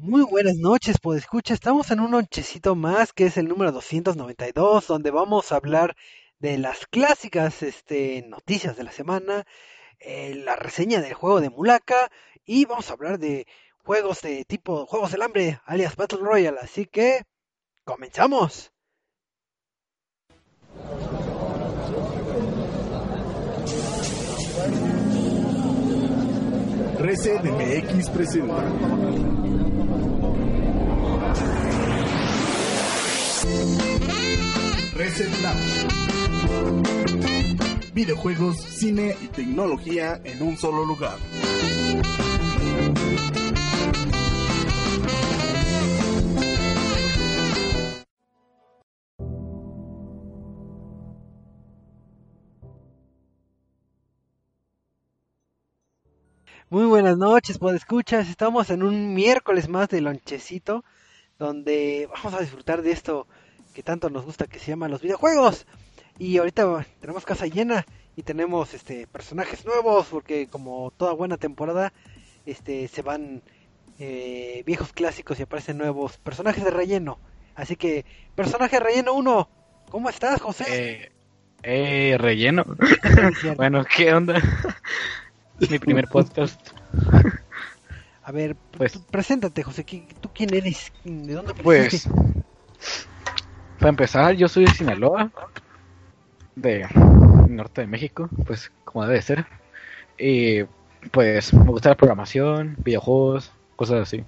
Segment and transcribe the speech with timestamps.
[0.00, 4.86] Muy buenas noches, pues escucha, estamos en un lonchecito más que es el número 292,
[4.86, 5.96] donde vamos a hablar
[6.38, 9.44] de las clásicas este, noticias de la semana,
[9.98, 12.12] eh, la reseña del juego de Mulaka
[12.44, 13.48] y vamos a hablar de
[13.78, 17.24] juegos de tipo Juegos del Hambre, alias Battle Royale, así que
[17.82, 18.70] comenzamos.
[27.00, 29.37] Reset MX presenta.
[34.98, 35.28] Reset.
[37.94, 41.16] Videojuegos, cine y tecnología en un solo lugar.
[56.70, 60.84] Muy buenas noches, pues escuchas, estamos en un miércoles más de lonchecito,
[61.38, 63.28] donde vamos a disfrutar de esto
[63.78, 65.64] que tanto nos gusta que se llama los videojuegos.
[66.18, 71.92] Y ahorita tenemos casa llena y tenemos este personajes nuevos, porque como toda buena temporada,
[72.44, 73.40] este se van
[74.00, 77.20] eh, viejos clásicos y aparecen nuevos personajes de relleno.
[77.54, 78.04] Así que,
[78.34, 79.48] personaje de relleno 1,
[79.90, 80.64] ¿cómo estás, José?
[80.68, 81.12] Eh,
[81.62, 82.64] eh relleno.
[83.56, 84.42] bueno, ¿qué onda?
[85.70, 86.60] Mi primer podcast.
[88.24, 89.86] A ver, pues, preséntate, José.
[90.20, 90.92] ¿Tú quién eres?
[91.04, 92.08] ¿De dónde Pues,
[93.78, 95.30] para empezar, yo soy de Sinaloa,
[96.54, 96.86] de
[97.48, 99.46] norte de México, pues como debe ser.
[100.18, 100.64] Y
[101.12, 104.24] pues me gusta la programación, videojuegos, cosas así.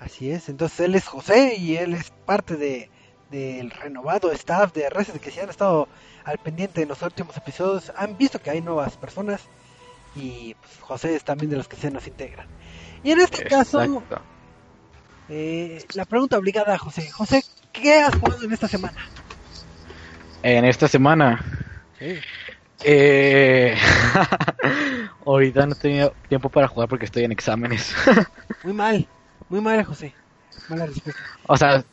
[0.00, 2.90] Así es, entonces él es José y él es parte de
[3.30, 5.86] del renovado staff de Reset que si han estado
[6.24, 9.42] al pendiente de los últimos episodios han visto que hay nuevas personas
[10.16, 12.48] y pues, José es también de los que se nos integran.
[13.02, 14.02] Y en este caso,
[15.28, 17.08] eh, la pregunta obligada a José.
[17.10, 18.98] José, ¿qué has jugado en esta semana?
[20.42, 21.44] En esta semana.
[21.98, 22.18] Sí.
[22.84, 23.76] Eh...
[25.26, 27.94] Ahorita no he tenido tiempo para jugar porque estoy en exámenes.
[28.64, 29.06] muy mal,
[29.48, 30.14] muy mal, José.
[30.68, 31.20] Mala respuesta.
[31.46, 31.84] O sea,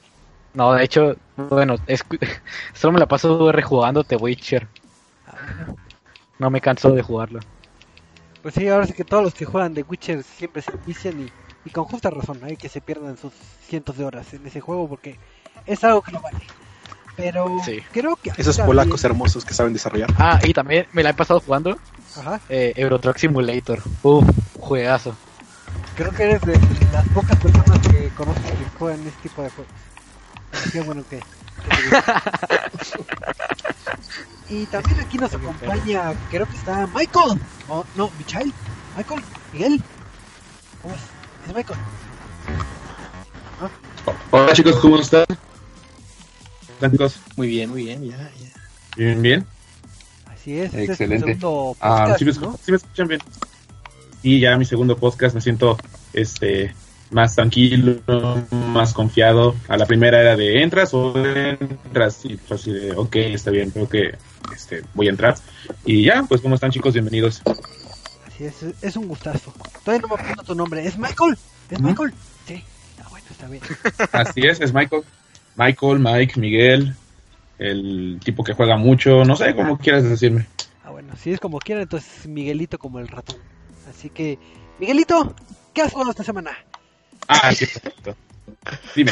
[0.54, 2.04] no, de hecho, bueno, es...
[2.74, 4.68] solo me la paso rejugando The Witcher.
[5.28, 5.74] Ah,
[6.40, 7.40] no me canso de jugarlo.
[8.42, 11.30] Pues sí, ahora sí que todos los que juegan The Witcher siempre se vician
[11.66, 13.34] y, con justa razón, hay que se pierdan sus
[13.68, 15.20] cientos de horas en ese juego porque
[15.66, 16.40] es algo que no vale.
[17.16, 17.58] Pero
[17.92, 18.32] creo que...
[18.38, 20.10] Esos polacos hermosos que saben desarrollar.
[20.18, 21.78] Ah, y también me la he pasado jugando.
[22.16, 22.40] Ajá.
[22.48, 23.82] Eh, Euro Truck Simulator.
[24.04, 24.24] Uf,
[24.60, 25.16] juegazo.
[25.96, 26.60] Creo que eres de
[26.94, 29.74] las pocas personas que conozco que juegan este tipo de juegos.
[30.72, 31.20] Qué bueno que...
[34.50, 37.40] Y también aquí nos acompaña, creo que está Michael.
[37.68, 38.54] Oh, no, Michael.
[38.96, 39.84] Michael, Miguel.
[40.82, 41.02] ¿Cómo es?
[41.50, 41.80] ¿Es Michael?
[44.32, 45.26] Hola chicos, ¿cómo están?
[46.78, 47.20] ¿Están chicos?
[47.36, 48.50] Muy bien, muy bien, ya, ya.
[48.96, 49.46] Bien, bien.
[50.28, 51.32] Así es, excelente.
[51.32, 53.20] Este es ah, ¿sí me, ¿sí me escuchan bien.
[54.22, 55.76] Y ya mi segundo podcast me siento
[56.14, 56.76] este
[57.10, 58.00] más tranquilo,
[58.52, 59.56] más confiado.
[59.68, 63.72] A la primera era de entras o entras y pues así de ok, está bien,
[63.72, 64.16] creo que
[64.54, 65.36] este, voy a entrar.
[65.84, 66.94] Y ya, pues ¿cómo están chicos?
[66.94, 67.42] Bienvenidos.
[68.28, 69.52] Así es, es un gustazo.
[69.84, 71.40] Todavía no me acuerdo tu nombre, ¿es Michael?
[71.72, 72.14] ¿Es Michael?
[72.46, 72.64] Sí,
[73.04, 73.64] ah, bueno, está bien.
[74.12, 75.02] Así es, es Michael.
[75.58, 76.94] Michael, Mike, Miguel,
[77.58, 80.46] el tipo que juega mucho, no sé cómo quieras decirme.
[80.84, 83.38] Ah, bueno, si es como quiera, entonces Miguelito como el ratón.
[83.90, 84.38] Así que,
[84.80, 85.36] Miguelito,
[85.74, 86.52] ¿qué has jugado esta semana?
[87.28, 88.16] Ah, sí, perfecto.
[88.96, 89.12] Dime,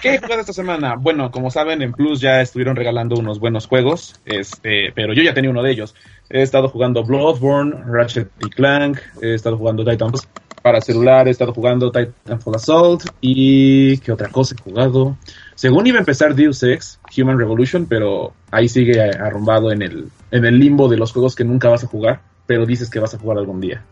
[0.00, 0.94] ¿qué juegas esta semana?
[0.96, 5.34] Bueno, como saben, en Plus ya estuvieron regalando unos buenos juegos, este, pero yo ya
[5.34, 5.94] tenía uno de ellos.
[6.30, 10.20] He estado jugando Bloodborne, Ratchet y Clank, he estado jugando Titanfall
[10.62, 15.16] para celular, he estado jugando Titanfall Assault y ¿qué otra cosa he jugado?
[15.60, 20.46] Según iba a empezar Deus Ex, Human Revolution, pero ahí sigue arrumbado en el, en
[20.46, 23.18] el limbo de los juegos que nunca vas a jugar, pero dices que vas a
[23.18, 23.84] jugar algún día.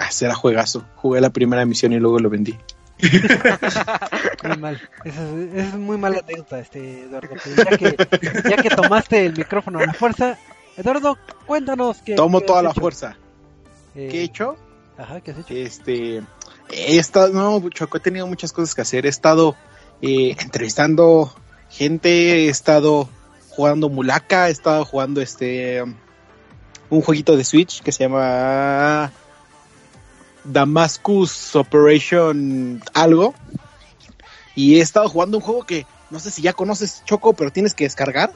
[0.00, 0.84] Ah, será juegazo.
[0.96, 2.58] Jugué la primera misión y luego lo vendí.
[4.42, 4.80] muy mal.
[5.04, 5.22] Esa
[5.54, 7.36] es, muy mala anécdota, este, Eduardo.
[7.56, 7.96] Ya que,
[8.50, 10.36] ya que tomaste el micrófono a la fuerza,
[10.76, 12.16] Eduardo, cuéntanos que.
[12.16, 13.16] Tomo toda la fuerza.
[13.94, 14.56] Eh, ¿Qué he hecho?
[14.98, 15.54] Ajá, ¿qué has hecho?
[15.54, 16.20] Este.
[16.68, 17.32] He estado.
[17.32, 19.06] No, Choco, he tenido muchas cosas que hacer.
[19.06, 19.54] He estado
[20.02, 21.34] eh, entrevistando
[21.70, 23.08] gente, he estado
[23.50, 25.82] jugando Mulaka, he estado jugando este.
[26.88, 29.10] Un jueguito de Switch que se llama
[30.44, 33.34] Damascus Operation algo.
[34.54, 37.74] Y he estado jugando un juego que no sé si ya conoces Choco, pero tienes
[37.74, 38.32] que descargar.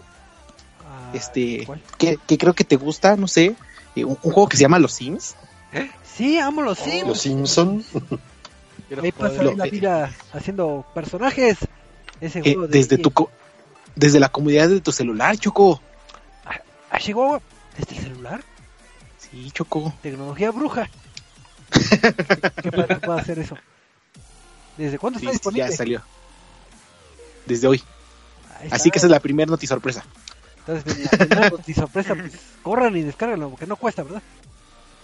[0.85, 1.67] Ah, este,
[1.97, 3.55] que, creo que te gusta, no sé.
[3.95, 5.37] Eh, un, juego que se llama Los Sims.
[5.73, 5.89] ¿Eh?
[6.03, 7.07] Sí, amo los Sims.
[7.07, 7.85] Los Simpson.
[9.03, 11.59] Ahí pasa la vida haciendo personajes.
[12.21, 13.31] Ese Eh, juego de desde tu co-
[13.95, 15.81] desde la comodidad de tu celular, Choco.
[16.91, 17.41] a Chihuahua,
[17.79, 18.43] desde el celular,
[19.19, 19.95] Sí, Choco.
[20.03, 20.89] tecnología bruja.
[22.63, 23.57] ¿Qué padre puede hacer eso?
[24.77, 25.71] ¿Desde cuándo Sí, está sí, disponible?
[25.71, 26.03] ya salió.
[27.47, 27.83] Desde hoy.
[28.71, 30.05] Así que esa es la primera noticia sorpresa.
[30.67, 32.33] Entonces, la primera noticia sorpresa, pues
[32.63, 34.23] corran y descárganlo, porque no cuesta, ¿verdad?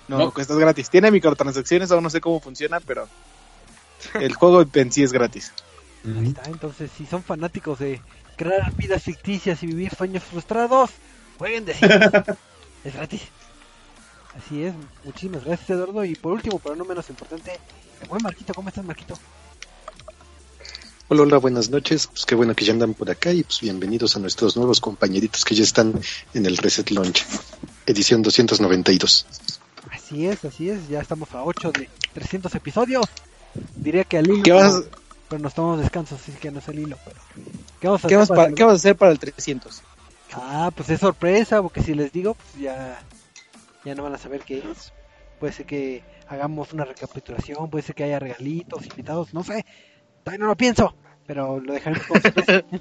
[0.09, 0.25] No, No.
[0.27, 0.91] no, cuesta es gratis.
[0.91, 3.09] Tiene microtransacciones, aún no sé cómo funciona, pero
[4.15, 5.53] el juego en sí es gratis.
[6.05, 8.01] Ahí está, entonces, si son fanáticos de
[8.37, 10.91] crear vidas ficticias y vivir sueños frustrados,
[11.39, 11.93] jueguen de Sims.
[12.85, 13.23] es gratis.
[14.37, 16.05] Así es, muchísimas gracias Eduardo.
[16.05, 17.59] Y por último, pero no menos importante,
[18.03, 19.19] el buen Marquito, ¿cómo estás Marquito?
[21.09, 22.09] Hola, hola, buenas noches.
[22.09, 25.45] Pues qué bueno que ya andan por acá y pues bienvenidos a nuestros nuevos compañeritos
[25.45, 26.01] que ya están
[26.35, 27.25] en el Reset Launch,
[27.87, 29.27] edición 292.
[29.91, 33.07] Así es, así es, ya estamos a 8 de 300 episodios.
[33.77, 34.97] Diría que al hilo, ¿Qué vas, pero,
[35.29, 36.97] pero nos tomamos descansos, así que no es el hilo.
[37.05, 37.21] Pero...
[37.81, 39.83] ¿Qué vamos a qué, hacer vas para pa- qué vas a hacer para el 300?
[40.35, 42.99] Ah, pues es sorpresa, porque si les digo, pues ya,
[43.85, 44.93] ya no van a saber qué es.
[45.41, 49.65] Puede ser que hagamos una recapitulación, puede ser que haya regalitos, invitados, no sé.
[50.25, 50.95] Todavía no lo pienso,
[51.27, 52.65] pero lo dejaré como sorpresa.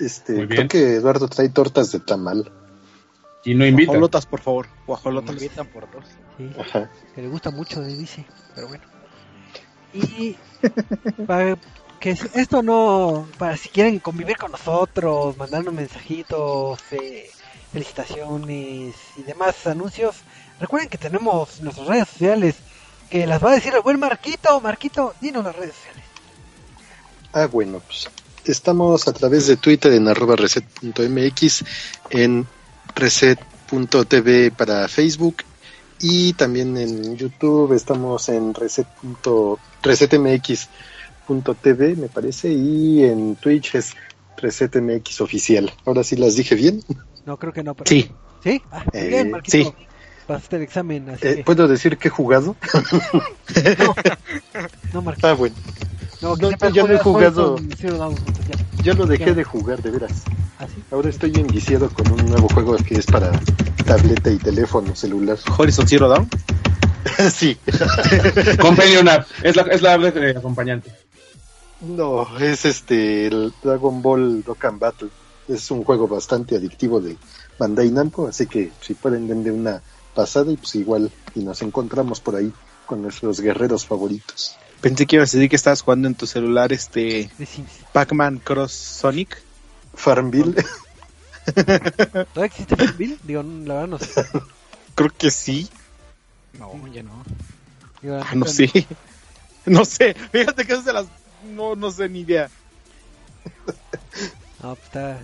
[0.00, 2.50] Este, Muy creo que Eduardo trae tortas de tamal.
[3.44, 3.92] Y no invita.
[3.92, 4.66] Guajolotas, por favor.
[4.88, 5.36] Guajolotas.
[5.36, 6.04] invitan por dos.
[6.36, 6.90] Sí, Ajá.
[7.14, 8.82] que le gusta mucho, dice, pero bueno.
[9.94, 10.36] Y
[11.26, 11.56] para
[12.00, 17.30] que esto no, para si quieren convivir con nosotros, mandarnos mensajitos, eh,
[17.72, 20.16] felicitaciones y demás anuncios,
[20.60, 22.56] recuerden que tenemos nuestras redes sociales,
[23.08, 24.60] que las va a decir el buen Marquito.
[24.60, 26.04] Marquito, dinos las redes sociales.
[27.32, 28.08] Ah, bueno, pues
[28.44, 31.64] estamos a través de Twitter en arroba reset.mx,
[32.10, 32.46] en
[32.94, 35.36] reset.tv para Facebook
[36.06, 38.86] y también en YouTube estamos en reset.
[39.82, 43.94] resetmx.tv me parece y en Twitch es
[44.36, 45.72] resetmx oficial.
[45.86, 46.82] Ahora sí las dije bien.
[47.24, 47.88] No, creo que no, pero...
[47.88, 48.10] Sí.
[48.42, 48.60] ¿Sí?
[48.70, 49.56] Ah, muy Eh, bien, Marquito.
[49.56, 49.72] sí.
[50.26, 51.44] Pasaste el examen, así Eh, que...
[51.44, 52.54] ¿Puedo decir que he jugado?
[54.92, 55.26] No, Marquito.
[55.28, 55.54] Ah, bueno,
[56.24, 57.56] No, que no, he jugado.
[58.82, 59.34] ya lo dejé Ya.
[59.34, 60.22] de jugar, de veras.
[60.58, 60.82] ¿Ah, sí?
[60.90, 63.30] Ahora estoy enviciado con un nuevo juego que es para
[63.84, 65.36] tableta y teléfono celular.
[65.58, 66.26] Horizon Zero Dawn.
[67.30, 67.58] sí.
[68.60, 69.26] Companion App.
[69.42, 70.90] Es la, es la de acompañante.
[71.82, 75.10] No, es este el Dragon Ball Dokkan Battle.
[75.46, 77.18] Es un juego bastante adictivo de
[77.58, 79.82] Bandai Namco, así que si pueden denle una
[80.14, 82.50] pasada y pues igual y nos encontramos por ahí
[82.86, 84.56] con nuestros guerreros favoritos.
[84.84, 87.30] Pensé que ibas a decir que estabas jugando en tu celular este.
[87.92, 89.42] Pac-Man Cross Sonic.
[89.96, 90.54] Farmville,
[91.54, 93.16] ¿Todavía existe Farmville?
[93.22, 94.26] Digo, la verdad no sé.
[94.96, 95.68] Creo que sí.
[96.58, 97.22] No, ya no.
[98.02, 98.70] Digo, Ah, no sé.
[99.66, 100.14] No sé.
[100.32, 101.06] Fíjate que es de las.
[101.54, 102.50] No, no sé ni idea.
[104.62, 105.18] No, pues está...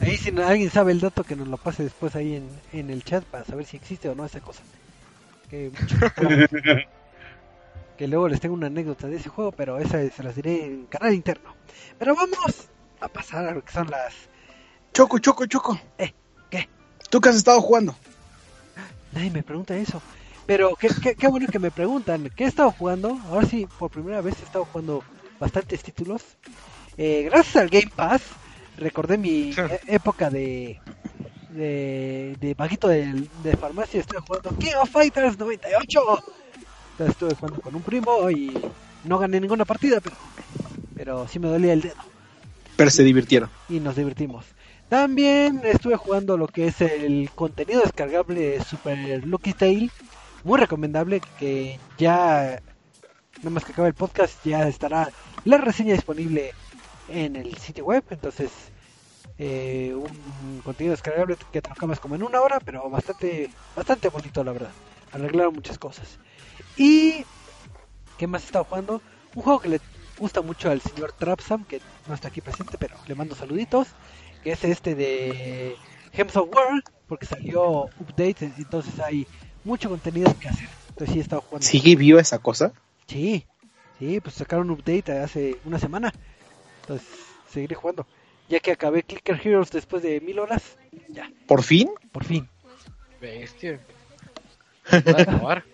[0.00, 2.90] Ahí si no- alguien sabe el dato que nos lo pase después ahí en, en
[2.90, 4.60] el chat para saber si existe o no esa cosa.
[5.48, 5.70] Que,
[8.00, 10.86] que luego les tengo una anécdota de ese juego, pero esa se las diré en
[10.86, 11.54] canal interno.
[11.98, 14.14] Pero vamos a pasar a lo que son las...
[14.94, 15.78] Choco, choco, choco.
[15.98, 16.14] Eh,
[16.48, 16.66] ¿qué?
[17.10, 17.94] ¿Tú qué has estado jugando?
[19.12, 20.00] Nadie me pregunta eso.
[20.46, 22.30] Pero qué, qué, qué bueno que me preguntan.
[22.34, 23.18] ¿Qué he estado jugando?
[23.28, 25.04] Ahora sí, por primera vez he estado jugando
[25.38, 26.22] bastantes títulos.
[26.96, 28.22] Eh, gracias al Game Pass,
[28.78, 30.80] recordé mi e- época de,
[31.50, 34.00] de, de vaguito de, de farmacia.
[34.00, 36.00] Estoy jugando King of Fighters 98.
[37.06, 38.58] Estuve jugando con un primo y
[39.04, 40.16] no gané ninguna partida, pero,
[40.94, 41.94] pero sí me dolía el dedo
[42.76, 43.48] Pero se divirtieron.
[43.68, 44.44] y nos divertimos.
[44.88, 49.90] También estuve jugando lo que es el contenido descargable de Super Lucky Tail,
[50.42, 52.60] muy recomendable que ya,
[53.38, 55.10] nada más que acabe el podcast, ya estará
[55.44, 56.52] la reseña disponible
[57.08, 58.50] en el sitio web, entonces
[59.38, 64.42] eh, un contenido descargable que te acabas como en una hora, pero bastante, bastante bonito
[64.42, 64.72] la verdad,
[65.12, 66.18] arreglaron muchas cosas.
[66.76, 67.24] Y,
[68.18, 69.02] ¿qué más he estado jugando?
[69.34, 69.80] Un juego que le
[70.18, 73.88] gusta mucho al señor Trapsam, que no está aquí presente, pero le mando saluditos,
[74.42, 75.76] que es este de
[76.12, 79.26] Gems of War, porque salió update, entonces hay
[79.64, 80.68] mucho contenido que hacer.
[80.90, 81.66] Entonces sí he estado jugando.
[81.66, 82.72] ¿Sigue viva esa cosa?
[83.06, 83.46] Sí,
[83.98, 86.12] sí, pues sacaron un update hace una semana.
[86.82, 87.06] Entonces
[87.50, 88.06] seguiré jugando.
[88.48, 90.76] Ya que acabé Clicker Heroes después de mil horas,
[91.08, 91.88] ya, ¿Por fin?
[92.12, 92.48] por fin.
[93.20, 93.80] Bestia.
[94.92, 95.64] Va a acabar.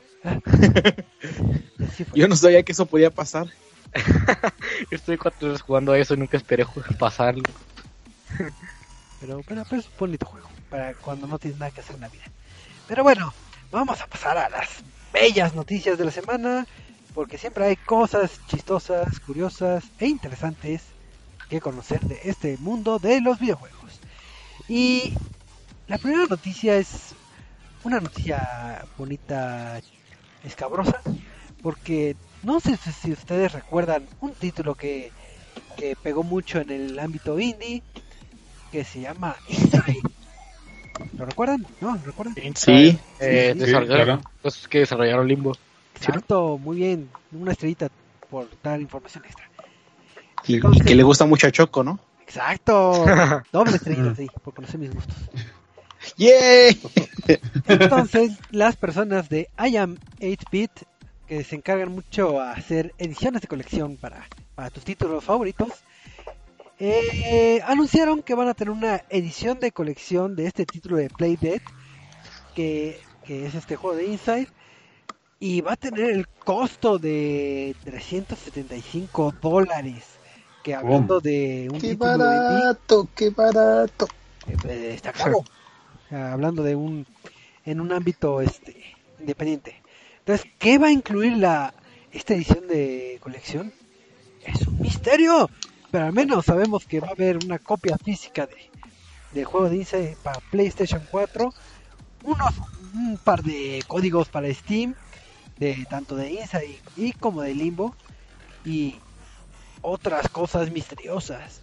[2.14, 3.46] Yo no sabía que eso podía pasar.
[4.90, 6.66] Yo estoy cuatro horas jugando a eso y nunca esperé
[6.98, 7.42] pasarlo.
[9.18, 12.02] Pero, pero, pero es un bonito juego para cuando no tienes nada que hacer en
[12.02, 12.24] la vida.
[12.86, 13.32] Pero bueno,
[13.70, 14.68] vamos a pasar a las
[15.10, 16.66] bellas noticias de la semana.
[17.14, 20.82] porque siempre hay cosas chistosas, curiosas e interesantes
[21.48, 24.00] que conocer de este mundo de los videojuegos.
[24.68, 25.14] Y
[25.88, 27.14] la primera noticia es
[27.84, 29.80] una noticia bonita,
[30.46, 31.00] escabrosa,
[31.62, 35.12] porque no sé si ustedes recuerdan un título que,
[35.76, 37.82] que pegó mucho en el ámbito indie,
[38.72, 40.00] que se llama Inside.
[41.18, 41.66] ¿Lo recuerdan?
[41.80, 41.94] ¿No?
[41.96, 42.34] ¿Lo recuerdan?
[42.54, 42.98] Sí.
[43.20, 44.20] Eh, Sí, desarrollaron- claro.
[44.42, 45.56] los que desarrollaron Limbo.
[45.96, 47.08] Exacto, muy bien.
[47.32, 47.88] Una estrellita
[48.30, 49.44] por dar información extra.
[50.46, 51.98] Y, y que le gusta mucho a Choco, ¿no?
[52.20, 53.04] Exacto.
[53.52, 55.16] Doble estrellita, sí, por conocer mis gustos.
[56.16, 56.80] ¡Yay!
[57.66, 60.70] Entonces, las personas de I Am 8-Bit,
[61.26, 65.68] que se encargan mucho a hacer ediciones de colección para, para tus títulos favoritos,
[66.78, 71.36] eh, anunciaron que van a tener una edición de colección de este título de Play
[71.36, 71.60] Dead,
[72.54, 74.48] que, que es este juego de Inside,
[75.40, 80.04] y va a tener el costo de 375 dólares.
[80.62, 83.08] Que hablando de un ¡Qué título indie, barato!
[83.14, 84.08] ¡Qué barato!
[84.48, 85.44] eh, eh, está caro.
[86.08, 87.06] Sea, hablando de un
[87.64, 89.82] en un ámbito este independiente.
[90.20, 91.74] Entonces, ¿qué va a incluir la
[92.12, 93.72] esta edición de colección?
[94.44, 95.50] Es un misterio,
[95.90, 98.70] pero al menos sabemos que va a haber una copia física de
[99.36, 101.52] del juego Inside para PlayStation 4,
[102.24, 102.54] unos
[102.94, 104.94] un par de códigos para Steam
[105.58, 107.94] de tanto de Inside y como de Limbo
[108.64, 108.96] y
[109.82, 111.60] otras cosas misteriosas.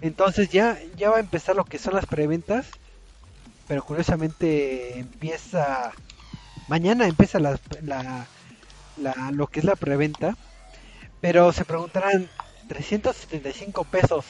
[0.00, 2.66] Entonces ya, ya va a empezar lo que son las preventas.
[3.68, 5.92] Pero curiosamente empieza...
[6.68, 8.26] Mañana empieza la, la,
[8.96, 10.36] la- lo que es la preventa.
[11.20, 12.28] Pero se preguntarán
[12.68, 14.24] 375 pesos.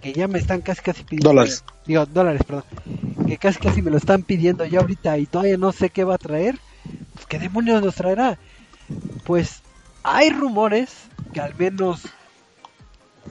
[0.00, 1.28] Que ya me están casi casi pidiendo.
[1.30, 1.64] Dólares.
[1.86, 2.64] Digo, dólares, perdón.
[3.26, 6.16] Que casi casi me lo están pidiendo ya ahorita y todavía no sé qué va
[6.16, 6.58] a traer.
[7.14, 8.38] Pues, ¿Qué demonios nos traerá?
[9.24, 9.62] Pues
[10.02, 10.92] hay rumores
[11.32, 12.02] que al menos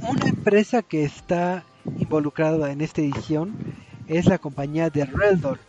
[0.01, 1.65] una empresa que está
[2.00, 3.53] involucrada en esta edición
[4.08, 5.60] es la compañía de Reldor,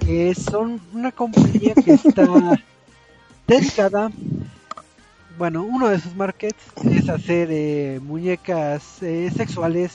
[0.00, 2.26] que son una compañía que está
[3.46, 4.10] dedicada,
[5.38, 9.92] bueno, uno de sus markets es hacer eh, muñecas eh, sexuales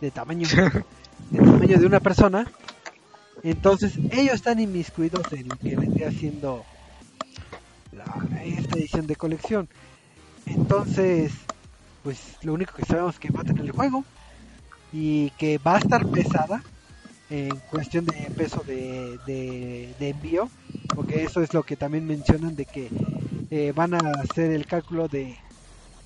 [0.00, 0.46] de tamaño,
[1.30, 2.46] de tamaño de una persona.
[3.42, 6.64] Entonces ellos están inmiscuidos en lo que vendría siendo
[7.92, 9.68] la- esta edición de colección.
[10.46, 11.32] Entonces,
[12.02, 14.04] pues lo único que sabemos es que va a tener el juego
[14.92, 16.62] y que va a estar pesada
[17.28, 20.52] en cuestión de peso de, de, envío,
[20.92, 22.94] porque eso es lo que también mencionan de que
[23.50, 25.38] eh, van a hacer el cálculo de,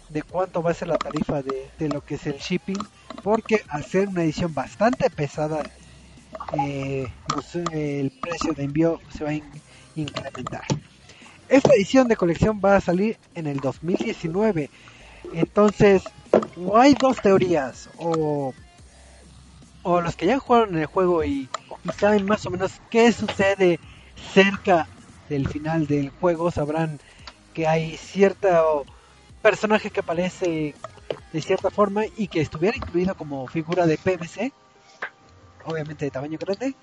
[0.09, 2.89] de cuánto va a ser la tarifa de, de lo que es el shipping,
[3.23, 5.67] porque al ser una edición bastante pesada,
[6.51, 9.63] eh, pues, el precio de envío se va a in-
[9.95, 10.65] incrementar.
[11.49, 14.71] Esta edición de colección va a salir en el 2019.
[15.31, 16.15] Entonces,
[16.55, 17.91] o hay dos teorías.
[17.97, 18.55] O,
[19.83, 21.49] o los que ya jugaron el juego y,
[21.99, 23.81] saben más o menos qué sucede
[24.35, 24.89] cerca
[25.29, 26.99] del final del juego, sabrán
[27.55, 28.85] que hay cierto
[29.43, 30.75] personaje que aparece
[31.33, 34.53] de cierta forma y que estuviera incluido como figura de PVC,
[35.65, 36.75] obviamente de tamaño grande,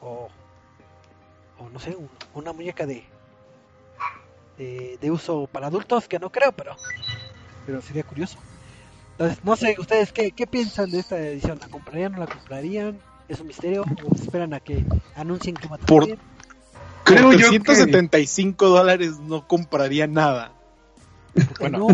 [0.00, 0.28] o,
[1.58, 3.04] o no sé, un- una muñeca de,
[4.56, 6.76] de, de uso para adultos, que no creo, pero,
[7.66, 8.38] pero sería curioso.
[9.18, 12.30] Entonces, no sé, ustedes qué, qué piensan de esta edición, ¿la comprarían o no la
[12.32, 12.98] comprarían?
[13.28, 13.82] ¿Es un misterio?
[13.82, 14.84] ¿O esperan a que
[15.16, 16.18] anuncien que va a Por- traer?
[17.04, 20.52] Creo Por yo que- 375 dólares no compraría nada.
[21.58, 21.78] Bueno.
[21.78, 21.88] No.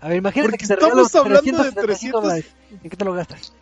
[0.00, 2.22] A ver, imagínate Porque que te estamos hablando de 375 300.
[2.22, 2.46] dólares.
[2.82, 3.52] ¿En qué te lo gastas?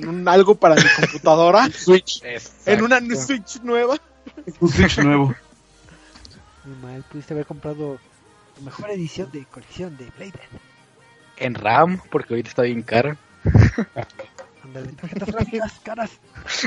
[0.00, 1.70] En un- algo para mi computadora.
[1.76, 2.22] Switch.
[2.66, 3.96] En una Switch nueva.
[4.60, 5.34] Un Switch nuevo.
[6.64, 7.98] Muy mal, pudiste haber comprado
[8.60, 10.40] mejor edición de colección de Blade.
[11.36, 13.16] En RAM, porque ahorita está bien caro.
[14.64, 16.10] Ándale, tarjetas gráficas caras.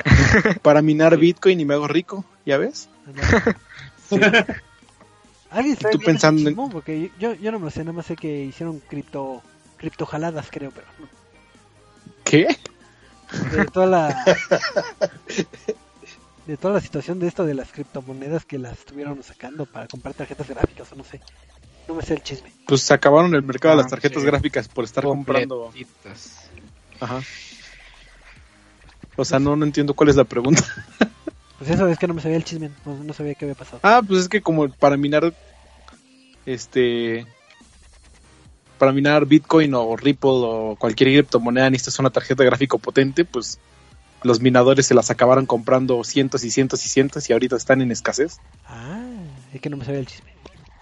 [0.62, 2.26] Para minar Bitcoin y me hago rico.
[2.46, 2.90] ¿Ya ves?
[4.12, 4.46] Ándale.
[5.52, 6.56] ¿Alguien sabe Tú bien pensando en-?
[6.72, 9.42] Porque yo, yo no me lo sé, nada más sé que hicieron cripto,
[9.78, 11.08] criptojaladas, creo, pero no.
[12.24, 12.48] ¿Qué?
[13.52, 14.26] de toda la
[16.48, 20.14] de toda la situación de esto de las criptomonedas que las estuvieron sacando para comprar
[20.14, 21.22] tarjetas gráficas o no sé.
[21.92, 22.50] No me sé el chisme.
[22.68, 24.26] Pues se acabaron el mercado de Ah, las tarjetas sí.
[24.26, 25.74] gráficas por estar comprando.
[27.02, 27.22] Ajá.
[29.18, 30.64] O sea, no, no entiendo cuál es la pregunta.
[31.60, 33.82] Pues eso es que no me sabía el chisme, no, no sabía qué había pasado.
[33.84, 35.32] Ah, pues es que como para minar
[36.48, 37.28] este
[38.80, 43.60] para minar Bitcoin o Ripple o cualquier criptomoneda necesitas una tarjeta gráfica potente, pues
[44.24, 47.92] los minadores se las acabaron comprando cientos y cientos y cientos y ahorita están en
[47.92, 48.40] escasez.
[48.66, 49.04] Ah,
[49.54, 50.32] es que no me sabía el chisme.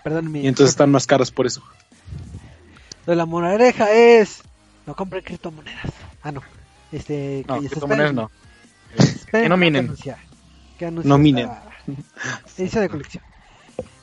[0.10, 0.40] Perdón, mi.
[0.42, 1.62] Y entonces están más caros por eso.
[3.06, 4.42] Lo de la moraleja es.
[4.88, 5.94] No compren criptomonedas.
[6.24, 6.42] Ah, no.
[6.92, 7.46] Este.
[7.48, 8.32] No, que se criptomonedas no.
[8.98, 9.96] esperen que no minen.
[10.80, 11.50] Que anuncie No minen.
[12.58, 13.24] Edición de colección.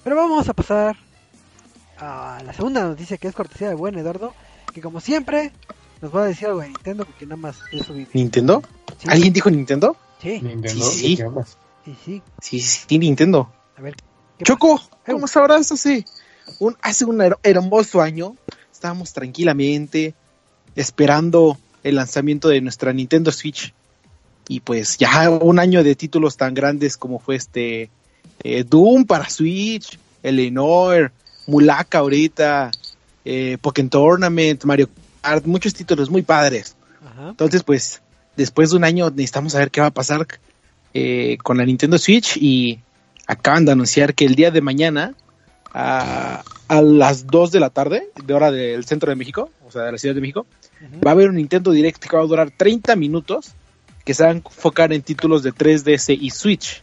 [0.04, 0.96] Pero vamos a pasar
[1.98, 4.32] a la segunda noticia que es cortesía de buen Eduardo.
[4.72, 5.50] Que como siempre
[6.00, 8.10] nos va a decir algo de Nintendo porque nada más eso vive.
[8.12, 8.62] ¿Nintendo?
[8.98, 9.96] Sí, ¿Alguien dijo Nintendo?
[10.22, 11.24] Sí, Nintendo, Sí, sí.
[11.84, 12.22] sí, sí.
[12.40, 13.52] Sí, sí, Nintendo.
[13.76, 13.96] A ver.
[14.38, 14.80] ¿Qué Choco?
[15.06, 15.70] ¿cómo sabrás?
[15.72, 16.04] Hace
[16.58, 18.36] un, hace un her- hermoso año
[18.72, 20.14] estábamos tranquilamente
[20.74, 23.72] esperando el lanzamiento de nuestra Nintendo Switch.
[24.48, 27.90] Y pues ya un año de títulos tan grandes como fue este
[28.44, 31.10] eh, Doom para Switch, Eleanor,
[31.46, 32.70] Mulaka ahorita,
[33.24, 34.88] eh, Pokémon Tournament, Mario
[35.20, 36.76] Kart, muchos títulos muy padres.
[37.04, 37.30] Ajá.
[37.30, 38.02] Entonces, pues,
[38.36, 40.26] después de un año necesitamos saber qué va a pasar
[40.94, 42.80] eh, con la Nintendo Switch y
[43.26, 45.14] acaban de anunciar que el día de mañana
[45.72, 49.82] a, a las 2 de la tarde, de hora del centro de México, o sea,
[49.82, 50.46] de la Ciudad de México,
[51.04, 53.54] va a haber un Nintendo Direct que va a durar 30 minutos
[54.04, 56.80] que se va a enfocar en títulos de 3DS y Switch.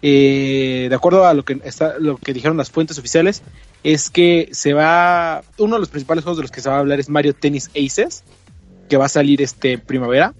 [0.00, 3.42] Eh, de acuerdo a lo que está, lo que dijeron las fuentes oficiales,
[3.82, 5.42] es que se va.
[5.58, 7.70] Uno de los principales juegos de los que se va a hablar es Mario Tennis
[7.70, 8.22] Aces,
[8.88, 10.34] que va a salir este primavera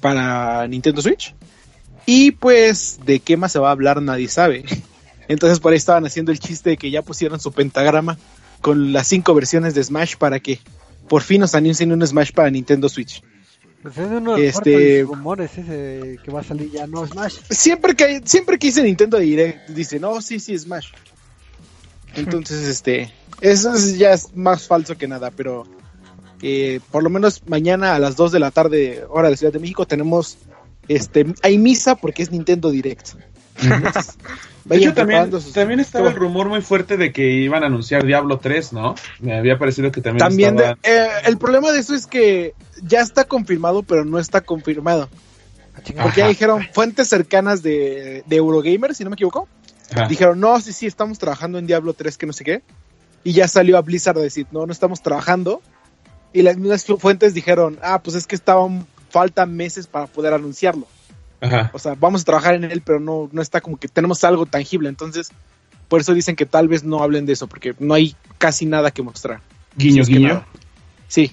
[0.00, 1.34] para Nintendo Switch.
[2.06, 4.64] Y pues, de qué más se va a hablar nadie sabe.
[5.28, 8.18] Entonces por ahí estaban haciendo el chiste de que ya pusieron su pentagrama
[8.60, 10.58] con las cinco versiones de Smash para que
[11.08, 13.22] por fin nos anuncien un Smash para Nintendo Switch.
[13.82, 17.36] Pues es uno de los Este- rumores ese que va a salir ya no Smash.
[17.48, 20.88] Siempre que siempre que dice Nintendo Direct dice, no, sí, sí, Smash.
[22.14, 25.64] Entonces, este, eso es- ya es más falso que nada, pero
[26.42, 29.58] eh, por lo menos mañana a las 2 de la tarde, hora de Ciudad de
[29.60, 30.38] México, tenemos,
[30.94, 33.10] este, hay misa porque es Nintendo Direct.
[33.62, 34.16] Entonces,
[34.64, 38.04] De hecho, también, sus- también estaba el rumor muy fuerte de que iban a anunciar
[38.04, 38.94] Diablo 3, ¿no?
[39.20, 40.78] Me había parecido que también, También de- estaba...
[40.82, 45.08] eh, el problema de eso es que ya está confirmado, pero no está confirmado.
[45.76, 46.02] Ah.
[46.02, 49.48] Porque ya dijeron fuentes cercanas de, de Eurogamer, si no me equivoco.
[49.92, 50.06] Ajá.
[50.08, 52.62] Dijeron, no, sí, sí, estamos trabajando en Diablo 3, que no sé qué.
[53.24, 55.60] Y ya salió a Blizzard a decir, no, no estamos trabajando.
[56.32, 60.32] Y las mismas fu- fuentes dijeron, ah, pues es que estaban, faltan meses para poder
[60.34, 60.86] anunciarlo.
[61.40, 61.70] Ajá.
[61.72, 64.46] O sea, vamos a trabajar en él, pero no, no está como que tenemos algo
[64.46, 64.88] tangible.
[64.88, 65.30] Entonces,
[65.88, 68.90] por eso dicen que tal vez no hablen de eso, porque no hay casi nada
[68.90, 69.40] que mostrar.
[69.76, 70.28] Guiño, Si es que guiño.
[70.28, 70.46] nada.
[71.08, 71.32] Sí,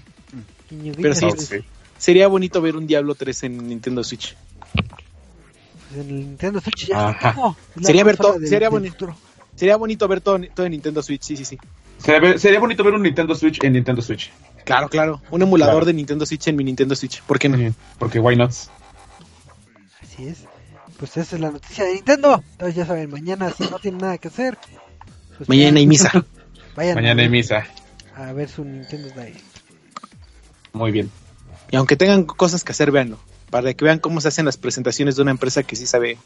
[0.69, 1.65] Guiño, pero guiño, sí, pues, Ok.
[1.97, 4.35] sería bonito ver un Diablo 3 en Nintendo Switch.
[4.73, 7.17] pues, en el Nintendo Switch ya
[7.81, 9.15] Sería ver consola todo- del- sería bonito.
[9.55, 11.57] Sería bonito ver todo, todo en Nintendo Switch, sí, sí, sí.
[11.97, 14.31] Sería, bonito ver un Nintendo Switch en Nintendo Switch.
[14.63, 15.21] Claro, claro.
[15.31, 15.86] Un emulador Claro.
[15.88, 17.21] de Nintendo Switch en mi Nintendo Switch.
[17.23, 17.73] ¿Por qué no?
[17.97, 18.51] Porque why not?
[20.01, 20.43] Así es.
[20.97, 22.43] Pues esa es la noticia de Nintendo.
[22.53, 24.57] Entonces ya saben, mañana si no tienen nada que hacer.
[25.38, 26.12] pues Mañana hay misa.
[26.75, 27.65] Vayan Mañana a, hay misa.
[28.15, 29.39] a ver su Nintendo Direct.
[30.73, 31.10] Muy bien.
[31.71, 33.19] Y aunque tengan cosas que hacer, véanlo.
[33.49, 36.17] Para que vean cómo se hacen las presentaciones de una empresa que sí sabe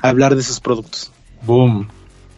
[0.00, 1.12] hablar de sus productos.
[1.42, 1.88] Boom.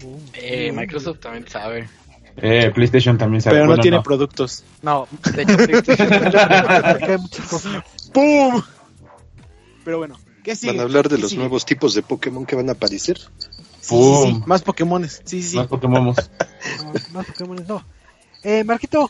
[0.03, 0.21] Boom.
[0.35, 1.89] Eh, Microsoft también sabe.
[2.37, 3.57] Eh, PlayStation también sabe.
[3.57, 4.65] Pero no Bueno, tiene productos.
[4.83, 6.11] No, de hecho, PlayStation.
[8.13, 8.63] ¡Pum!
[9.85, 10.73] Pero bueno, ¿qué sigue?
[10.73, 11.41] Van a hablar de ¿Qué los sigue?
[11.41, 13.19] nuevos tipos de Pokémon que van a aparecer.
[13.19, 13.29] Sí,
[13.81, 14.43] sí, sí, ¡Pum!
[14.47, 15.23] Más Pokémones.
[15.25, 15.57] Sí, sí, sí.
[15.57, 16.05] Más Pokémon.
[16.05, 16.15] No,
[17.13, 17.85] más Pokémon no.
[18.43, 19.09] Eh, Marquito.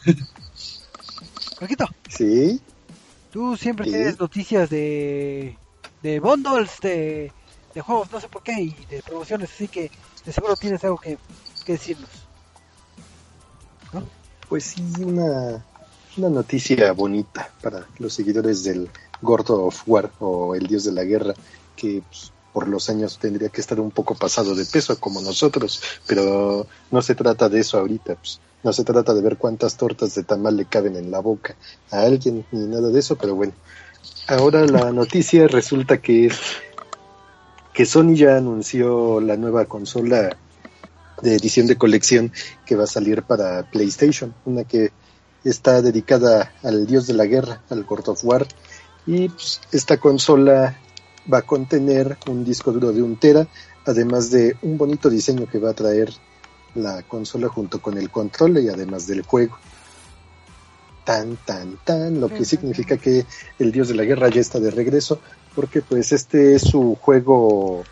[1.60, 2.60] Marquito, Sí,
[3.32, 3.92] tú siempre Sí.
[3.92, 5.56] tienes noticias de,
[6.02, 7.32] de bundles, de,
[7.74, 9.90] de juegos, no sé por qué, y de promociones, así que
[10.24, 11.16] de seguro tienes algo que,
[11.64, 12.08] que decirnos.
[14.54, 15.64] Pues sí, una,
[16.16, 18.88] una noticia bonita para los seguidores del
[19.20, 21.34] God of War o el dios de la guerra,
[21.74, 25.82] que pues, por los años tendría que estar un poco pasado de peso como nosotros,
[26.06, 30.14] pero no se trata de eso ahorita, pues, no se trata de ver cuántas tortas
[30.14, 31.56] de tamal le caben en la boca
[31.90, 33.54] a alguien ni nada de eso, pero bueno.
[34.28, 36.38] Ahora la noticia resulta que es
[37.72, 40.36] que Sony ya anunció la nueva consola
[41.22, 42.32] de edición de colección
[42.66, 44.92] que va a salir para PlayStation, una que
[45.44, 48.46] está dedicada al dios de la guerra, al God of War,
[49.06, 50.78] y pues, esta consola
[51.32, 53.46] va a contener un disco duro de un tera,
[53.86, 56.12] además de un bonito diseño que va a traer
[56.74, 59.58] la consola junto con el control y además del juego.
[61.04, 63.26] Tan, tan, tan, lo que significa que
[63.58, 65.20] el dios de la guerra ya está de regreso,
[65.54, 67.84] porque pues este es su juego,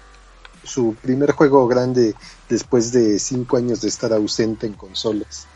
[0.64, 2.14] su primer juego grande
[2.48, 5.46] después de cinco años de estar ausente en consolas.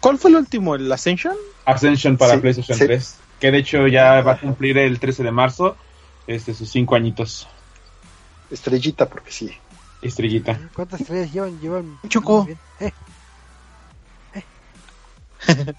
[0.00, 0.74] ¿Cuál fue el último?
[0.74, 1.36] ¿El Ascension?
[1.64, 2.84] Ascension para Sí, PlayStation sí.
[2.84, 3.16] 3.
[3.40, 5.76] Que de hecho ya va a cumplir el 13 de marzo.
[6.26, 7.46] Este, sus cinco añitos.
[8.50, 9.50] Estrellita, porque sí.
[10.02, 10.58] Estrellita.
[10.74, 11.60] ¿Cuántas estrellas llevan?
[11.60, 11.98] Llevan.
[12.08, 12.44] Choco.
[12.44, 12.58] Bien.
[12.80, 12.92] Eh,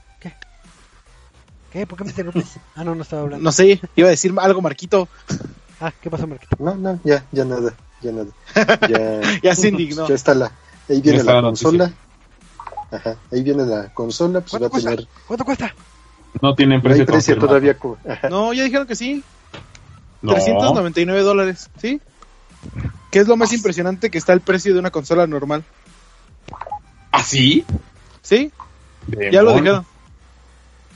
[1.71, 1.86] ¿Qué?
[1.86, 2.60] ¿Por qué me interrumpes?
[2.76, 3.43] Ah, no, no estaba hablando.
[3.43, 5.10] No sé, iba a decir algo, Marquito.
[5.80, 6.56] Ah, ¿qué pasó, Marquito?
[6.60, 8.27] No, no, ya, ya nada, ya nada.
[8.89, 10.07] Ya, Ya se indignó.
[10.07, 10.51] ya está la.
[10.89, 11.91] Ahí viene la la consola.
[12.91, 14.89] Ajá, ahí viene la consola, pues va ¿Cuánto a cuesta?
[14.91, 15.07] tener.
[15.27, 15.75] ¿Cuánto cuesta?
[16.41, 17.77] No tienen No precio, hay precio confirmado.
[18.07, 18.29] todavía.
[18.29, 19.23] No, ya dijeron que sí.
[20.21, 20.33] No.
[20.33, 21.99] 399 dólares, ¿sí?
[23.12, 25.63] ¿Qué es lo más impresionante que está el precio de una consola normal?
[27.12, 27.65] ¿Ah, sí?
[28.21, 28.51] ¿Sí?
[29.31, 29.86] Ya lo dijeron.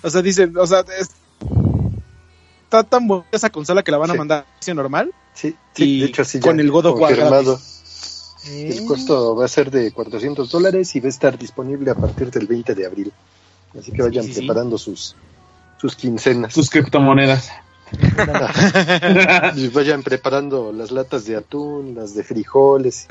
[0.03, 1.11] O sea, dicen, o sea, es-
[2.63, 4.17] está tan buena esa consola que la van a Sí.
[4.19, 5.11] mandar a precio normal.
[5.41, 7.13] Sí, sí, Y de hecho, sí, con ya el God of War.
[8.47, 11.95] Eh, El costo va a ser de 400 dólares y va a estar disponible a
[11.95, 13.11] partir del 20 de abril.
[13.77, 14.39] Así que vayan sí, sí.
[14.39, 15.15] preparando sus
[15.79, 16.53] sus quincenas.
[16.53, 17.51] Sus criptomonedas.
[19.55, 23.07] Y vayan preparando las latas de atún, las de frijoles,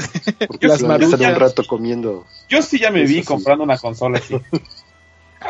[0.47, 2.25] porque Las van a estar un rato comiendo.
[2.49, 4.37] Yo sí ya me vi comprando una consola así.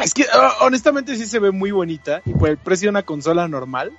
[0.02, 3.02] Es que ah, honestamente sí se ve muy bonita y por el precio de una
[3.02, 3.92] consola normal,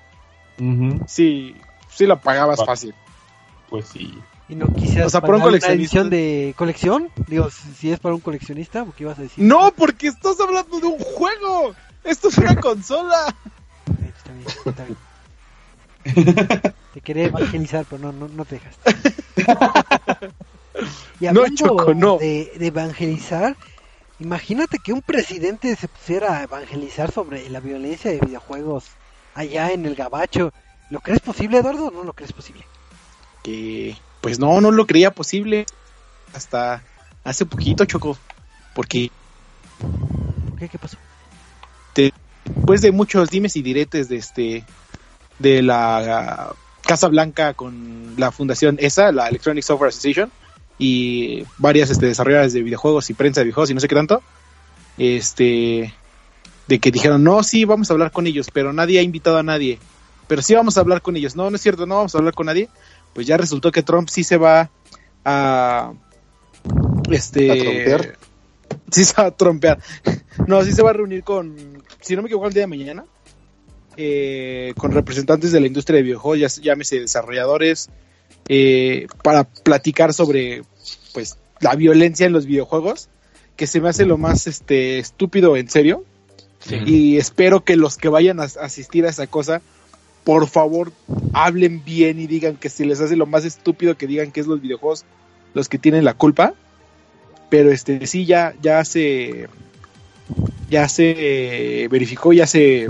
[1.05, 1.53] sí,
[1.93, 2.65] sí la pagabas Va.
[2.65, 2.93] fácil.
[3.69, 4.17] Pues sí.
[4.49, 5.71] ¿Y no quisieras O sea, para un pagar una coleccionista.
[5.99, 7.09] edición de colección?
[7.27, 9.43] Digo, si, es para un coleccionista, ¿o qué ibas a decir?
[9.43, 11.73] No, porque estás hablando de un juego.
[12.03, 13.33] Esto es una consola.
[14.17, 14.97] Está bien, está bien.
[16.93, 19.13] Te quería evangelizar, pero no, no, no te dejaste.
[21.19, 22.17] Y No, hablando Choco, no.
[22.17, 23.55] De, de evangelizar,
[24.19, 28.85] imagínate que un presidente se pusiera a evangelizar sobre la violencia de videojuegos
[29.35, 30.53] allá en el gabacho.
[30.91, 32.63] ¿Lo crees posible, Eduardo, o no lo crees posible?
[33.43, 35.65] Que, pues no, no lo creía posible
[36.35, 36.83] hasta
[37.23, 38.17] hace poquito, Choco.
[38.75, 39.09] Porque
[40.49, 40.69] ¿Por qué?
[40.69, 40.97] ¿Qué pasó?
[42.45, 44.63] después de muchos dimes y diretes de este
[45.39, 46.53] de la
[46.85, 50.31] Casa Blanca con la fundación ESA, la Electronic Software Association,
[50.77, 54.21] y varias este, desarrolladoras de videojuegos y prensa de videojuegos y no sé qué tanto,
[54.97, 55.93] este
[56.67, 59.43] de que dijeron, no, sí, vamos a hablar con ellos, pero nadie ha invitado a
[59.43, 59.79] nadie.
[60.31, 61.35] Pero sí vamos a hablar con ellos.
[61.35, 62.69] No, no es cierto, no vamos a hablar con nadie.
[63.13, 64.71] Pues ya resultó que Trump sí se va
[65.25, 65.91] a...
[67.11, 67.51] Este...
[67.51, 68.17] ¿A trompear?
[68.89, 69.79] Sí se va a trompear.
[70.47, 73.03] No, sí se va a reunir con, si no me equivoco, el día de mañana,
[73.97, 77.89] eh, con representantes de la industria de videojuegos, ya, llámese desarrolladores,
[78.47, 80.63] eh, para platicar sobre,
[81.13, 83.09] pues, la violencia en los videojuegos,
[83.57, 86.05] que se me hace lo más, este, estúpido en serio.
[86.85, 89.61] Y espero que los que vayan a asistir a esa cosa,
[90.23, 90.91] por favor,
[91.33, 94.47] hablen bien y digan que si les hace lo más estúpido que digan que es
[94.47, 95.05] los videojuegos
[95.53, 96.53] los que tienen la culpa.
[97.49, 99.49] Pero este sí ya ya se
[100.69, 102.87] ya se verificó, ya se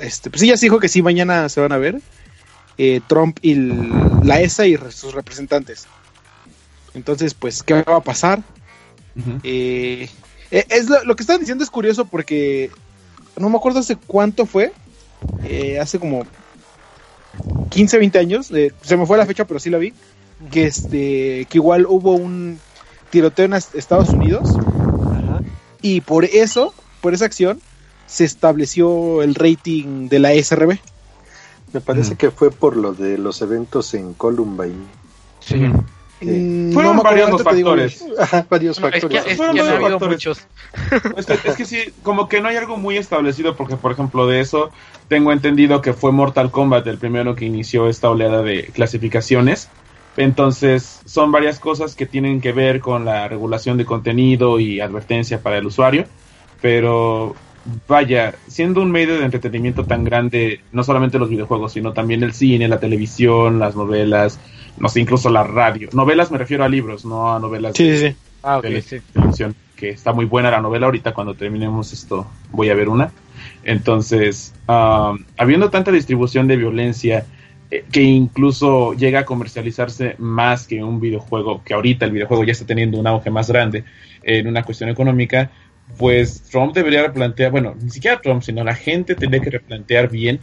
[0.00, 2.00] este pues sí ya se dijo que sí mañana se van a ver
[2.78, 5.86] eh, Trump y la ESA y sus representantes.
[6.94, 8.42] Entonces, pues qué va a pasar?
[9.42, 10.08] Eh,
[10.50, 12.70] eh, es lo, lo que están diciendo es curioso porque
[13.36, 14.72] no me acuerdo hace cuánto fue,
[15.44, 16.26] eh, hace como
[17.70, 19.92] 15, 20 años, eh, se me fue la fecha, pero sí la vi,
[20.50, 22.58] que este que igual hubo un
[23.10, 24.58] tiroteo en Est- Estados Unidos
[25.12, 25.42] Ajá.
[25.80, 27.60] y por eso, por esa acción,
[28.06, 30.78] se estableció el rating de la SRB.
[31.72, 34.84] Me parece que fue por lo de los eventos en Columbine.
[35.40, 35.56] Sí.
[36.24, 38.04] Mm, Fueron varios los digo factores.
[38.18, 39.20] Ajá, varios No, es que, factores.
[39.20, 40.16] es que Fueron han varios habido factores.
[40.16, 40.46] muchos.
[41.16, 44.26] Es que, es que sí, como que no hay algo muy establecido, porque por ejemplo
[44.26, 44.70] de eso
[45.08, 49.68] tengo entendido que fue Mortal Kombat el primero que inició esta oleada de clasificaciones.
[50.16, 55.40] Entonces son varias cosas que tienen que ver con la regulación de contenido y advertencia
[55.42, 56.04] para el usuario.
[56.60, 57.34] Pero
[57.88, 62.34] vaya, siendo un medio de entretenimiento tan grande, no solamente los videojuegos, sino también el
[62.34, 64.38] cine, la televisión, las novelas,
[64.78, 65.88] no sé, incluso la radio.
[65.92, 68.16] Novelas me refiero a libros, no a novelas Sí, sí, sí.
[68.42, 69.00] Ah, sí.
[69.12, 70.86] televisión, que está muy buena la novela.
[70.86, 73.12] Ahorita cuando terminemos esto voy a ver una.
[73.64, 77.26] Entonces, um, habiendo tanta distribución de violencia
[77.70, 82.52] eh, que incluso llega a comercializarse más que un videojuego, que ahorita el videojuego ya
[82.52, 83.84] está teniendo un auge más grande
[84.22, 85.50] en una cuestión económica,
[85.96, 90.40] pues Trump debería replantear, bueno, ni siquiera Trump, sino la gente tendría que replantear bien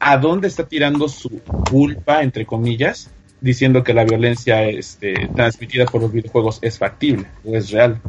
[0.00, 6.02] a dónde está tirando su culpa, entre comillas, diciendo que la violencia este, transmitida por
[6.02, 8.00] los videojuegos es factible o es real.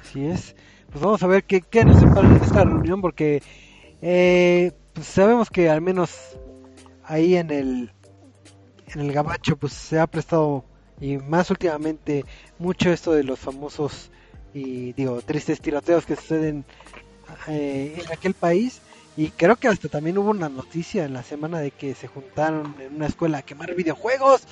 [0.00, 0.54] Así es.
[0.90, 3.42] Pues vamos a ver qué, qué nos separa en esta reunión porque
[4.00, 6.38] eh, pues sabemos que al menos
[7.04, 7.92] ahí en el
[8.94, 10.64] en el gabacho pues se ha prestado
[11.00, 12.24] y más últimamente
[12.58, 14.10] mucho esto de los famosos
[14.54, 16.64] y digo tristes tiroteos que suceden
[17.48, 18.80] eh, en aquel país
[19.18, 22.76] y creo que hasta también hubo una noticia en la semana de que se juntaron
[22.78, 24.42] en una escuela a quemar videojuegos.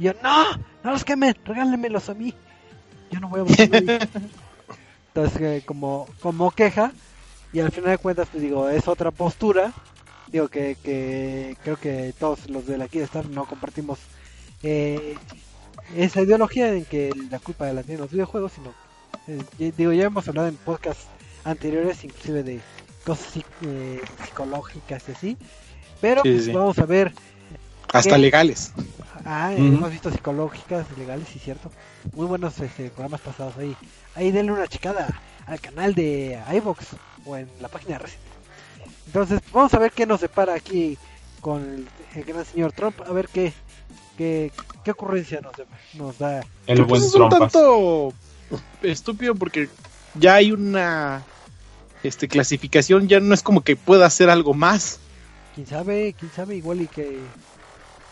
[0.00, 0.46] Y yo no
[0.82, 2.34] no los quemen regálenmelos a mí.
[3.12, 3.68] Yo no voy a buscar
[5.14, 6.90] Entonces, eh, como, como queja,
[7.52, 9.72] y al final de cuentas, pues digo, es otra postura.
[10.26, 14.00] Digo que, que creo que todos los de la aquí de estar no compartimos
[14.64, 15.14] eh,
[15.96, 18.74] esa ideología en que la culpa la tienen los videojuegos, sino,
[19.28, 21.06] eh, digo, ya hemos hablado en podcasts
[21.44, 22.60] anteriores, inclusive de
[23.16, 25.36] cosas eh, psicológicas y así.
[26.00, 26.52] Pero Sí, pues, sí.
[26.52, 27.12] vamos a ver.
[27.92, 28.18] Hasta ¿Qué?
[28.18, 28.72] legales.
[29.24, 29.64] Ah, Ujú.
[29.64, 31.70] hemos visto psicológicas, legales, sí, cierto.
[32.14, 33.76] Muy buenos este, programas pasados ahí.
[34.14, 36.86] Ahí denle una checada al canal de iVox
[37.26, 38.24] o en la página de Resident.
[39.06, 40.96] Entonces, vamos a ver qué nos depara aquí
[41.40, 43.00] con el, el gran señor Trump.
[43.06, 43.52] A ver qué,
[44.16, 44.52] qué,
[44.84, 45.52] qué ocurrencia nos,
[45.94, 46.44] nos da.
[46.68, 48.12] El buen es un tanto
[48.82, 49.68] estúpido porque
[50.14, 51.22] ya hay una
[52.02, 54.98] este clasificación, ya no es como que pueda hacer algo más.
[55.54, 57.18] Quién sabe, quién sabe, igual y que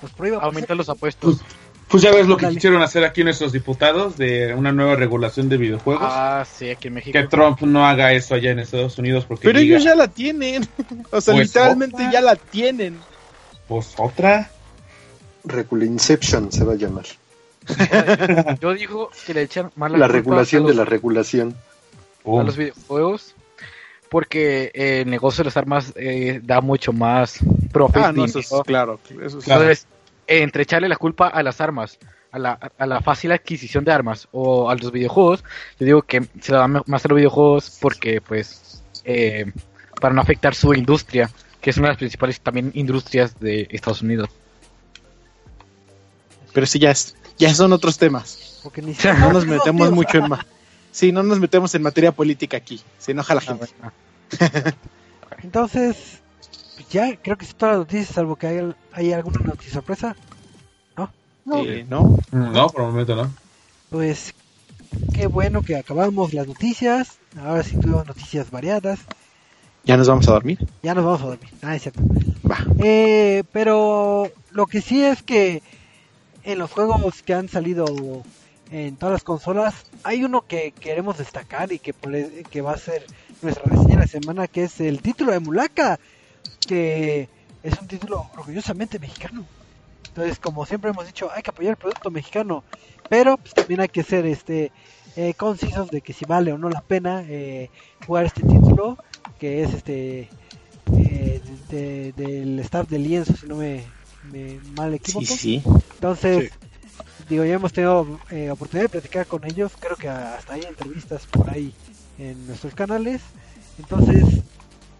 [0.02, 0.38] nos prohíba.
[0.42, 1.40] Aumentar los apuestos.
[1.88, 5.56] Pues ya ves lo que quisieron hacer aquí nuestros diputados de una nueva regulación de
[5.56, 6.02] videojuegos.
[6.06, 7.18] Ah, sí, aquí en México.
[7.18, 10.08] que Trump no haga eso allá en Estados Unidos porque Pero diga, ellos ya la
[10.08, 10.68] tienen.
[11.10, 12.12] O sea, Pues literalmente otra.
[12.12, 12.98] ya la tienen.
[13.68, 14.50] pues otra.
[15.44, 17.06] Regulinception se va a llamar.
[18.60, 21.56] Yo digo que le echan más La regulación de los- la regulación.
[22.26, 23.34] a los videojuegos
[24.10, 27.38] porque eh, el negocio de las armas eh, da mucho más
[27.72, 28.64] profit Ah, no, eso es dinero.
[28.64, 29.00] claro.
[29.24, 29.62] Eso es Claro.
[29.62, 29.86] Entonces,
[30.26, 31.98] entre echarle la culpa a las armas,
[32.30, 35.42] a la, a la fácil adquisición de armas o a los videojuegos,
[35.78, 39.50] yo digo que se la da más a los videojuegos porque, pues, eh,
[40.00, 44.02] para no afectar su industria, que es una de las principales también industrias de Estados
[44.02, 44.28] Unidos.
[46.52, 48.60] Pero sí, ya, es, ya son otros temas.
[48.62, 50.44] Porque ni No nos metemos mucho en más.
[50.92, 52.80] Sí, no nos metemos en materia política aquí.
[52.98, 53.66] Se enoja la Ah, gente.
[53.78, 53.92] bueno.
[55.42, 56.20] Entonces,
[56.76, 60.16] pues ya creo que es todas las noticias, salvo que hay, hay alguna noticia sorpresa.
[61.50, 62.18] Eh, ¿no?
[62.30, 63.32] No, por el momento no.
[63.88, 64.34] Pues
[65.14, 67.18] qué bueno que acabamos las noticias.
[67.40, 68.98] Ahora sí tuvimos noticias variadas.
[69.84, 70.58] Ya nos vamos a dormir.
[70.82, 71.48] Ya nos vamos a dormir.
[71.62, 72.02] Ah, es cierto.
[72.50, 72.58] Va.
[72.84, 75.62] Eh, pero lo que sí es que
[76.44, 77.86] en los juegos que han salido
[78.70, 82.78] en todas las consolas, hay uno que queremos destacar y que, pole- que va a
[82.78, 83.06] ser
[83.42, 85.98] nuestra reseña de la semana, que es el título de Mulaka,
[86.66, 87.28] que
[87.62, 89.46] es un título orgullosamente mexicano.
[90.08, 92.64] Entonces, como siempre hemos dicho, hay que apoyar el producto mexicano,
[93.08, 94.72] pero pues, también hay que ser este
[95.16, 97.70] eh, concisos de que si vale o no la pena eh,
[98.06, 98.96] jugar este título,
[99.38, 100.30] que es este
[100.96, 105.26] eh, de- del staff de lienzo, si no me, me mal equivoco.
[105.26, 105.62] Sí, sí.
[105.94, 106.50] Entonces,
[107.28, 109.72] digo, ya hemos tenido eh, oportunidad de platicar con ellos.
[109.78, 111.72] Creo que hasta hay entrevistas por ahí
[112.18, 113.20] en nuestros canales.
[113.78, 114.24] Entonces,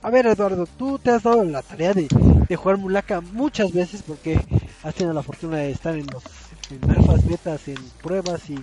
[0.03, 2.09] a ver, Eduardo, tú te has dado la tarea de,
[2.49, 4.41] de jugar Mulaka muchas veces porque
[4.83, 6.23] has tenido la fortuna de estar en los
[6.71, 8.59] en alfas, en pruebas y,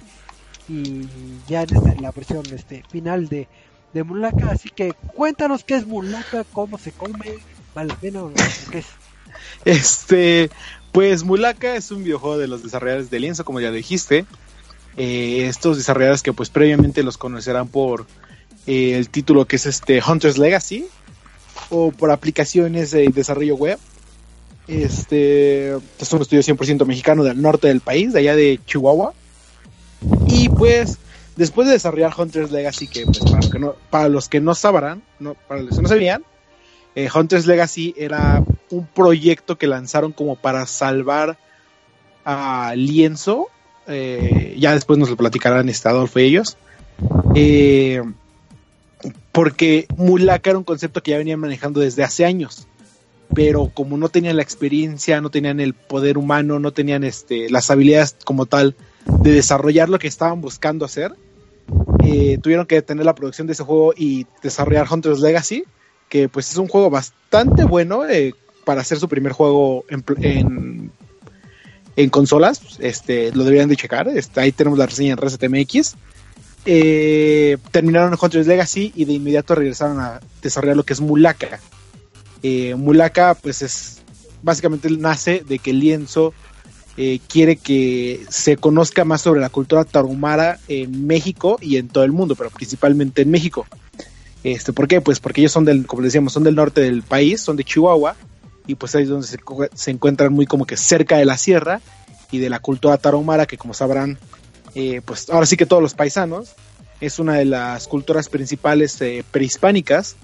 [0.71, 1.07] y
[1.47, 3.47] ya en la versión este final de,
[3.93, 4.51] de Mulaka.
[4.51, 7.39] Así que cuéntanos qué es Mulaka, cómo se come,
[7.73, 8.35] vale la pena o no,
[8.71, 8.87] qué es.
[9.65, 10.49] Este,
[10.95, 14.25] pues Mulaka es un videojuego de los desarrolladores de Lienzo, como ya dijiste.
[14.95, 18.05] Eh, estos desarrolladores que pues previamente los conocerán por
[18.65, 20.87] eh, el título que es este Hunter's Legacy
[21.69, 23.77] o por aplicaciones de desarrollo web.
[24.69, 29.13] Este es un estudio 100% mexicano del norte del país, de allá de Chihuahua.
[30.27, 30.97] Y pues
[31.35, 35.03] después de desarrollar Hunter's Legacy, que pues, para, que no, para los que no sabrán,
[35.19, 36.23] no, para los que no sabían,
[36.95, 41.37] eh, Hunter's Legacy era un proyecto que lanzaron como para salvar
[42.23, 43.49] a Lienzo.
[43.87, 46.57] eh, ya después nos lo platicarán este Adolfo y ellos.
[47.35, 48.01] Eh,
[49.33, 52.65] porque Mulaka era un concepto que ya venían manejando desde hace años.
[53.33, 57.69] Pero como no tenían la experiencia, no tenían el poder humano, no tenían este, las
[57.69, 61.13] habilidades como tal de desarrollar lo que estaban buscando hacer,
[62.41, 65.65] tuvieron que detener la producción de ese juego y desarrollar Hunter's Legacy,
[66.15, 70.89] que pues es un juego bastante bueno eh, para hacer su primer juego en,
[72.09, 72.61] consolas.
[72.79, 74.07] Este, lo deberían de checar.
[74.07, 75.95] Este, ahí tenemos la reseña en ResetMX.
[76.65, 81.59] Eh, terminaron Hunter's Legacy y de inmediato regresaron a desarrollar lo que es Mulaka.
[82.43, 84.01] Eh, Mulaka, pues es
[84.41, 86.33] básicamente nace de que Lienzo
[86.95, 92.05] eh, quiere que se conozca más sobre la cultura tarahumara en México y en todo
[92.05, 93.67] el mundo, pero principalmente en México.
[94.45, 95.01] Este, ¿Por qué?
[95.01, 98.15] Pues porque ellos son del, como decíamos, son del norte del país, son de Chihuahua,
[98.67, 101.81] y pues ahí es donde se, encuentran muy como que cerca de la sierra
[102.29, 104.19] y de la cultura tarahumara, que como sabrán,
[104.75, 106.53] eh, pues ahora sí que todos los paisanos,
[107.01, 110.15] es una de las culturas principales eh, prehispánicas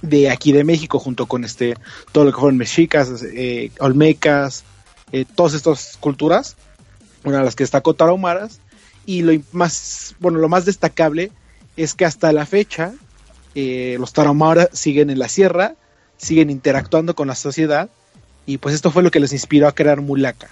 [0.00, 1.76] de aquí de México, junto con este
[2.10, 4.64] todo lo que fueron mexicas, eh, olmecas,
[5.12, 6.56] eh, todas estas culturas,
[7.22, 8.60] una de las que destacó Tarahumaras,
[9.04, 11.30] y lo más, bueno, lo más destacable
[11.76, 12.94] es que hasta la fecha
[13.54, 15.74] eh, los Tarahumara siguen en la sierra,
[16.16, 17.90] siguen interactuando con la sociedad
[18.46, 20.50] y pues esto fue lo que les inspiró a crear Mulaka.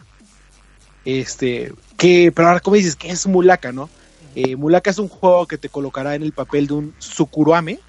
[1.05, 2.97] Este, que, pero ahora, ¿cómo dices?
[2.97, 3.89] ¿Qué es Mulaka, no?
[4.35, 7.81] Eh, Mulaka es un juego que te colocará en el papel de un Sukuruame,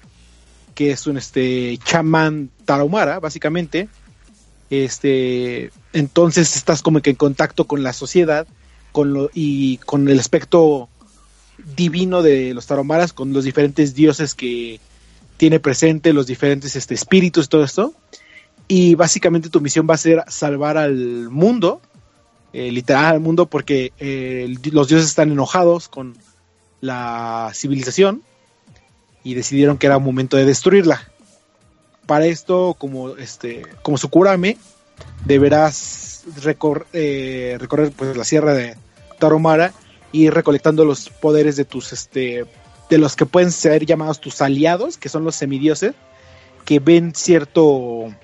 [0.74, 3.88] que es un este chamán tarahumara, básicamente.
[4.70, 8.46] Este, entonces estás como que en contacto con la sociedad
[8.90, 10.88] con lo, y con el aspecto
[11.76, 14.80] divino de los tarahumaras, con los diferentes dioses que
[15.42, 17.92] tiene presente, los diferentes este, espíritus, todo esto.
[18.68, 21.80] Y básicamente tu misión va a ser salvar al mundo,
[22.52, 26.16] eh, literal al mundo, porque eh, los dioses están enojados con
[26.80, 28.22] la civilización
[29.24, 31.10] y decidieron que era momento de destruirla.
[32.06, 34.58] Para esto, como este, como Sukurame,
[35.24, 36.22] deberás
[36.92, 38.76] eh, recorrer pues, la sierra de
[39.18, 39.72] Taromara
[40.12, 42.46] y recolectando los poderes de tus este
[42.92, 45.94] de los que pueden ser llamados tus aliados, que son los semidioses,
[46.66, 48.14] que ven cierto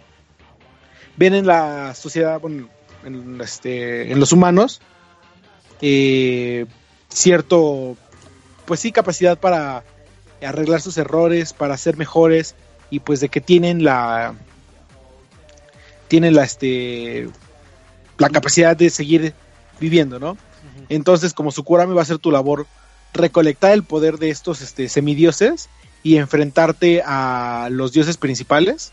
[1.16, 2.68] ven en la sociedad, bueno,
[3.02, 4.82] en, este, en los humanos,
[5.80, 6.66] eh,
[7.08, 7.96] cierto,
[8.66, 9.84] pues sí, capacidad para
[10.42, 12.54] arreglar sus errores, para ser mejores
[12.90, 14.34] y pues de que tienen la
[16.08, 17.30] tienen la este
[18.18, 19.32] la capacidad de seguir
[19.80, 20.36] viviendo, ¿no?
[20.90, 22.66] Entonces, como Sukurame va a ser tu labor
[23.12, 25.68] recolectar el poder de estos este, semidioses
[26.02, 28.92] y enfrentarte a los dioses principales.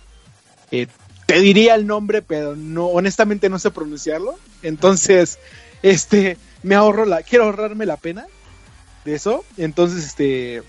[0.72, 0.88] Eh,
[1.26, 4.36] te diría el nombre, pero no, honestamente no sé pronunciarlo.
[4.62, 5.40] Entonces,
[5.84, 8.26] este, me ahorro la, quiero ahorrarme la pena
[9.06, 9.44] de eso.
[9.58, 10.64] Entonces, este,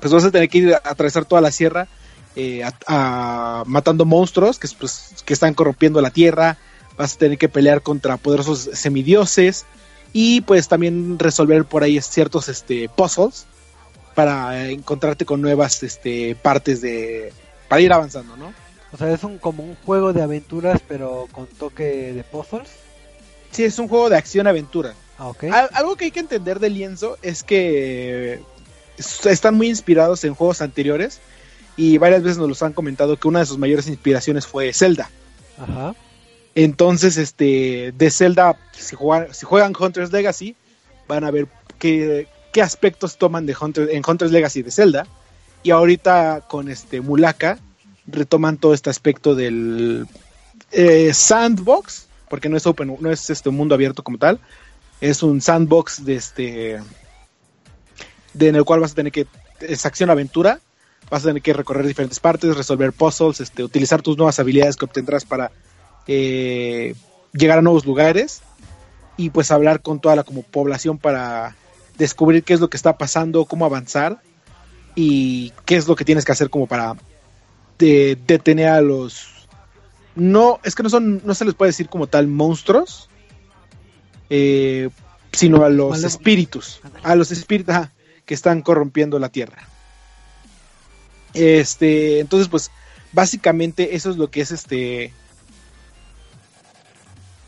[0.00, 1.88] pues vas a tener que ir a atravesar toda la sierra,
[2.34, 6.58] eh, a, matando monstruos que, pues, que están corrompiendo la tierra.
[6.96, 9.64] Vas a tener que pelear contra poderosos semidioses
[10.12, 13.46] y pues también resolver por ahí ciertos este, puzzles
[14.14, 17.32] para encontrarte con nuevas este, partes de
[17.68, 18.52] para ir avanzando, ¿no?
[18.92, 22.68] O sea, es un como un juego de aventuras pero con toque de puzzles.
[23.50, 24.94] Sí, es un juego de acción-aventura.
[25.18, 25.44] Ah, ok.
[25.72, 28.40] Algo que hay que entender de Lienzo es que
[29.24, 31.20] están muy inspirados en juegos anteriores
[31.76, 35.10] y varias veces nos los han comentado que una de sus mayores inspiraciones fue Zelda.
[35.58, 35.94] Ajá.
[36.54, 40.54] Entonces, este, de Zelda, si juegan, si juegan Hunter's Legacy,
[41.08, 45.06] van a ver qué, qué aspectos toman de Hunter, en Hunter's Legacy de Zelda.
[45.62, 47.58] Y ahorita con este Mulaka
[48.06, 50.06] retoman todo este aspecto del
[50.72, 54.40] eh, sandbox, porque no es open, no es este mundo abierto como tal,
[55.00, 56.80] es un sandbox de este
[58.34, 59.26] de en el cual vas a tener que
[59.60, 60.60] es acción aventura,
[61.10, 64.84] vas a tener que recorrer diferentes partes, resolver puzzles, este, utilizar tus nuevas habilidades que
[64.84, 65.52] obtendrás para
[66.06, 66.94] eh,
[67.32, 68.42] llegar a nuevos lugares
[69.16, 71.56] y pues hablar con toda la como población para
[71.98, 74.20] descubrir qué es lo que está pasando, cómo avanzar
[74.94, 76.96] y qué es lo que tienes que hacer como para
[77.78, 79.28] detener a los
[80.14, 83.08] no es que no son no se les puede decir como tal monstruos
[84.30, 84.90] eh,
[85.32, 87.74] sino a los espíritus a los espíritus
[88.24, 89.66] que están corrompiendo la tierra.
[91.34, 92.70] Este entonces pues
[93.12, 95.12] básicamente eso es lo que es este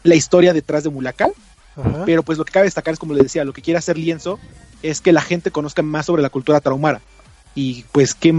[0.04, 1.28] la historia detrás de Mulaka.
[2.06, 4.38] Pero pues lo que cabe destacar es, como les decía, lo que quiere hacer Lienzo
[4.82, 7.00] es que la gente conozca más sobre la cultura tarahumara.
[7.56, 8.32] Y pues qué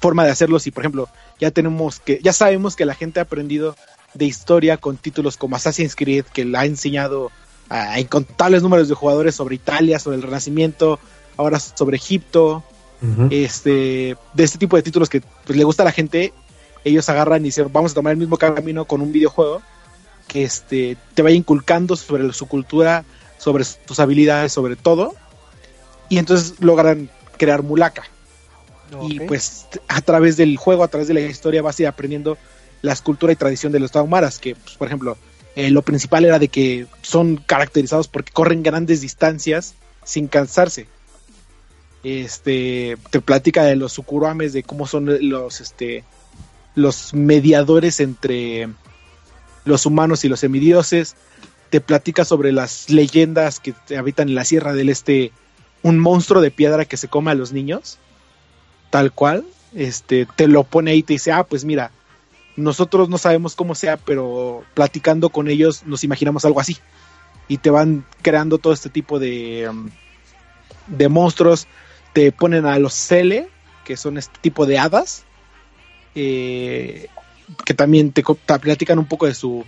[0.00, 3.24] forma de hacerlo si, por ejemplo, ya tenemos que, ya sabemos que la gente ha
[3.24, 3.76] aprendido
[4.14, 7.30] de historia con títulos como Assassin's Creed, que le ha enseñado
[7.68, 10.98] a incontables números de jugadores sobre Italia, sobre el Renacimiento,
[11.36, 12.64] ahora sobre Egipto,
[13.30, 16.32] este, de este tipo de títulos que pues, le gusta a la gente,
[16.84, 19.62] ellos agarran y dicen, vamos a tomar el mismo camino con un videojuego
[20.30, 23.04] que este, te vaya inculcando sobre su cultura,
[23.36, 25.12] sobre sus habilidades, sobre todo.
[26.08, 28.04] Y entonces logran crear Mulaka.
[29.08, 32.38] Y pues a través del juego, a través de la historia, vas a ir aprendiendo
[32.80, 35.16] la cultura y tradición de los Taumaras, que pues, por ejemplo,
[35.56, 39.74] eh, lo principal era de que son caracterizados porque corren grandes distancias
[40.04, 40.86] sin cansarse.
[42.04, 46.04] Este te platica de los Sukuruames, de cómo son los este
[46.76, 48.68] los mediadores entre
[49.64, 51.16] los humanos y los semidioses,
[51.70, 55.32] te platica sobre las leyendas que habitan en la Sierra del Este,
[55.82, 57.98] un monstruo de piedra que se come a los niños,
[58.90, 59.44] tal cual,
[59.74, 61.92] este, te lo pone ahí y te dice, ah, pues mira,
[62.56, 66.76] nosotros no sabemos cómo sea, pero platicando con ellos nos imaginamos algo así.
[67.48, 69.90] Y te van creando todo este tipo de, um,
[70.86, 71.66] de monstruos.
[72.12, 73.48] Te ponen a los Cele,
[73.84, 75.24] que son este tipo de hadas.
[76.14, 77.08] Eh,
[77.64, 78.22] que también te,
[78.60, 79.64] platican un poco de su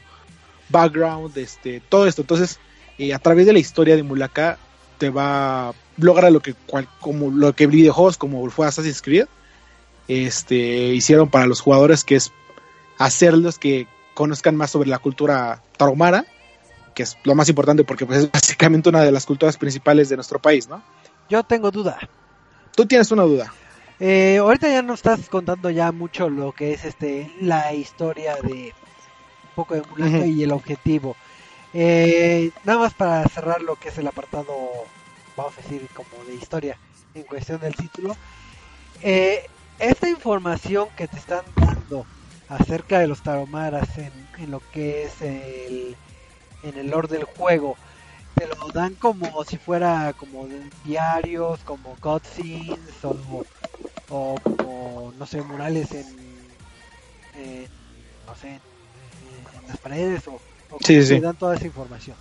[0.68, 2.22] background, este, todo esto.
[2.22, 2.58] Entonces,
[2.98, 4.58] eh, a través de la historia de Mulaka
[4.98, 9.26] te va logra lo que cual- como lo que videojuegos como fue Assassin's Creed
[10.08, 12.32] este hicieron para los jugadores que es
[12.98, 16.24] hacerlos que conozcan más sobre la cultura tarahumara
[16.94, 20.16] que es lo más importante porque pues, es básicamente una de las culturas principales de
[20.16, 20.82] nuestro país no
[21.28, 21.98] Yo tengo duda.
[22.74, 23.52] tú tienes una duda
[24.04, 28.74] Eh, ahorita ya nos estás contando ya mucho lo que es este la historia de
[29.44, 30.24] un poco de Ujú.
[30.24, 31.14] y el objetivo.
[31.72, 34.56] Eh, nada más para cerrar lo que es el apartado,
[35.36, 36.76] vamos a decir, como de historia
[37.14, 38.16] en cuestión del título.
[39.04, 39.46] Eh,
[39.78, 42.04] esta información que te están dando
[42.48, 45.96] acerca de los taromaras en, en lo que es el,
[46.64, 47.76] en el lore del juego,
[48.34, 50.48] te lo dan como si fuera como
[50.84, 53.44] diarios, como cutscenes o,
[54.12, 56.06] o como, no sé, murales en,
[58.26, 60.40] no sé, en, las paredes o,
[60.84, 62.16] Sí, sí, te dan toda esa información.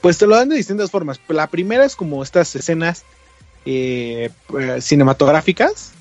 [0.00, 1.20] Pues te lo dan de distintas formas.
[1.28, 3.04] La primera es como estas escenas
[3.64, 5.92] eh, eh, cinematográficas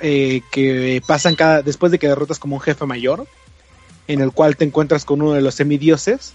[0.00, 3.26] eh, que pasan cada después de que derrotas como un jefe mayor,
[4.08, 6.32] en el cual te encuentras con uno de los semidioses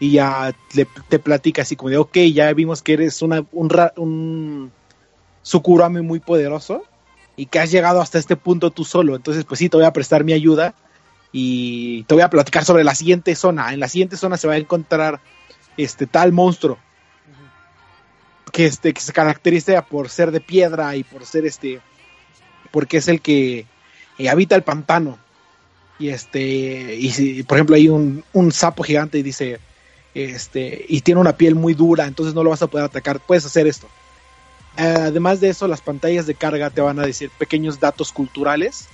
[0.00, 3.68] y ya le- te platica así como de, ok, ya vimos que eres una, un,
[3.70, 4.72] ra- un
[5.44, 6.82] Sukurame muy poderoso
[7.36, 9.92] y que has llegado hasta este punto tú solo, entonces pues sí, te voy a
[9.92, 10.74] prestar mi ayuda
[11.32, 13.72] y te voy a platicar sobre la siguiente zona.
[13.74, 15.20] En la siguiente zona se va a encontrar
[15.76, 16.78] este tal monstruo
[18.52, 21.80] que este que se caracteriza por ser de piedra y por ser este
[22.70, 23.66] porque es el que
[24.16, 25.18] eh, habita el pantano.
[25.98, 29.60] Y este y si, por ejemplo hay un, un sapo gigante y dice
[30.14, 33.20] este y tiene una piel muy dura entonces no lo vas a poder atacar.
[33.20, 33.88] Puedes hacer esto
[34.76, 38.88] además de eso las pantallas de carga te van a decir pequeños datos culturales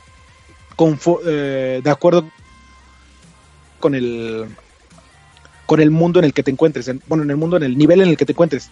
[1.26, 2.28] eh, de acuerdo
[3.78, 4.46] con el
[5.66, 7.78] con el mundo en el que te encuentres en- bueno en el mundo en el
[7.78, 8.70] nivel en el que te encuentres.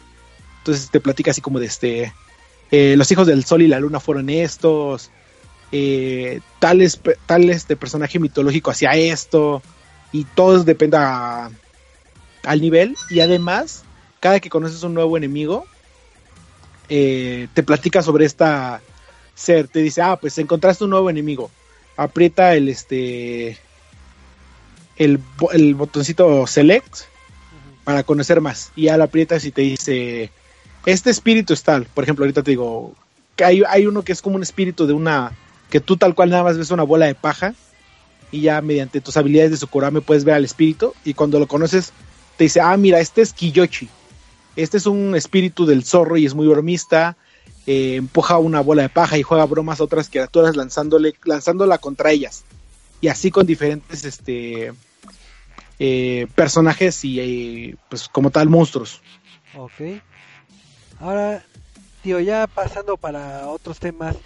[0.59, 2.13] Entonces te platica así como de este
[2.71, 5.11] eh, los hijos del sol y la luna fueron estos
[5.73, 9.63] eh, tales pe- tal este personaje mitológico hacía esto
[10.13, 12.97] y todo depende al nivel.
[13.11, 13.83] Y además
[14.21, 15.67] cada que conoces un nuevo enemigo
[16.89, 18.81] eh, te platica sobre esta
[19.35, 21.51] ser te dice ah pues encontraste un nuevo enemigo
[21.97, 23.59] aprieta el este
[24.97, 25.21] el,
[25.53, 27.03] el botoncito select
[27.85, 28.73] para conocer más.
[28.77, 30.31] Y ya lo aprietas y te dice
[30.87, 32.95] este espíritu es tal por ejemplo ahorita te digo
[33.37, 35.33] que hay, hay uno que es como un espíritu de una
[35.71, 37.55] que tú tal cual nada más ves una bola de paja
[38.31, 41.93] y ya mediante tus habilidades de Sukurame puedes ver al espíritu y cuando lo conoces
[42.37, 43.89] te dice ah mira este es Kiyoshi
[44.63, 47.17] este es un espíritu del zorro y es muy bromista
[47.67, 52.11] eh, empuja una bola de paja y juega bromas a otras criaturas lanzándole lanzándola contra
[52.11, 52.45] ellas
[53.01, 54.73] y así con diferentes este
[55.79, 59.01] eh, personajes y eh, pues como tal monstruos
[59.57, 60.03] Ok.
[61.01, 61.43] Ahora,
[62.03, 64.17] tío, ya pasando para otros temas,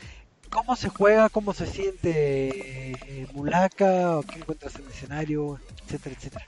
[0.51, 1.28] ¿cómo se juega?
[1.28, 4.18] ¿Cómo se siente Mulaka?
[4.18, 5.61] ¿O qué encuentras en el escenario?
[5.87, 6.47] Etcétera, etcétera.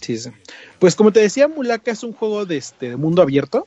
[0.00, 0.30] Sí, sí.
[0.78, 3.66] Pues como te decía, Mulaka es un juego de, este, de mundo abierto.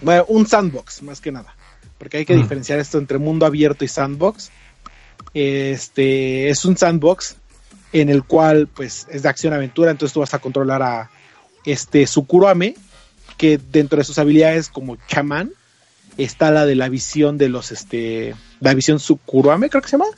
[0.00, 1.54] Bueno, un sandbox, más que nada.
[1.98, 2.42] Porque hay que Mm.
[2.42, 4.50] diferenciar esto entre mundo abierto y sandbox.
[5.34, 7.36] Este es un sandbox
[7.92, 11.10] en el cual pues es de acción aventura, entonces tú vas a controlar a
[11.64, 12.76] este Sukuruame,
[13.36, 15.52] que dentro de sus habilidades como chamán
[16.16, 20.10] está la de la visión de los este la visión Sukuruame, creo que se llama,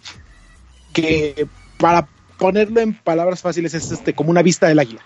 [0.93, 1.47] que
[1.79, 2.09] para
[2.41, 5.03] ponerlo en palabras fáciles es este como una vista del águila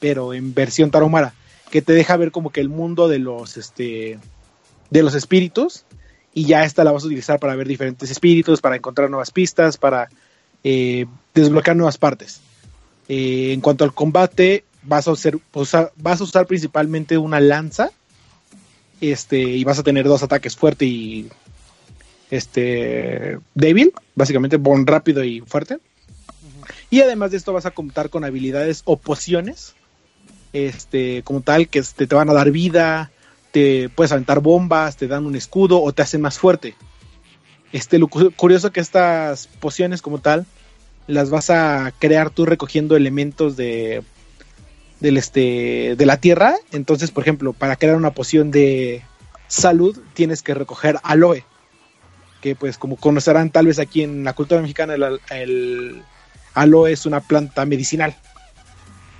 [0.00, 1.34] pero en versión tarahumara,
[1.70, 4.18] que te deja ver como que el mundo de los este
[4.90, 5.84] de los espíritus
[6.34, 9.76] y ya esta la vas a utilizar para ver diferentes espíritus, para encontrar nuevas pistas,
[9.76, 10.08] para
[10.64, 12.40] eh, desbloquear nuevas partes.
[13.08, 17.90] Eh, en cuanto al combate, vas a, usar- vas a usar principalmente una lanza
[19.00, 21.28] este y vas a tener dos ataques fuerte y
[22.30, 25.78] este débil, básicamente bon rápido y fuerte.
[26.90, 29.74] Y además de esto vas a contar con habilidades o pociones,
[30.52, 33.10] este, como tal, que este, te van a dar vida,
[33.52, 36.74] te puedes aventar bombas, te dan un escudo o te hacen más fuerte.
[37.72, 40.46] Este, lo cu- curioso que estas pociones como tal,
[41.06, 44.02] las vas a crear tú recogiendo elementos de
[45.00, 46.56] del este de la tierra.
[46.72, 49.02] Entonces, por ejemplo, para crear una poción de
[49.48, 51.44] salud tienes que recoger aloe,
[52.40, 56.02] que pues como conocerán tal vez aquí en la cultura mexicana el, el
[56.54, 58.16] aloe es una planta medicinal.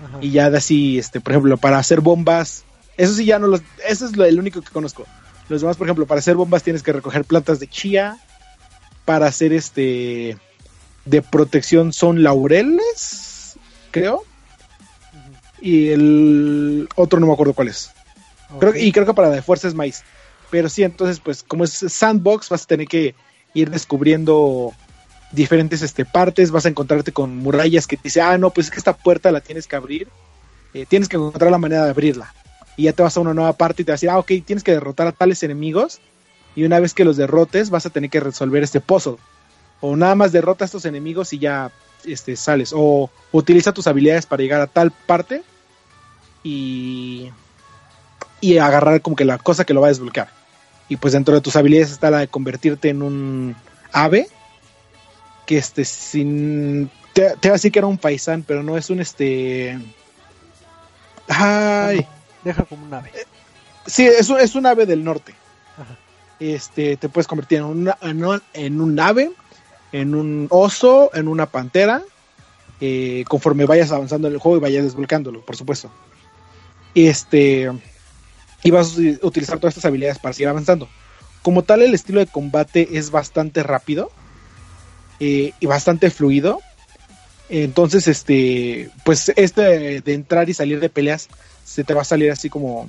[0.02, 0.18] Ajá.
[0.22, 2.64] y ya de así este por ejemplo para hacer bombas
[2.96, 5.06] eso sí ya no los eso es lo, el único que conozco.
[5.48, 8.18] Los demás por ejemplo para hacer bombas tienes que recoger plantas de chía
[9.04, 10.38] para hacer este
[11.04, 13.30] de protección son laureles
[13.90, 14.24] creo.
[15.60, 17.90] Y el otro no me acuerdo cuál es.
[18.58, 20.02] Creo, y creo que para la de fuerza es maíz.
[20.50, 23.14] Pero sí, entonces, pues, como es sandbox, vas a tener que
[23.54, 24.72] ir descubriendo
[25.32, 26.50] diferentes este, partes.
[26.50, 29.30] Vas a encontrarte con murallas que te dice, ah, no, pues es que esta puerta
[29.30, 30.08] la tienes que abrir.
[30.74, 32.32] eh, tienes que encontrar la manera de abrirla.
[32.76, 34.32] Y ya te vas a una nueva parte y te va a decir, ah, ok,
[34.44, 36.00] tienes que derrotar a tales enemigos.
[36.54, 39.16] Y una vez que los derrotes, vas a tener que resolver este puzzle.
[39.80, 41.72] O nada más derrota a estos enemigos y ya
[42.04, 42.72] este, sales.
[42.74, 45.42] O utiliza tus habilidades para llegar a tal parte.
[46.42, 47.30] Y
[48.40, 50.28] y agarrar como que la cosa que lo va a desbloquear.
[50.88, 53.56] Y pues dentro de tus habilidades está la de convertirte en un
[53.92, 54.28] ave.
[55.50, 56.88] Que este, sin.
[57.12, 59.76] Te, te iba a decir que era un paisán, pero no es un este.
[61.26, 62.06] Ay.
[62.44, 63.10] Deja como un ave.
[63.84, 65.34] Sí, es un, es un ave del norte.
[65.76, 65.98] Ajá.
[66.38, 69.32] Este, te puedes convertir en, una, en, un, en un ave,
[69.90, 72.04] en un oso, en una pantera,
[72.80, 75.90] eh, conforme vayas avanzando en el juego y vayas desbloqueándolo, por supuesto.
[76.94, 77.72] Este,
[78.62, 80.88] y vas a utilizar todas estas habilidades para seguir avanzando.
[81.42, 84.12] Como tal, el estilo de combate es bastante rápido
[85.20, 86.60] eh, y bastante fluido.
[87.48, 91.28] Entonces, este, pues este de entrar y salir de peleas
[91.64, 92.88] se te va a salir así como,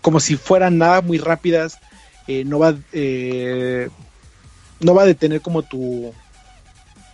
[0.00, 1.78] como si fueran nada muy rápidas.
[2.26, 3.88] eh, no va, eh,
[4.80, 6.12] no va a detener como tu,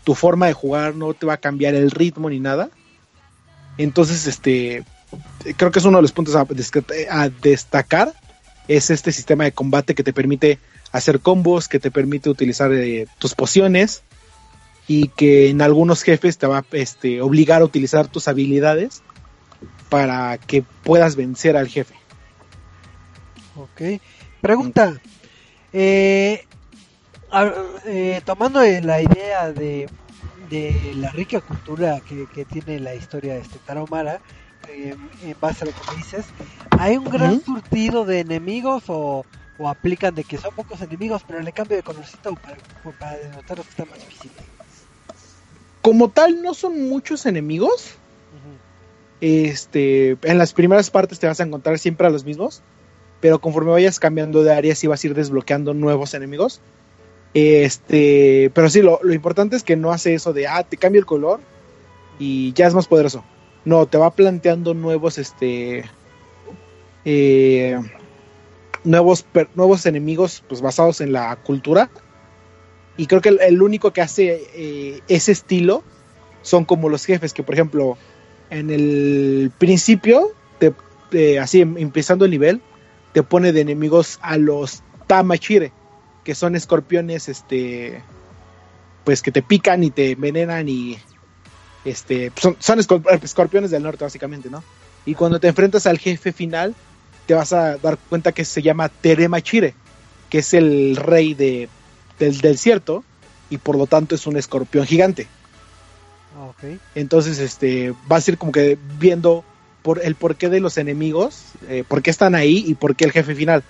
[0.05, 2.71] tu forma de jugar, no te va a cambiar el ritmo ni nada.
[3.77, 4.85] Entonces, este,
[5.57, 8.13] creo que es uno de los puntos a, destacar
[8.67, 10.59] es este sistema de combate que te permite
[10.93, 14.03] hacer combos, que te permite utilizar eh, tus pociones
[14.89, 19.03] y que en algunos jefes te va a este, obligar a utilizar tus habilidades
[19.91, 21.95] para que puedas vencer al jefe.
[23.57, 24.01] Ok.
[24.41, 24.99] Pregunta.
[25.73, 26.45] Eh,
[27.31, 27.53] a-
[27.87, 29.89] eh, tomando la idea de,
[30.49, 34.21] de la rica cultura que, que tiene la historia de este Tarahumara,
[34.69, 36.25] eh, en base a lo que dices,
[36.71, 39.27] ¿hay un gran surtido de enemigos o,
[39.59, 42.57] o aplican de que son pocos enemigos, pero le cambio de colorcito para,
[42.99, 44.58] para denotar los que están más difíciles?
[45.89, 47.95] Como tal, no son muchos enemigos.
[49.23, 52.61] Este, en las primeras partes te vas a encontrar siempre a los mismos,
[53.23, 56.61] pero conforme vayas cambiando de áreas y vas a ir desbloqueando nuevos enemigos.
[57.33, 61.07] Este, pero sí, lo, importante es que no hace eso de, ah, te cambio el
[61.07, 61.41] color
[62.19, 63.25] y ya es más poderoso.
[63.65, 65.87] No, te va planteando nuevos, este,
[67.07, 67.81] eh,
[68.85, 69.25] nuevos,
[69.55, 71.89] nuevos enemigos, pues basados en la cultura.
[72.99, 75.85] Y creo que el, único que hace eh, ese estilo
[76.43, 77.97] son como los jefes, que por ejemplo,
[78.51, 82.61] en el principio, te, así em- empezando el nivel,
[83.13, 85.73] te pone de enemigos a los Tamashire,
[86.25, 88.03] que son escorpiones, este,
[89.05, 90.99] pues que te pican y te envenenan y,
[91.85, 94.65] este, son, son escor- escorpiones del norte básicamente, ¿no?
[95.07, 96.75] Y cuando te enfrentas al jefe final,
[97.27, 99.75] te vas a dar cuenta que se llama Teremachire,
[100.29, 101.69] que es el rey de,
[102.19, 103.05] del desierto
[103.49, 105.29] y por lo tanto es un escorpión gigante.
[106.35, 106.65] Ah, ok.
[106.95, 109.45] Entonces, este, vas a ir como que viendo
[109.83, 113.13] por el porqué de los enemigos, eh, por qué están ahí y por qué el
[113.13, 113.65] jefe final.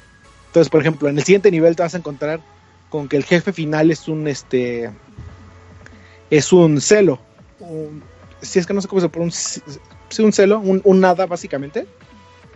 [0.47, 2.41] Entonces, por ejemplo, en el siguiente nivel te vas a encontrar
[2.89, 4.91] con que el jefe final es un, este,
[6.31, 7.21] es un celo.
[7.59, 8.05] Un-
[8.41, 9.63] si es que no sé cómo se pronuncia,
[10.11, 11.89] sí, un celo, un, un nada básicamente,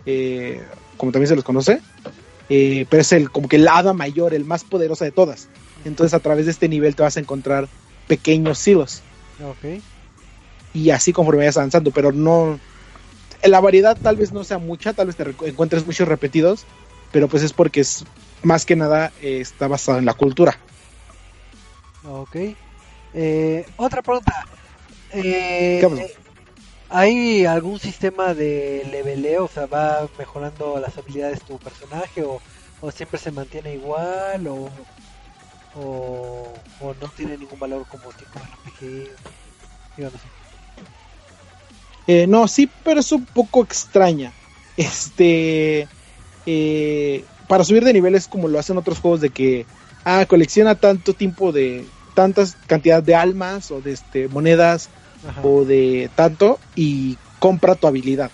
[0.05, 0.65] eh,
[0.97, 1.81] como también se los conoce,
[2.49, 5.49] eh, pero es el, como que el hada mayor, el más poderoso de todas.
[5.85, 7.67] Entonces, a través de este nivel te vas a encontrar
[8.07, 9.01] pequeños silos
[9.43, 9.81] Ok.
[10.73, 12.59] y así conforme vayas avanzando, pero no
[13.43, 16.65] la variedad tal vez no sea mucha, tal vez te encuentres muchos repetidos,
[17.11, 18.05] pero pues es porque es
[18.41, 20.57] más que nada eh, está basado en la cultura.
[22.05, 22.35] Ok.
[23.13, 24.45] Eh, otra pregunta.
[25.13, 25.81] Eh.
[26.89, 29.45] ¿Hay algún sistema de leveleo?
[29.45, 32.23] O sea, ¿va mejorando las habilidades tu personaje?
[32.23, 32.39] ¿O,
[32.81, 34.45] o siempre se mantiene igual?
[34.47, 34.69] ¿O,
[35.75, 39.09] o, o no tiene ningún valor como tipo RPG?
[39.97, 40.43] Digo, no sé.
[42.07, 44.31] Eh, no, sí, pero es un poco extraña.
[44.75, 45.87] Este
[46.45, 49.65] eh, para subir de nivel es como lo hacen otros juegos de que
[50.03, 54.89] ah, colecciona tanto tiempo de tantas cantidad de almas o de este monedas
[55.27, 55.41] Ajá.
[55.43, 58.31] o de tanto y compra tu habilidad.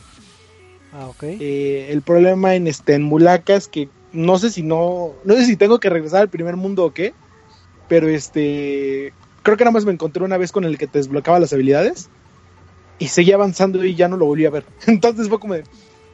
[0.93, 1.23] Ah, ok.
[1.23, 5.45] Eh, el problema en este en Mulaka es que no sé si no no sé
[5.45, 7.13] si tengo que regresar al primer mundo o qué,
[7.89, 9.13] pero este
[9.43, 12.09] creo que nada más me encontré una vez con el que te desbloqueaba las habilidades
[12.99, 14.65] y seguía avanzando y ya no lo volví a ver.
[14.87, 15.63] Entonces fue como de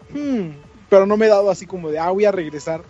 [0.10, 2.84] "Hmm", pero no me he dado así como de ah voy a regresar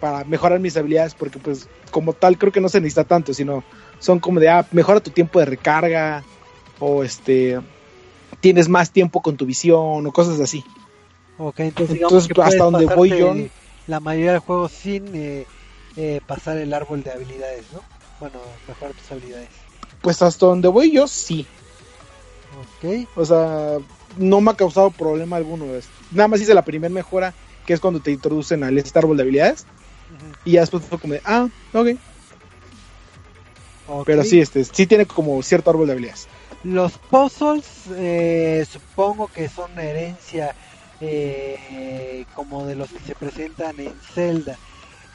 [0.00, 3.62] para mejorar mis habilidades porque pues como tal creo que no se necesita tanto, sino
[4.00, 6.24] son como de ah mejora tu tiempo de recarga
[6.80, 7.60] o este
[8.40, 10.64] tienes más tiempo con tu visión o cosas así.
[11.38, 13.34] Ok, entonces, que hasta donde voy yo-
[13.86, 15.46] La mayoría del juego sin eh,
[15.96, 17.80] eh, pasar el árbol de habilidades, ¿no?
[18.22, 19.48] Bueno, mejorar tus habilidades.
[20.00, 21.44] Pues hasta donde voy yo, sí.
[22.60, 23.78] Ok, O sea,
[24.16, 25.64] no me ha causado problema alguno.
[26.12, 27.34] Nada más hice la primera mejora,
[27.66, 29.66] que es cuando te introducen al este árbol de habilidades.
[30.44, 31.88] Y ya después fue como de, ah, ok.
[33.88, 34.06] ok.
[34.06, 36.28] Pero sí, este, sí tiene como cierto árbol de habilidades.
[36.62, 40.54] Los puzzles, eh, supongo que son herencia
[41.00, 44.56] eh, como de los que se presentan en Zelda.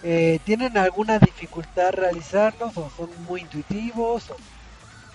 [0.03, 4.29] Eh, ¿Tienen alguna dificultad realizarlos o son muy intuitivos?
[4.29, 4.35] O,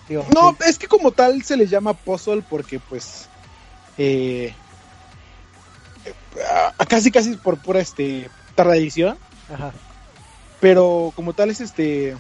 [0.09, 3.29] digo, No, sí, es que como tal se les llama puzzle porque pues
[3.97, 4.53] eh,
[6.51, 9.17] ah, casi casi por pura este tradición,
[9.53, 9.73] ajá,
[10.61, 12.17] pero como tal es este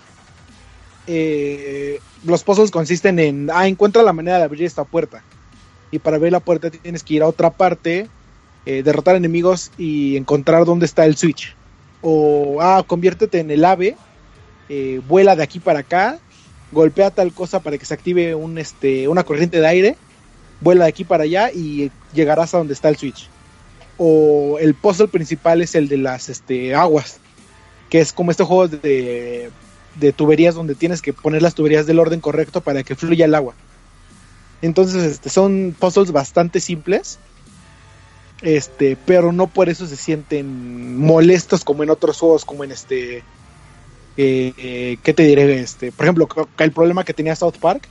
[1.08, 5.24] eh, los puzzles consisten en ah encuentra la manera de abrir esta puerta.
[5.90, 8.08] Y para abrir la puerta tienes que ir a otra parte,
[8.64, 11.56] eh, derrotar enemigos y encontrar dónde está el switch
[12.02, 13.96] o ah conviértete en el ave,
[14.68, 16.18] eh, vuela de aquí para acá
[16.72, 19.96] golpea tal cosa para que se active un, este, una corriente de aire,
[20.60, 23.28] vuela de aquí para allá y llegarás a donde está el switch.
[23.98, 27.18] O el puzzle principal es el de las este, aguas,
[27.90, 29.50] que es como este juego de,
[30.00, 33.34] de tuberías donde tienes que poner las tuberías del orden correcto para que fluya el
[33.34, 33.54] agua.
[34.62, 37.18] Entonces este, son puzzles bastante simples,
[38.42, 43.22] este, pero no por eso se sienten molestos como en otros juegos, como en este
[44.16, 45.60] eh, eh, ¿qué te diré?
[45.60, 46.28] Este, por ejemplo,
[46.58, 47.88] el problema que tenía South Park,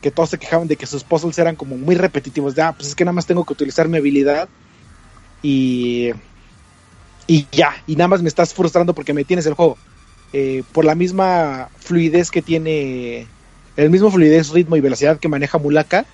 [0.00, 2.88] que todos se quejaban de que sus puzzles eran como muy repetitivos, de, ah, pues
[2.88, 4.48] es que nada más tengo que utilizar mi habilidad
[5.42, 6.10] y,
[7.26, 9.76] y ya, y nada más me estás frustrando porque me tienes el juego.
[10.32, 13.26] Eh, por la misma fluidez que tiene,
[13.76, 16.06] el mismo fluidez, ritmo y velocidad que maneja Mulaka,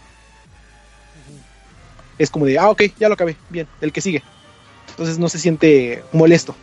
[2.19, 4.23] es como de, ah, ok, ya lo acabé, bien, el que sigue.
[4.91, 6.55] Entonces no se siente molesto.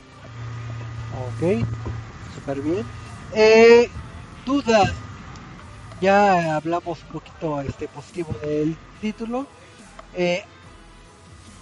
[1.13, 1.65] ok,
[2.35, 2.85] súper bien.
[3.35, 3.89] Eh,
[4.45, 4.91] dudas,
[6.01, 9.47] ya hablamos un poquito este positivo del título.
[10.15, 10.43] Eh,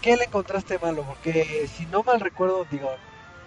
[0.02, 1.04] ¿Qué le encontraste malo?
[1.04, 2.90] Porque si no mal recuerdo, digo,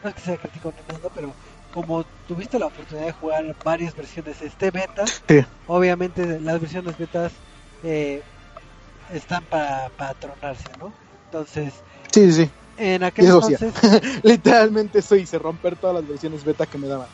[0.02, 1.32] no es que sea crítico ni nada, pero
[1.72, 5.44] como tuviste la oportunidad de jugar varias versiones de este beta, Sí.
[5.66, 7.32] obviamente las versiones betas
[7.82, 8.22] eh,
[9.08, 10.96] están para, para tronarse, ¿no?
[11.10, 12.52] Entonces, Sí, sí, sí.
[12.76, 13.54] en aquel Eso sí.
[13.56, 13.74] entonces,
[14.24, 17.10] Literalmente eso hice romper todas las versiones beta que me daban.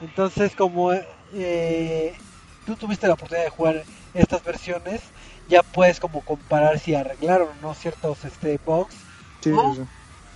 [0.00, 2.18] entonces como eh,
[2.64, 5.12] tú tuviste la oportunidad de jugar estas versiones,
[5.46, 9.04] ya puedes como comparar si arreglaron o no ciertos este bugs
[9.42, 9.82] Sí, sí, sí.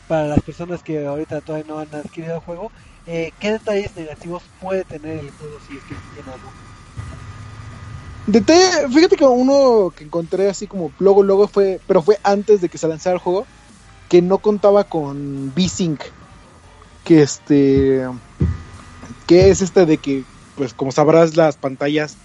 [0.09, 2.73] para las personas que ahorita todavía no han adquirido el juego.
[3.05, 6.57] Eh, ¿Qué detalles negativos puede tener el juego si es que tiene algo?
[8.27, 12.69] Detalle- fíjate que uno que encontré así como luego luego fue, pero fue antes de
[12.69, 13.47] que se lanzara el juego,
[14.09, 16.01] que no contaba con V-Sync,
[17.05, 18.03] que este,
[19.27, 20.25] que es este de que,
[20.57, 22.17] pues como sabrás las pantallas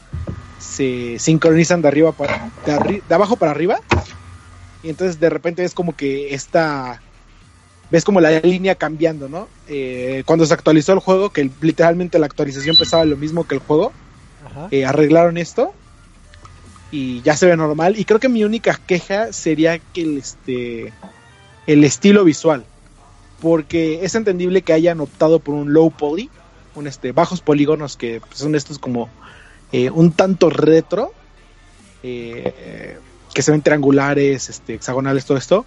[0.57, 3.77] se sincronizan de arriba para, de, arri- de abajo para arriba,
[4.81, 7.03] y entonces de repente es como que esta,
[7.91, 9.47] ves como la línea cambiando, ¿no?
[9.67, 13.61] Eh, cuando se actualizó el juego, que literalmente la actualización pesaba lo mismo que el
[13.61, 13.93] juego,
[14.43, 14.67] Ajá.
[14.71, 15.73] eh, arreglaron esto
[16.91, 17.97] y ya se ve normal.
[17.97, 20.93] Y creo que mi única queja sería que el, este,
[21.67, 22.65] el estilo visual,
[23.39, 26.29] porque es entendible que hayan optado por un low poly,
[26.75, 29.09] un este, bajos polígonos que pues, son estos como
[29.71, 31.13] eh, un tanto retro,
[32.03, 32.97] eh,
[33.33, 35.65] que se ven triangulares, este, hexagonales, todo esto.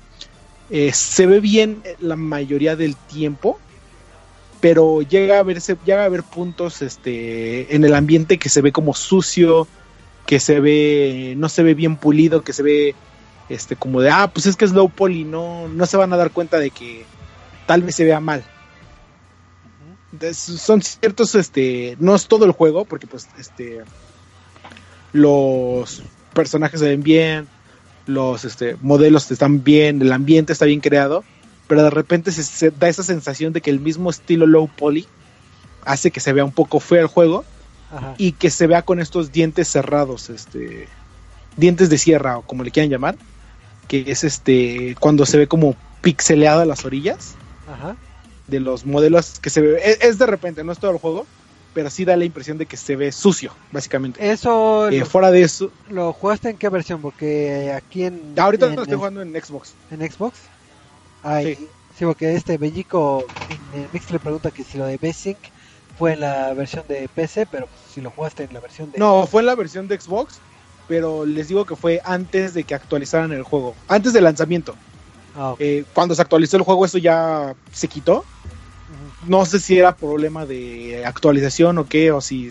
[0.71, 3.59] Eh, se ve bien la mayoría del tiempo,
[4.61, 8.73] pero llega a verse, llega a haber puntos este, en el ambiente que se ve
[8.73, 9.67] como sucio,
[10.27, 12.95] que se ve, no se ve bien pulido, que se ve
[13.49, 16.17] este como de ah, pues es que es low poly, no, no se van a
[16.17, 17.05] dar cuenta de que
[17.67, 18.45] tal vez se vea mal.
[20.33, 23.83] Son ciertos, este, no es todo el juego, porque pues este
[25.13, 26.03] los
[26.33, 27.49] personajes se ven bien,
[28.07, 31.25] los este, modelos están bien, el ambiente está bien creado,
[31.67, 35.07] pero de repente se, se da esa sensación de que el mismo estilo low poly
[35.85, 37.45] hace que se vea un poco feo el juego
[37.95, 38.15] Ajá.
[38.19, 40.89] y que se vea con estos dientes cerrados, este
[41.57, 43.17] dientes de sierra o como le quieran llamar,
[43.89, 47.35] que es este cuando se ve como pixeleado a las orillas
[47.73, 47.97] Ajá.
[48.49, 51.27] de los modelos que se ve es, es de repente, no es todo el juego,
[51.73, 54.31] pero sí da la impresión de que se ve sucio, básicamente.
[54.31, 57.01] Eso Eh, lo, fuera de eso, lo jugaste en qué versión?
[57.01, 59.75] Porque aquí en ahorita en, lo estoy jugando en Xbox.
[59.91, 60.39] en Xbox.
[61.23, 61.69] Ay, Sí.
[61.99, 62.05] sí.
[62.05, 63.25] porque este Bellico
[63.75, 65.39] en el Mix le pregunta que si lo de B-Sync
[65.99, 69.27] fue en la versión de PC, pero si lo jugaste en la versión de No,
[69.27, 70.41] fue en la versión de Xbox,
[70.89, 74.75] pero les digo que fue antes de que actualizaran el juego, antes del lanzamiento.
[75.37, 75.55] Ah.
[75.59, 78.25] Eh, cuando se actualizó el juego eso ya se quitó.
[79.27, 82.51] No sé si era problema de actualización o qué, o si,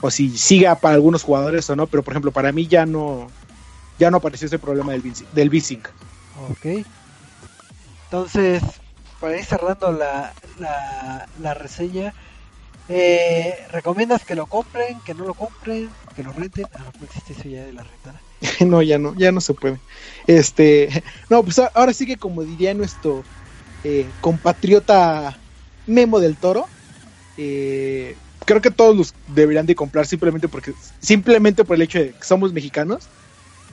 [0.00, 3.26] o si siga para algunos jugadores o no, pero por ejemplo para mí ya no,
[3.98, 5.88] ya no apareció ese problema del, del VSync.
[6.50, 6.86] Ok.
[8.04, 8.62] Entonces,
[9.20, 12.14] para ir cerrando la, la, la reseña,
[12.94, 16.68] eh, ¿recomiendas que lo compren, que no lo compren, que lo renten?
[16.74, 18.24] Ah, no existe eso ya de la renta.
[18.66, 19.82] no, ya no, ya no se puede.
[20.26, 20.88] Este,
[21.30, 23.28] no, pues ahora sí que como diría nuestro
[23.82, 25.44] eh, compatriota
[25.86, 26.72] Memo del Toro,
[27.36, 32.16] eh, creo que todos los deberían de comprar simplemente porque, simplemente por el hecho de
[32.16, 33.12] que somos mexicanos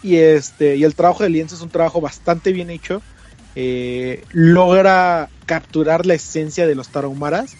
[0.01, 3.05] y este, y el trabajo de Lienzo es un trabajo bastante bien hecho.
[3.55, 7.59] eh, logra capturar la esencia de los tarahumaras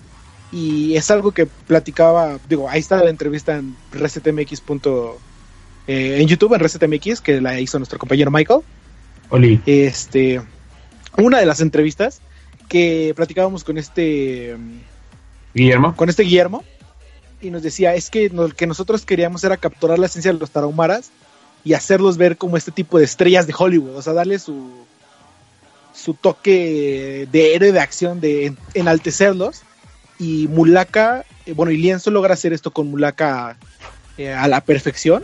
[0.52, 4.62] y es algo que platicaba, digo, ahí está la entrevista en resetmx.
[5.88, 8.62] eh, en YouTube, en ResetMX, que la hizo nuestro compañero Michael.
[9.30, 9.62] Oli.
[9.66, 10.41] Este,
[11.18, 12.22] una de las entrevistas
[12.68, 14.56] que platicábamos con este,
[15.54, 15.95] Guillermo.
[15.95, 16.64] con este Guillermo
[17.41, 20.52] y nos decía, es que lo que nosotros queríamos era capturar la esencia de los
[20.52, 21.10] tarahumaras
[21.64, 24.72] y hacerlos ver como este tipo de estrellas de Hollywood, o sea, darle su
[25.93, 29.64] su toque de héroe de acción, de en- enaltecerlos.
[30.20, 33.57] Y Mulaka, eh, bueno, y Lienzo logra hacer esto con Mulaka
[34.17, 35.24] eh, a la perfección.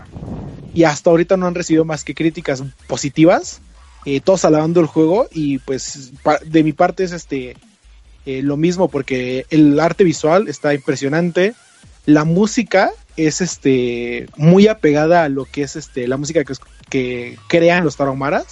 [0.74, 3.62] Y hasta ahorita no han recibido más que críticas positivas.
[4.06, 5.28] eh, todos alabando el juego.
[5.32, 6.14] Y pues
[6.46, 7.58] de mi parte es este
[8.26, 11.54] lo mismo porque el arte visual está impresionante.
[12.08, 16.44] La música es este muy apegada a lo que es este la música
[16.90, 18.46] que, crean los tarahumaras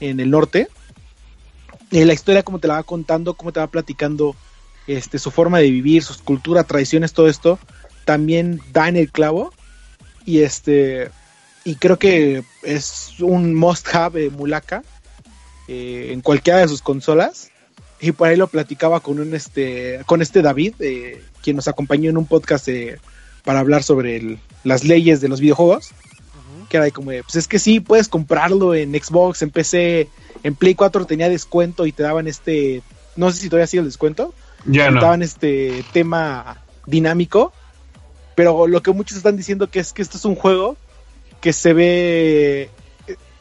[0.00, 0.68] en el norte.
[1.90, 4.36] Eh, la historia como te la va contando, cómo te va platicando
[4.88, 7.58] este su forma de vivir, sus culturas, tradiciones, todo esto
[8.04, 9.52] también da en el clavo.
[10.24, 11.10] Y este
[11.64, 14.82] y creo que es un must have de Mulaka
[15.68, 17.50] eh, en cualquiera de sus consolas.
[18.00, 22.10] Y por ahí lo platicaba con un este con este David eh, quien nos acompañó
[22.10, 22.98] en un podcast eh,
[23.44, 25.90] para hablar sobre el- las leyes de los videojuegos.
[26.68, 30.08] Que era de como pues es que sí puedes comprarlo en Xbox en PC
[30.44, 32.82] en Play 4 tenía descuento y te daban este
[33.16, 34.34] no sé si todavía sigue el descuento
[34.68, 35.00] Ya no.
[35.00, 37.52] daban este tema dinámico
[38.38, 40.76] pero lo que muchos están diciendo que es que esto es un juego
[41.40, 42.70] que se ve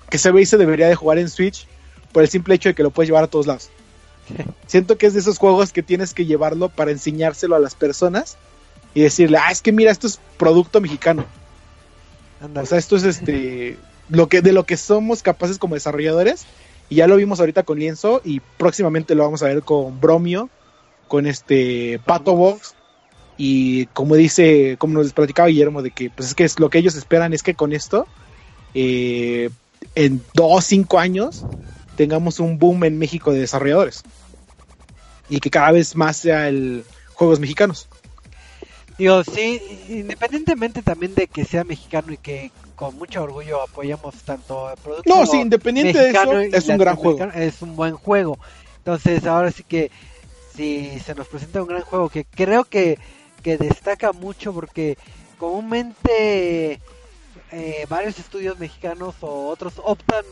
[0.10, 1.68] que se ve y se debería de jugar en Switch
[2.12, 3.70] por el simple hecho de que lo puedes llevar a todos lados.
[4.66, 8.38] Siento que es de esos juegos que tienes que llevarlo para enseñárselo a las personas
[8.96, 11.28] y decirle, ah, es que mira, esto es producto mexicano.
[12.56, 13.78] O sea, esto es este
[14.10, 16.48] lo que de lo que somos capaces como desarrolladores
[16.90, 20.50] y ya lo vimos ahorita con Lienzo y próximamente lo vamos a ver con Bromio,
[21.08, 22.76] con este Pato Box
[23.38, 26.80] y como dice, como nos platicaba Guillermo de que pues es que es lo que
[26.80, 28.08] ellos esperan es que con esto
[28.74, 29.50] eh,
[29.96, 31.46] en dos cinco años
[31.96, 34.04] tengamos un boom en México de desarrolladores
[35.30, 36.84] y que cada vez más sea el
[37.14, 37.90] juegos mexicanos.
[38.98, 44.72] Digo, sí, independientemente también de que sea mexicano y que con mucho orgullo apoyamos tanto
[44.72, 47.26] el producto No, sí, independiente de eso, es un gran juego.
[47.36, 48.40] Es un buen juego.
[48.78, 49.92] Entonces, ahora sí que
[50.58, 52.98] si se nos presenta un gran juego que creo que,
[53.44, 54.98] que destaca mucho porque
[55.38, 56.80] comúnmente
[57.52, 60.26] eh, varios estudios mexicanos o otros optan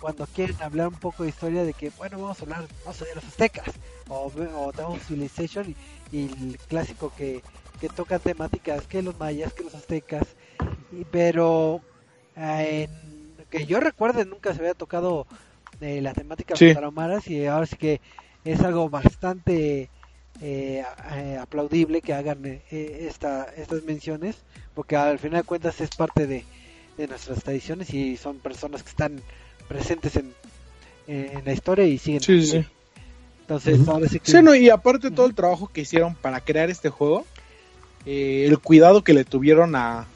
[0.00, 3.04] cuando quieren hablar un poco de historia de que, bueno, vamos a hablar, no sé,
[3.06, 3.66] de los aztecas
[4.08, 5.74] o, o tenemos Civilization
[6.12, 7.42] y, y el clásico que,
[7.80, 10.24] que toca temáticas que los mayas, que los aztecas,
[10.92, 11.80] y- pero
[12.36, 15.26] eh, en- que yo recuerde nunca se había tocado
[15.80, 18.00] eh, la temática de los tarahumaras y ahora sí que
[18.44, 19.88] es algo bastante
[20.40, 22.62] eh, eh, aplaudible que hagan eh,
[23.08, 24.36] esta, estas menciones
[24.74, 26.44] porque al final de cuentas es parte de,
[26.96, 29.20] de nuestras tradiciones y son personas que están
[29.68, 30.32] presentes en,
[31.06, 32.66] en la historia y siguen Sí, sí, sí.
[33.42, 36.70] entonces ahora sí que Sí, no, y aparte todo el trabajo que hicieron para crear
[36.70, 37.26] este juego,
[38.06, 40.06] eh, el cuidado que le tuvieron a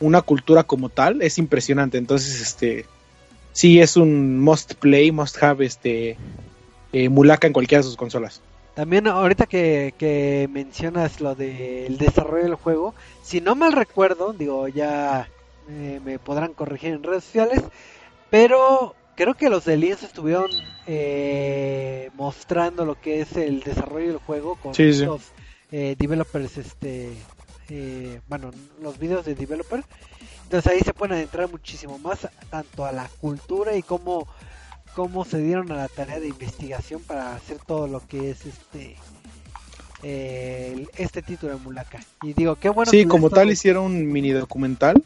[0.00, 1.98] una cultura como tal es impresionante.
[1.98, 2.86] Entonces, este,
[3.52, 6.16] sí es un must play, must have, este,
[6.92, 8.40] eh, Mulaka en cualquiera de sus consolas.
[8.74, 14.66] También ahorita que, que mencionas lo del desarrollo del juego, si no mal recuerdo, digo,
[14.68, 15.28] ya
[15.68, 17.62] eh, me podrán corregir en redes sociales,
[18.30, 20.50] pero creo que los de Lienzo estuvieron
[20.86, 25.04] eh, mostrando lo que es el desarrollo del juego con Sí, sí.
[25.04, 25.20] los
[25.70, 27.12] eh, developers, este,
[27.68, 29.84] eh, bueno, los videos de developer.
[30.44, 34.26] Entonces ahí se pueden adentrar muchísimo más tanto a la cultura y cómo
[34.94, 38.96] cómo se dieron a la tarea de investigación para hacer todo lo que es este
[40.02, 42.00] eh, este título de Mulaka.
[42.22, 45.02] Y digo, qué bueno sí, que como tal hicieron un mini documental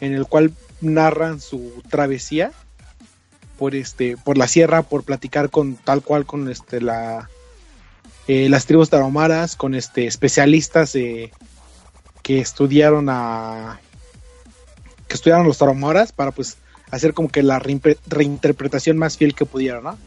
[0.00, 2.52] en el cual narran su travesía
[3.58, 7.28] por este, por la sierra, por platicar con tal cual con este la
[8.26, 11.30] eh, las tribus tarahumaras, con este especialistas eh,
[12.22, 13.80] que estudiaron a
[15.08, 16.56] que estudiaron los tarahumaras para pues
[16.92, 19.98] hacer como que la reinterpretación más fiel que pudieran, ¿no?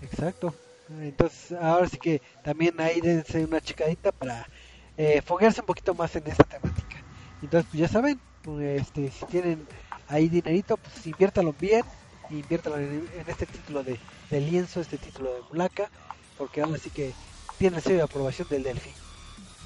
[0.00, 0.54] Exacto.
[1.00, 4.48] Entonces, ahora sí que también ahí dense una chicadita para
[4.96, 6.96] eh, foguearse un poquito más en esta temática.
[7.42, 9.66] Entonces, pues ya saben, pues, este, si tienen
[10.08, 11.84] ahí dinerito, pues inviértalo bien,
[12.30, 13.98] inviértalo en, en este título de,
[14.30, 15.90] de lienzo, este título de mulaca,
[16.38, 17.12] porque ahora sí que
[17.58, 18.90] tiene el sello de aprobación del Delphi.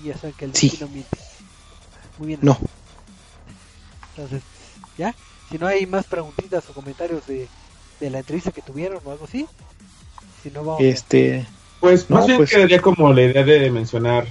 [0.03, 0.69] Y ya saben que el Sí.
[0.69, 1.19] Delphi no miente.
[2.19, 2.41] Muy bien.
[2.43, 2.59] No.
[4.11, 4.43] Entonces,
[4.99, 5.15] ya,
[5.55, 7.47] si no hay más preguntitas o comentarios de,
[8.01, 9.47] de la entrevista que tuvieron o algo así,
[10.43, 11.47] si no vamos a- Este,
[11.79, 14.27] Pues No, más bien pues- quedaría como la idea de mencionar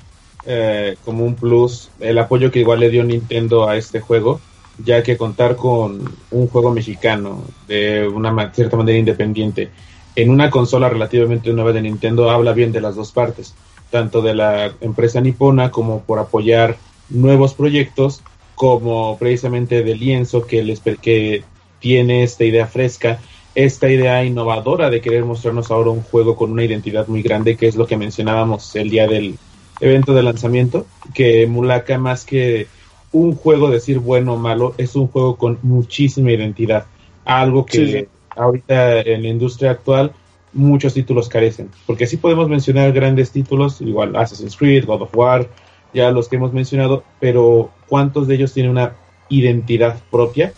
[0.46, 4.42] eh, como un plus el apoyo que igual le dio Nintendo a este juego,
[4.84, 9.70] ya que contar con un juego mexicano de una ma- cierta manera independiente
[10.18, 13.54] en una consola relativamente nueva de Nintendo habla bien de las dos partes,
[13.92, 16.76] tanto de la empresa nipona como por apoyar
[17.10, 18.22] nuevos proyectos,
[18.56, 21.44] como precisamente de Lienzo que les que
[21.80, 23.20] tiene esta idea fresca
[23.56, 27.68] esta idea innovadora de querer mostrarnos ahora un juego con una identidad muy grande, que
[27.68, 29.38] es lo que mencionábamos el día del
[29.80, 32.68] evento de lanzamiento, que Mulaka más que
[33.12, 36.86] un juego decir bueno o malo, es un juego con muchísima identidad,
[37.26, 38.08] algo que sí.
[38.36, 40.14] ahorita en la industria actual
[40.52, 45.48] muchos títulos carecen, porque sí podemos mencionar grandes títulos, igual Assassin's Creed, God of War,
[45.94, 48.96] ya los que hemos mencionado, pero ¿cuántos de ellos tienen una
[49.30, 50.54] identidad propia?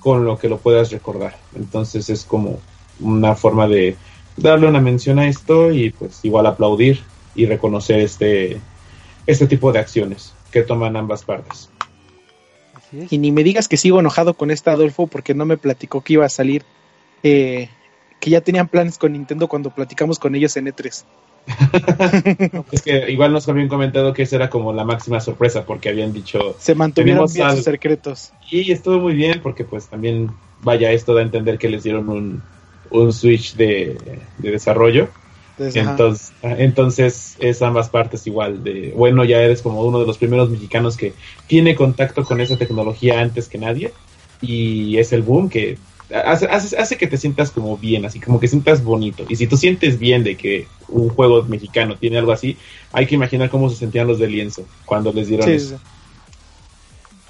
[0.00, 1.36] con lo que lo puedas recordar.
[1.54, 2.58] Entonces es como
[2.98, 3.96] una forma de
[4.36, 7.00] darle una mención a esto y pues igual aplaudir
[7.34, 8.60] y reconocer este,
[9.26, 11.70] este tipo de acciones que toman ambas partes.
[13.10, 16.14] Y ni me digas que sigo enojado con este Adolfo porque no me platicó que
[16.14, 16.64] iba a salir,
[17.22, 17.68] eh,
[18.18, 21.04] que ya tenían planes con Nintendo cuando platicamos con ellos en E E3.
[22.72, 26.12] Es que igual nos habían comentado que esa era como la máxima sorpresa porque habían
[26.12, 28.32] dicho Se mantuvieron Tenemos bien al- sus secretos.
[28.50, 30.30] y estuvo muy bien porque pues también
[30.62, 32.42] vaya esto da a entender que les dieron un,
[32.90, 33.96] un switch de,
[34.38, 35.08] de desarrollo.
[35.58, 40.48] Entonces, entonces es ambas partes igual de, bueno, ya eres como uno de los primeros
[40.48, 41.12] mexicanos que
[41.48, 43.92] tiene contacto con esa tecnología antes que nadie
[44.40, 45.76] y es el boom que
[46.14, 49.24] hace, hace, hace que te sientas como bien, así como que sientas bonito.
[49.28, 52.56] Y si tú sientes bien de que un juego mexicano tiene algo así,
[52.92, 55.78] hay que imaginar cómo se sentían los de lienzo cuando les dieron Sí, eso.
[55.78, 55.82] sí,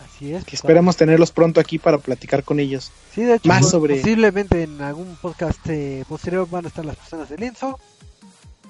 [0.05, 0.45] Así es.
[0.45, 2.91] que esperamos tenerlos pronto aquí para platicar con ellos.
[3.14, 6.85] Sí, de hecho, Más pues, sobre- posiblemente en algún podcast eh, posterior van a estar
[6.85, 7.78] las personas de lienzo,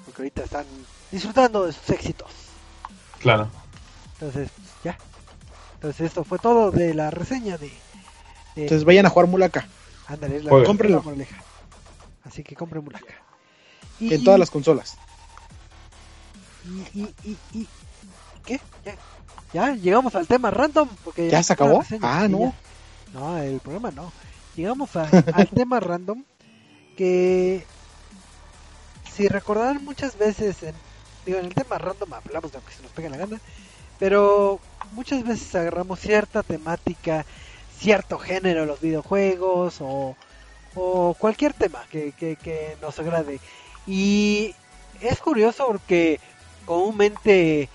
[0.05, 0.65] porque ahorita están
[1.11, 2.29] disfrutando de sus éxitos.
[3.19, 3.49] Claro.
[4.13, 4.49] Entonces,
[4.83, 4.97] ya.
[5.75, 7.67] Entonces, esto fue todo de la reseña de.
[8.55, 9.67] de Entonces vayan a jugar Mulaka
[10.13, 11.35] ándale, es la la moraleja.
[12.23, 13.13] Así que compren Mulaka.
[13.99, 14.97] Y, en todas las consolas.
[16.65, 17.67] Y, y, y, y-
[18.45, 18.59] ¿Qué?
[18.85, 18.95] Ya,
[19.53, 20.89] ya llegamos al tema random.
[21.03, 21.83] Porque ¿Ya se acabó?
[22.01, 22.39] Ah, no.
[22.39, 22.53] ya.
[23.13, 24.11] No, el programa no.
[24.55, 26.23] Llegamos a- al tema random.
[26.97, 27.65] Que
[29.15, 30.75] si recordarán muchas veces, en,
[31.25, 33.39] digo, en el tema random hablamos de lo que se nos pega la gana.
[33.99, 34.59] Pero
[34.93, 37.25] muchas veces agarramos cierta temática,
[37.81, 40.15] cierto género los videojuegos o,
[41.19, 43.39] cualquier tema que, que, que nos agrade.
[43.85, 44.55] Y
[45.01, 46.19] es curioso porque
[46.65, 47.67] comúnmente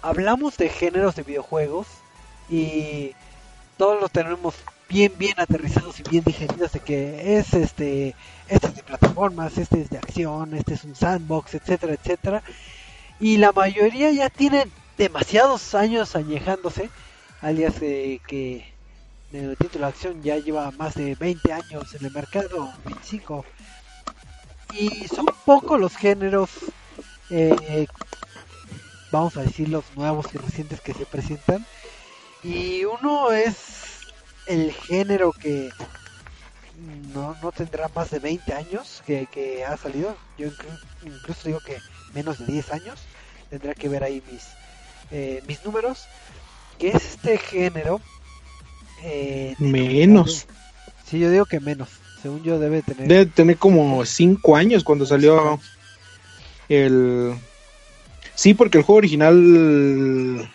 [0.00, 1.86] hablamos de géneros de videojuegos
[2.48, 3.12] y
[3.76, 4.54] todos los tenemos
[4.88, 8.14] bien bien aterrizados y bien digeridos de que es este
[8.48, 12.42] este es de plataformas, este es de acción, este es un sandbox, etcétera, etcétera.
[13.20, 16.88] Y la mayoría ya tienen demasiados años añejándose,
[17.42, 18.67] alias eh, que
[19.32, 23.44] el título de acción ya lleva más de 20 años en el mercado, 25.
[24.72, 26.50] Y son pocos los géneros,
[27.30, 27.86] eh,
[29.10, 31.64] vamos a decir los nuevos y recientes que se presentan.
[32.42, 34.06] Y uno es
[34.46, 35.70] el género que
[37.12, 40.16] no, no tendrá más de 20 años que, que ha salido.
[40.36, 41.78] Yo inclu- incluso digo que
[42.14, 43.00] menos de 10 años.
[43.50, 44.46] Tendrá que ver ahí mis,
[45.10, 46.06] eh, mis números.
[46.78, 48.00] Que es este género.
[49.02, 50.46] Eh, Menos.
[51.06, 51.88] Sí, yo digo que menos.
[52.22, 53.08] Según yo debe tener.
[53.08, 55.60] Debe tener como 5 años cuando salió
[56.68, 57.34] el...
[58.34, 60.50] Sí, porque el juego original...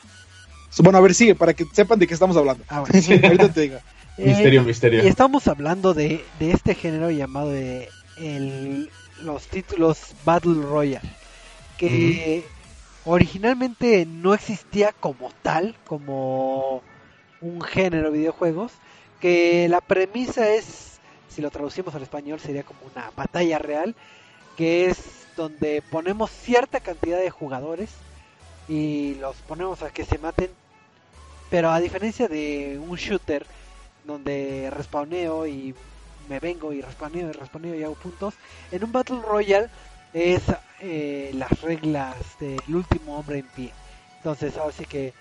[0.79, 2.63] Bueno, a ver, sigue, para que sepan de qué estamos hablando.
[2.67, 2.93] Ah, bueno.
[3.27, 3.77] Ahorita te digo.
[4.17, 5.03] Eh, Misterio, misterio.
[5.03, 8.89] Y estamos hablando de, de este género llamado de el,
[9.23, 11.09] los títulos Battle Royale,
[11.77, 12.43] que
[13.05, 16.83] originalmente no existía como tal, como
[17.43, 18.71] un género de videojuegos,
[19.19, 20.93] que la premisa es
[21.33, 23.95] si lo traducimos al español sería como una batalla real,
[24.55, 24.97] que es
[25.35, 27.89] donde ponemos cierta cantidad de jugadores
[28.67, 30.51] y los ponemos a que se maten,
[31.49, 33.45] pero a diferencia de un shooter
[34.05, 35.73] donde respawneo y
[36.29, 38.35] me vengo y respawneo y respawneo y hago puntos,
[38.71, 39.69] en un Battle Royale
[40.13, 40.43] es
[40.81, 43.71] eh, las reglas del último hombre en pie.
[44.17, 45.13] Entonces, ahora que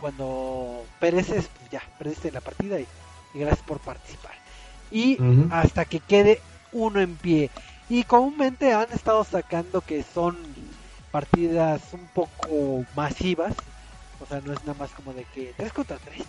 [0.00, 2.88] cuando pereces, pues ya, perdiste la partida y,
[3.32, 4.34] y gracias por participar.
[4.90, 6.40] Y hasta que quede
[6.72, 7.50] uno en pie.
[7.88, 10.36] Y comúnmente han estado sacando que son
[11.10, 13.54] partidas un poco masivas.
[14.18, 16.22] O sea, no es nada más como de que 3 contra 3.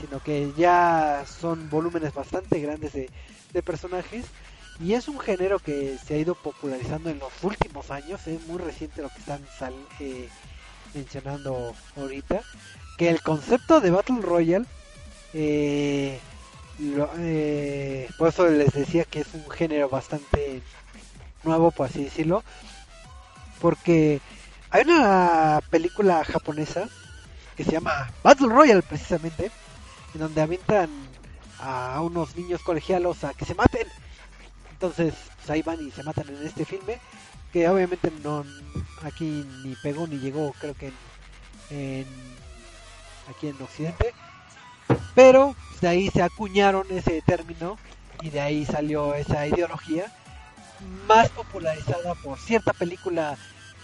[0.00, 3.10] Sino que ya son volúmenes bastante grandes de,
[3.52, 4.26] de personajes.
[4.78, 8.26] Y es un género que se ha ido popularizando en los últimos años.
[8.26, 10.28] Es muy reciente lo que están sal- eh,
[10.94, 12.42] mencionando ahorita.
[13.00, 14.66] Que el concepto de Battle Royale
[15.32, 16.18] eh,
[16.78, 20.60] lo- eh, por eso les decía que es un género bastante
[21.42, 22.44] nuevo, por así decirlo.
[23.58, 24.20] Porque
[24.68, 26.90] hay una película japonesa
[27.56, 29.50] que se llama Battle Royale, precisamente,
[30.12, 30.90] en donde avientan
[31.58, 33.86] a unos niños colegialos a que se maten.
[34.72, 36.98] Entonces, pues ahí van y se matan en este filme,
[37.50, 38.44] que obviamente no
[39.02, 40.94] aquí ni pegó ni llegó, creo que en,
[41.70, 42.39] en-
[43.30, 44.12] aquí en Occidente.
[45.14, 47.78] Pero de ahí se acuñaron ese término
[48.22, 50.12] y de ahí salió esa ideología
[51.06, 53.36] más popularizada por cierta película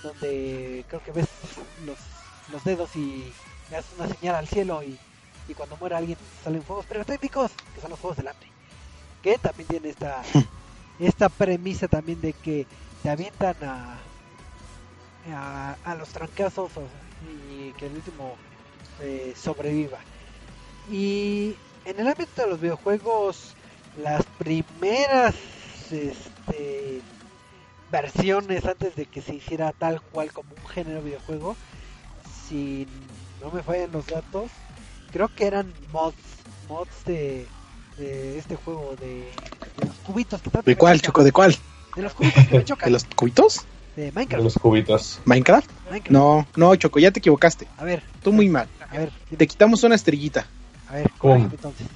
[0.02, 1.26] donde creo que ves
[1.84, 1.98] los,
[2.52, 3.32] los dedos y
[3.70, 4.98] le haces una señal al cielo y,
[5.48, 8.48] y cuando muere alguien salen fuegos pirotécnicos, que son los juegos del hambre.
[9.22, 10.22] Que también tiene esta,
[11.00, 12.66] esta premisa también de que
[13.02, 13.98] te avientan a,
[15.34, 16.70] a, a los trancazos
[17.28, 18.36] y que el último
[19.00, 19.98] eh, sobreviva.
[20.90, 23.54] Y en el ámbito de los videojuegos,
[24.02, 25.34] las primeras
[25.90, 27.00] este,
[27.90, 31.56] versiones antes de que se hiciera tal cual como un género videojuego,
[32.48, 32.86] si
[33.42, 34.50] no me fallan los datos,
[35.12, 36.14] creo que eran mods,
[36.68, 37.46] mods de,
[37.98, 39.30] de este juego de,
[39.80, 40.40] de los cubitos.
[40.42, 41.00] Que tanto ¿De cuál.
[41.00, 41.24] Choco?
[41.24, 41.56] ¿De cuál?
[41.94, 42.86] De los cubitos que me chocan.
[42.86, 43.64] ¿De los cubitos?
[43.96, 44.44] De De Minecraft.
[44.44, 45.20] los cubitos.
[45.24, 45.70] ¿Minecraft?
[45.86, 46.10] Minecraft.
[46.10, 47.66] No, no, Choco, ya te equivocaste.
[47.78, 48.68] A ver, Tú muy mal.
[48.96, 50.46] A ver, Te quitamos una estrellita.
[50.88, 51.34] a ver, ¿Cómo?
[51.36, 51.86] entonces.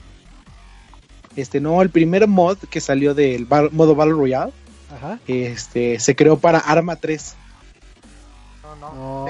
[1.36, 4.52] Este, no, el primer mod que salió del bar- modo Battle Royale,
[4.94, 5.18] Ajá.
[5.28, 7.36] este, se creó para Arma 3.
[8.64, 9.26] No, no.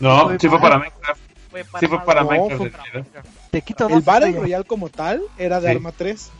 [0.00, 0.30] No.
[0.30, 1.20] No, sí fue para- para Minecraft.
[1.50, 2.56] fue Sí fue para No, Minecraft.
[2.58, 3.06] fue realidad.
[3.50, 4.40] Te quito El Battle estrellas.
[4.42, 5.76] Royale como tal era de Sí.
[5.76, 6.30] Arma 3.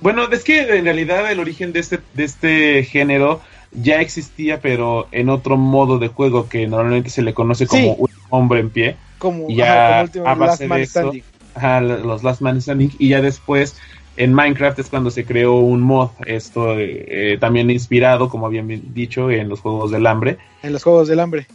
[0.00, 3.40] Bueno, es que en realidad el origen de este, de este género
[3.70, 7.96] ya existía, pero en otro modo de juego que normalmente se le conoce como Sí.
[7.98, 8.96] un hombre en pie.
[9.20, 11.22] Como, ya ajá, como último a base Last Man de eso, Standing.
[11.54, 12.90] Ajá, los Last Man Standing.
[12.98, 13.76] Y ya después
[14.16, 19.30] en Minecraft es cuando se creó un mod, esto eh, también inspirado, como habían dicho,
[19.30, 20.38] en los Juegos del Hambre.
[20.62, 21.46] En los Juegos del Hambre.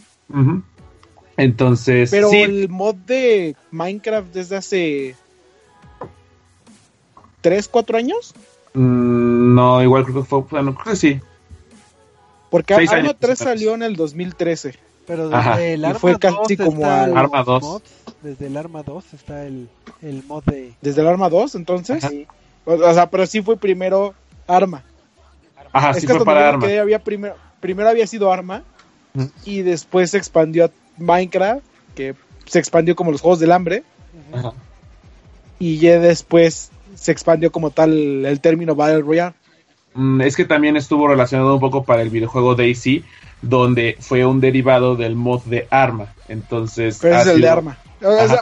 [1.37, 5.15] Entonces, Pero sí, el mod de Minecraft desde hace
[7.41, 8.33] 3, 4 años.
[8.73, 11.19] mm, no, igual creo que fue, bueno, creo que sí.
[12.49, 13.59] Porque Seis Arma años, 3 más o menos.
[13.59, 14.75] salió en el 2013.
[15.07, 15.61] Pero desde Ajá.
[15.63, 17.63] el Y Arma fue 2 casi como está al- el Arma 2.
[17.63, 17.91] mods,
[18.23, 19.69] desde el Arma 2 está el,
[20.01, 20.73] el mod de...
[20.81, 22.03] Desde el Arma 2, entonces.
[22.03, 22.13] Ajá.
[22.65, 24.15] O, o sea, pero sí fue primero
[24.47, 24.83] Arma.
[25.71, 26.65] Ajá, es sí que fue para Arma.
[26.81, 28.63] había primero, primero había sido Arma
[29.13, 29.29] Ujú.
[29.45, 31.61] y después se expandió a Minecraft,
[31.93, 33.83] que se expandió como los Juegos del Hambre
[34.33, 34.53] Ajá.
[35.59, 39.35] y ya después se expandió como tal el término Battle Royale.
[39.93, 43.03] Mm, Es que también estuvo relacionado un poco para el videojuego Daisy,
[43.41, 46.13] donde fue un derivado del mod de Arma.
[46.27, 47.77] Entonces, Pero es el de Arma.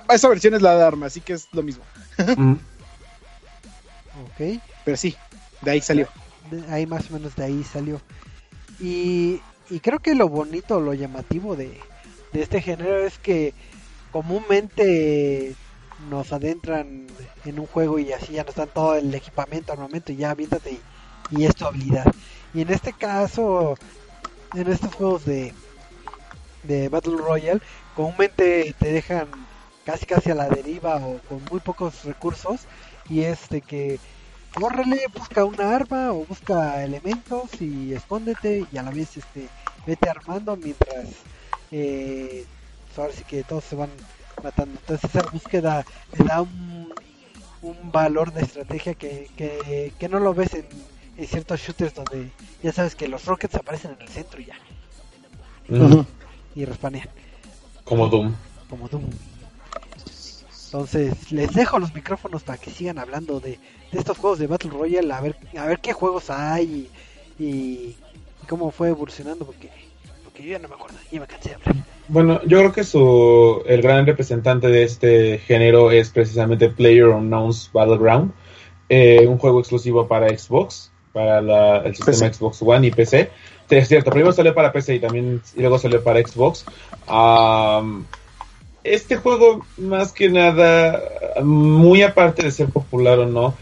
[0.10, 1.84] Esa versión es la de Arma, así que es lo mismo.
[2.38, 2.54] Mm,
[4.26, 4.60] Ok.
[4.86, 5.16] Pero sí,
[5.62, 6.08] de ahí salió.
[6.52, 8.02] de- ahí más o menos de ahí salió.
[8.80, 11.80] Y, y creo que lo bonito, lo llamativo de,
[12.34, 13.54] de este género es que
[14.12, 15.56] comúnmente
[16.10, 17.08] nos adentran
[17.46, 20.32] en un juego y así ya nos dan todo el equipamiento al momento y ya
[20.32, 20.72] aviéntate
[21.32, 22.06] y, y es tu habilidad.
[22.54, 23.78] Y en este caso,
[24.54, 25.56] en estos juegos de,
[26.64, 27.62] de Battle Royale,
[27.93, 29.47] comúnmente te dejan
[29.84, 32.68] casi casi a la deriva o con muy pocos recursos
[33.10, 34.01] y es de que
[34.54, 39.51] córrele, busca una arma o busca elementos y escóndete y a la vez este
[39.86, 41.26] vete armando mientras
[41.72, 42.47] eh,
[42.88, 43.91] pues ahora sí que todos se van
[44.41, 44.80] matando.
[44.80, 46.93] Entonces esa búsqueda le da un,
[47.62, 50.68] un valor de estrategia que, que, que no lo ves en,
[51.18, 54.55] en ciertos shooters donde ya sabes que los rockets aparecen en el centro y ya
[55.70, 56.01] mm,
[56.55, 57.07] y respanean
[57.84, 58.34] Como Doom.
[58.70, 59.03] como Doom.
[60.66, 63.59] Entonces, les dejo los micrófonos para que sigan hablando de,
[63.91, 66.89] de estos juegos de Battle Royale, a ver, a ver qué juegos hay
[67.38, 67.95] y, y
[68.49, 69.70] cómo fue evolucionando, porque,
[70.24, 71.76] porque yo ya no me acuerdo, ya me cansé de hablar.
[72.07, 77.70] Bueno, yo creo que su, el gran representante de este género es precisamente Player Unknown's
[77.72, 78.34] Battleground,
[78.89, 82.34] eh, un juego exclusivo para Xbox, para la- el sistema PC.
[82.34, 83.30] Xbox One y PC.
[83.70, 86.66] Sí, Es cierto, primero salió para PC y también y luego salió para Xbox.
[87.07, 88.05] Am,
[88.84, 91.01] este juego, más que nada,
[91.43, 93.53] muy aparte de ser popular o no,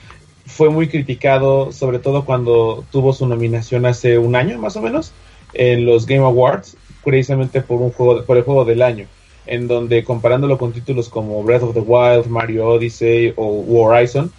[0.48, 5.12] fue muy criticado, sobre todo cuando tuvo su nominación hace un año más o menos
[5.54, 9.06] en los Game Awards, precisamente por un juego, por el juego del año,
[9.46, 14.32] en donde comparándolo con títulos como Breath of the Wild, Mario Odyssey o Horizon,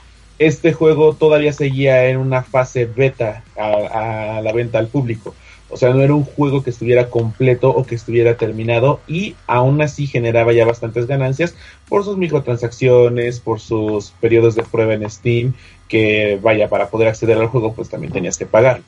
[0.47, 5.35] este juego todavía seguía en una fase beta a, a la venta al público.
[5.73, 9.81] O sea, no era un juego que estuviera completo o que estuviera terminado y aún
[9.81, 11.55] así generaba ya bastantes ganancias
[11.89, 15.55] por sus microtransacciones, por sus periodos de prueba en Steam,
[15.89, 18.83] que vaya, para poder acceder al juego pues también tenías que pagar.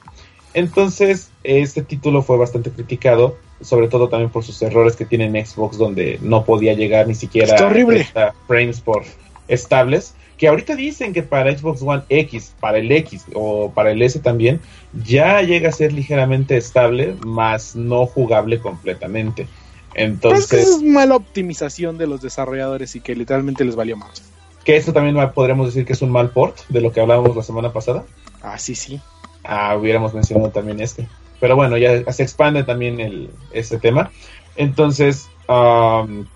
[0.52, 5.46] Entonces, este título fue bastante criticado, sobre todo también por sus errores que tiene en
[5.46, 9.04] Xbox, donde no podía llegar ni siquiera a frames por
[9.48, 10.14] estables.
[10.44, 14.18] Que ahorita dicen que para Xbox One X, para el X o para el S
[14.18, 14.60] también,
[14.92, 19.46] ya llega a ser ligeramente estable, más no jugable completamente.
[19.94, 24.22] Entonces, es mala optimización de los desarrolladores y que literalmente les valió más.
[24.66, 27.42] que esto también podríamos decir que es un mal port de lo que hablábamos la
[27.42, 28.04] semana pasada.
[28.42, 29.00] Ah, sí, sí.
[29.44, 31.08] Ah, hubiéramos mencionado también este.
[31.40, 34.10] Pero bueno, ya se expande también el, este tema.
[34.56, 36.26] Entonces, am,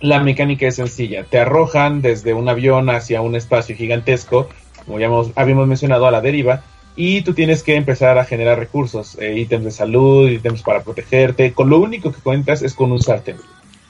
[0.00, 1.24] la mecánica es sencilla.
[1.24, 4.48] Te arrojan desde un avión hacia un espacio gigantesco,
[4.86, 6.62] como ya hemos- habíamos mencionado, a la deriva,
[6.96, 11.52] y tú tienes que empezar a generar recursos, eh, ítems de salud, ítems para protegerte.
[11.52, 13.36] Con lo único que cuentas es con un sartén.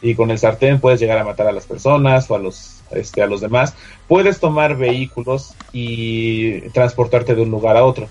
[0.01, 3.23] Y con el sartén puedes llegar a matar a las personas o a los, este,
[3.23, 3.75] a los demás.
[4.07, 8.09] Puedes tomar vehículos y transportarte de un lugar a otro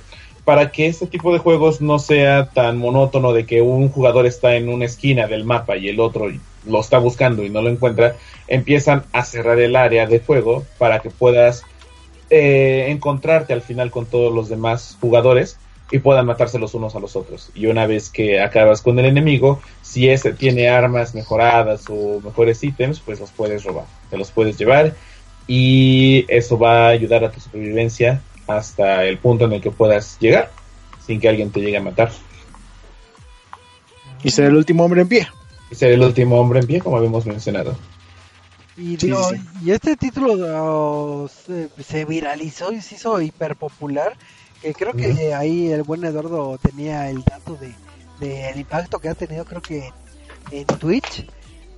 [0.47, 4.55] para que este tipo de juegos no sea tan monótono de que un jugador está
[4.55, 6.31] en una esquina del mapa y el otro
[6.65, 8.15] lo está buscando y no lo encuentra,
[8.47, 11.63] empiezan a cerrar el área de juego para que puedas
[12.29, 15.57] eh, encontrarte al final con todos los demás jugadores
[15.91, 17.51] y puedan matarse los unos a los otros.
[17.53, 22.63] Y una vez que acabas con el enemigo, si ese tiene armas mejoradas o mejores
[22.63, 24.93] ítems, pues los puedes robar, te los puedes llevar
[25.45, 30.17] y eso va a ayudar a tu supervivencia hasta el punto en el que puedas
[30.19, 30.51] llegar
[31.05, 32.11] sin que alguien te llegue a matar.
[34.23, 35.27] Y ser el último hombre en pie.
[35.71, 37.77] Y ser el último hombre en pie, como habíamos mencionado.
[38.75, 43.55] Y, Sí, digo, sí, y este título oh, se, se viralizó y se hizo hiper
[43.55, 44.15] popular.
[44.61, 47.73] Que creo que ahí el buen Eduardo tenía el dato de
[48.19, 49.91] del impacto que ha tenido, creo que
[50.51, 51.25] en Twitch.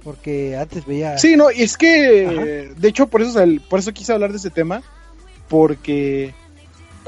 [0.03, 1.17] Porque antes veía.
[1.17, 2.79] Sí, no, y es que, Ajá.
[2.79, 4.81] de hecho, por eso, por eso quise hablar de ese tema,
[5.49, 6.33] porque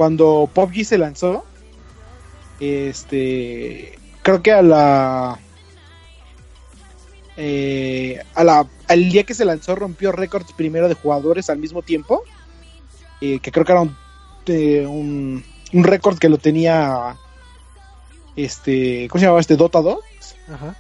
[0.01, 1.45] cuando PUBG se lanzó,
[2.59, 5.37] este, creo que a la,
[7.37, 11.83] eh, a la, al día que se lanzó rompió récords primero de jugadores al mismo
[11.83, 12.23] tiempo,
[13.21, 13.95] eh, que creo que era un,
[14.47, 17.15] eh, un, un récord que lo tenía,
[18.35, 19.55] este, ¿cómo se llamaba este?
[19.55, 19.99] Dota 2
[20.51, 20.77] Ajá.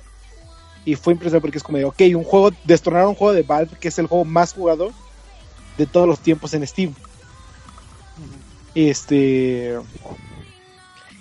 [0.83, 3.77] y fue impresionante porque es como de, ok, un juego, destronar un juego de Valve
[3.79, 4.89] que es el juego más jugado
[5.77, 6.95] de todos los tiempos en Steam.
[8.75, 9.77] Este.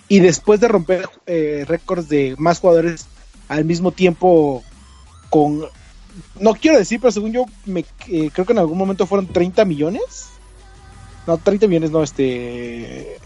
[0.08, 3.06] Y después de romper eh, récords de más jugadores
[3.48, 4.62] al mismo tiempo
[5.30, 5.62] con.
[6.40, 9.64] No quiero decir, pero según yo, me, eh, creo que en algún momento fueron 30
[9.64, 10.30] millones.
[11.26, 13.18] No, 30 millones, no, este.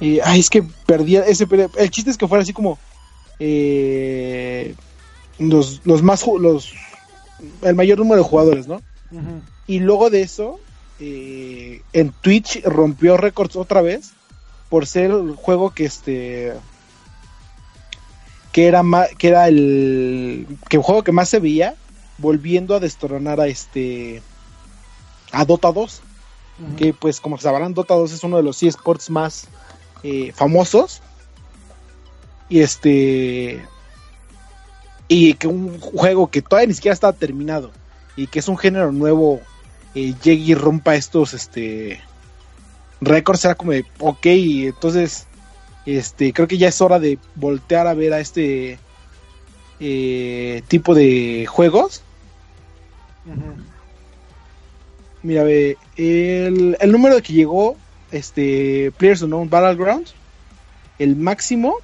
[0.00, 1.46] eh, ay, es que perdía ese.
[1.76, 2.78] El chiste es que fuera así como.
[3.38, 4.74] eh,
[5.38, 6.24] los, los más.
[6.26, 6.72] Los,
[7.62, 8.82] el mayor número de jugadores, ¿no?
[9.66, 10.60] Y luego de eso,
[11.00, 14.12] eh, en Twitch rompió récords otra vez
[14.68, 16.52] por ser el juego que este
[18.52, 21.74] que era ma- que era el que el juego que más se veía
[22.18, 24.22] volviendo a destronar a este
[25.32, 26.02] a Dota 2
[26.62, 26.76] Ujú.
[26.76, 29.46] que pues como sabrán Dota 2 es uno de los eSports más
[30.02, 31.00] eh, famosos
[32.48, 33.64] y este
[35.08, 37.70] y que un juego que todavía ni siquiera está terminado
[38.16, 39.40] y que es un género nuevo
[39.94, 42.00] eh, llegue y rompa estos este
[43.00, 45.26] récords era como de ok entonces
[45.86, 48.78] este creo que ya es hora de voltear a ver a este
[49.80, 52.02] eh, tipo de juegos.
[55.22, 57.76] Mira, ve, el, el número que llegó,
[58.10, 60.14] este, Players Unknown Battlegrounds,
[60.98, 61.76] el máximo,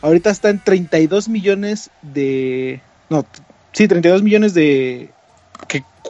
[0.00, 2.80] ahorita está en 32 millones de,
[3.10, 3.26] no,
[3.72, 5.10] sí, 32 millones de,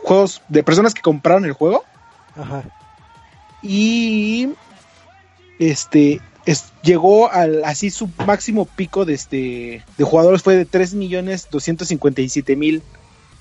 [0.04, 1.84] juegos de personas que compraron el juego.
[2.36, 2.62] Ajá.
[3.62, 4.48] y
[5.58, 10.94] este es- llegó al así su máximo pico de este de jugadores fue de 3
[10.94, 12.82] millones 257 mil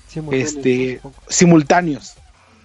[0.08, 2.14] Simultáneos, Este- simultáneos.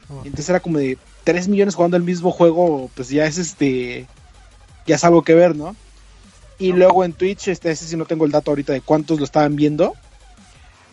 [0.05, 0.19] Ajá.
[0.23, 4.05] entonces era como de 3 millones jugando el mismo juego pues ya es este
[4.87, 5.75] ya es algo que ver no
[6.59, 9.25] y luego en Twitch este ese sí no tengo el dato ahorita de cuántos lo
[9.25, 9.95] estaban viendo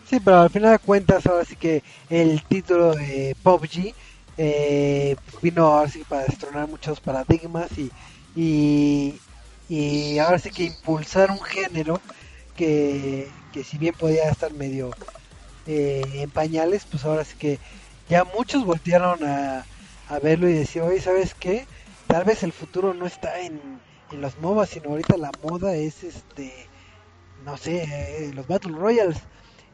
[0.09, 3.95] Sí, pero al final de cuentas, ahora sí que el título de PUBG
[4.37, 7.91] eh, vino ahora sí para destronar muchos paradigmas y,
[8.33, 9.21] y,
[9.67, 12.03] y ahora sí que impulsar un género
[12.55, 14.97] que, que si bien podía estar medio
[15.65, 17.61] eh, en pañales, pues ahora sí que
[18.07, 19.67] ya muchos voltearon a,
[20.05, 21.69] a verlo y decir, oye, ¿sabes qué?
[22.07, 26.03] Tal vez el futuro no está en, en los MOBAs, sino ahorita la moda es
[26.03, 26.71] este,
[27.37, 27.83] no sé,
[28.27, 29.27] eh, los Battle Royales.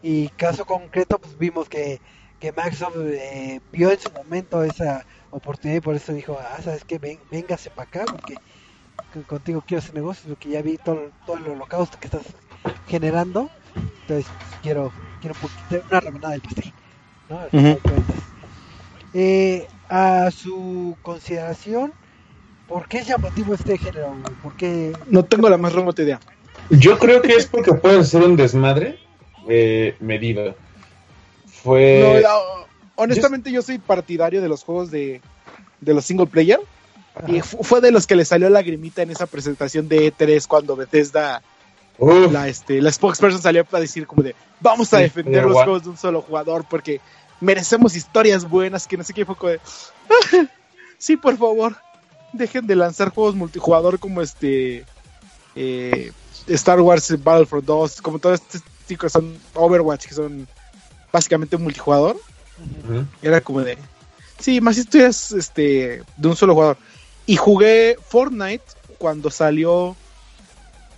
[0.04, 2.02] Y caso concreto, pues vimos que,
[2.40, 6.84] que Microsoft eh, vio en su momento esa oportunidad y por eso dijo, ah, ¿sabes
[6.86, 7.00] qué?
[7.00, 8.36] Ven, véngase para acá porque
[9.14, 12.36] con- contigo quiero hacer negocios porque ya vi todo, todo el holocausto que estás
[12.86, 13.50] generando.
[14.02, 16.74] Entonces pues, quiero, quiero un poquito, una rebanada del pastel.
[17.30, 17.40] ¿no?
[17.40, 18.16] Al final de cuentas.
[19.14, 21.94] Eh, a su consideración,
[22.68, 24.10] ¿por qué es llamativo este género?
[24.12, 24.36] güey?
[24.42, 24.92] ¿Por qué?
[25.08, 26.20] no tengo la más remota idea
[26.70, 29.00] Yo creo que es porque puede ser un desmadre
[29.48, 30.56] eh, medido.
[31.64, 32.00] Fue.
[32.02, 32.66] No, la-
[32.96, 35.22] honestamente yo soy partidario de los juegos de,
[35.82, 36.60] de los single player.
[37.28, 37.48] Y Ajá.
[37.62, 41.44] fue de los que le salió lagrimita en esa presentación de E3 cuando Bethesda,
[42.00, 45.54] Uf, la, este, la spokesperson salió para decir como de vamos a Sí, defender los
[45.64, 47.02] juegos de un solo jugador porque
[47.40, 49.60] merecemos historias buenas, que no sé qué fue como de
[50.98, 51.76] sí, por favor,
[52.32, 54.84] dejen de lanzar juegos multijugador como este
[55.56, 56.12] eh,
[56.48, 58.64] Star Wars Battlefront 2, como todos estos
[58.94, 60.48] chicos son Overwatch, que son
[61.12, 62.16] básicamente multijugador.
[62.86, 62.94] Ujú.
[62.94, 63.06] ujú.
[63.22, 63.78] Era como de.
[64.40, 66.78] Sí, más historias este, de un solo jugador.
[67.26, 68.64] Y jugué Fortnite
[68.98, 69.96] cuando salió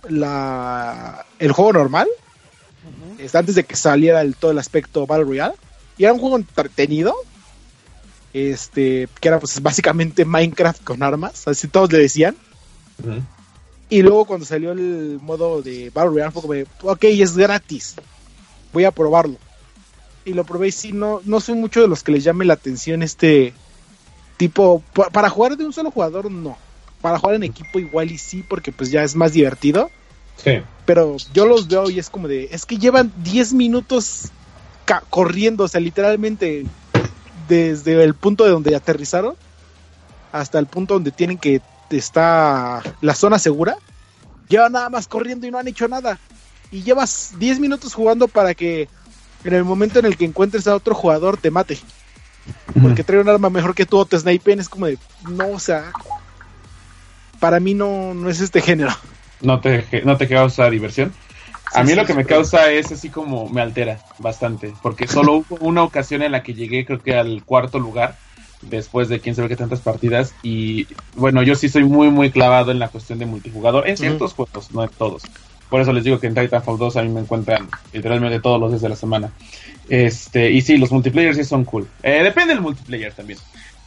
[0.08, 2.08] la, el juego normal.
[3.32, 5.54] Antes de que saliera el, todo el aspecto Battle Royale.
[5.96, 7.14] Y era un juego entretenido.
[8.32, 11.48] Este, que era pues básicamente Minecraft con armas.
[11.48, 12.36] Así todos le decían.
[13.02, 13.22] Ujú.
[13.88, 17.94] Y luego cuando salió el modo de Battle Royale fue como de, ok, es gratis.
[18.72, 19.36] Voy a probarlo.
[20.24, 22.54] Y lo probé y sí, no, no soy mucho de los que les llame la
[22.54, 23.54] atención este
[24.36, 24.82] tipo...
[24.92, 26.58] pa- Para jugar de un solo jugador, no.
[27.00, 29.88] Para jugar en equipo igual y sí, porque pues ya es más divertido.
[30.42, 30.62] Sí.
[30.84, 34.30] Pero yo los veo y es como de, es que llevan 10 minutos
[35.10, 36.64] corriendo, o sea, literalmente
[37.48, 39.34] desde el punto de donde aterrizaron
[40.32, 41.60] hasta el punto donde tienen que
[41.90, 43.76] está la zona segura.
[44.48, 46.18] Llevan nada más corriendo y no han hecho nada.
[46.70, 48.88] Y llevas 10 minutos jugando para que
[49.44, 51.78] en el momento en el que encuentres a otro jugador te mate.
[52.80, 54.60] Porque trae un arma mejor que tú o te snipen.
[54.60, 54.98] Es como de,
[55.28, 55.92] no, o sea,
[57.40, 58.92] para mí no, no es este género.
[59.40, 61.12] no te, no te causa diversión.
[61.74, 65.08] A mí sí, lo que me pero- causa es así como me altera bastante, porque
[65.08, 68.16] solo hubo una ocasión en la que llegué creo que al cuarto lugar
[68.62, 72.70] después de quién sabe qué tantas partidas y bueno, yo sí soy muy muy clavado
[72.72, 75.22] en la cuestión de multijugador en ciertos juegos, no en todos.
[75.70, 78.70] Por eso les digo que en Titanfall 2 a mí me encuentran literalmente todos los
[78.70, 79.30] días de la semana.
[79.88, 81.88] Este, y sí, los multiplayer sí son cool.
[82.02, 83.38] Eh, depende del multiplayer también.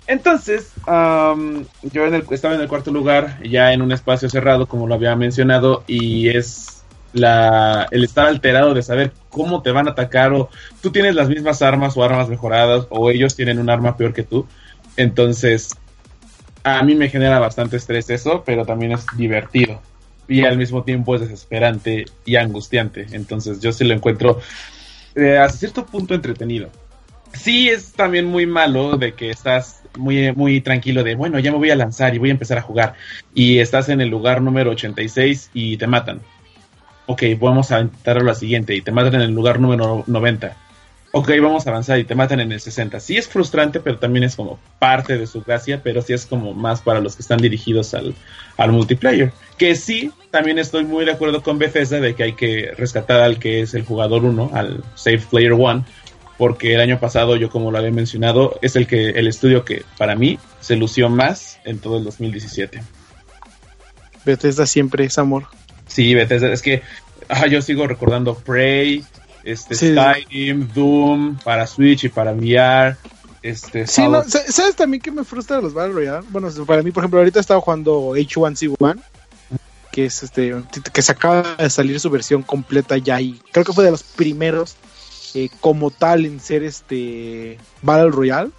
[0.07, 4.65] Entonces, am, yo en el- estaba en el cuarto lugar, ya en un espacio cerrado,
[4.65, 6.83] como lo había mencionado, y es
[7.13, 10.49] la, el estar alterado de saber cómo te van a atacar, o
[10.81, 14.23] tú tienes las mismas armas o armas mejoradas, o ellos tienen un arma peor que
[14.23, 14.47] tú.
[14.97, 15.69] Entonces,
[16.63, 19.81] a mí me genera bastante estrés eso, pero también es divertido.
[20.27, 23.07] Y al mismo tiempo es desesperante y angustiante.
[23.11, 24.39] Entonces, yo sí lo encuentro
[25.15, 26.69] eh, hasta cierto punto entretenido
[27.33, 31.57] sí es también muy malo de que estás muy, muy tranquilo de, bueno, ya me
[31.57, 32.95] voy a lanzar y voy a empezar a jugar.
[33.33, 36.21] Y estás en el lugar número 86 y te matan.
[37.11, 40.55] Ok, vamos a intentar a la siguiente y te matan en el lugar número 90.
[41.11, 42.99] Ok, vamos a avanzar y te matan en el 60.
[42.99, 46.53] Sí es frustrante, pero también es como parte de su gracia, pero sí es como
[46.53, 48.13] más para los que están dirigidos al,
[48.57, 49.31] al multiplayer.
[49.57, 53.39] Que sí, también estoy muy de acuerdo con Bethesda de que hay que rescatar al
[53.39, 55.83] que es el jugador 1, al Save Player 1,
[56.37, 59.81] porque el año pasado yo como lo había mencionado es el que el estudio que
[59.97, 62.83] para mí se lució más en todo el 2017
[64.25, 65.47] Bethesda siempre es amor.
[65.89, 66.81] Sí Bethesda es que
[67.27, 69.03] ah, yo sigo recordando Prey
[69.43, 69.91] este Sí.
[69.93, 72.95] Skyrim Doom para Switch y para VR
[73.41, 76.25] este Sí, no, ¿sabes también que me frustra de los Battle Royale?
[76.29, 78.99] Bueno, para mí, por ejemplo, ahorita estaba jugando H1Z1,
[79.91, 80.53] que es este,
[80.93, 84.03] que se acaba de salir su versión completa ya y creo que fue de los
[84.03, 84.75] primeros
[85.35, 88.49] eh, como tal en ser este Battle Royale.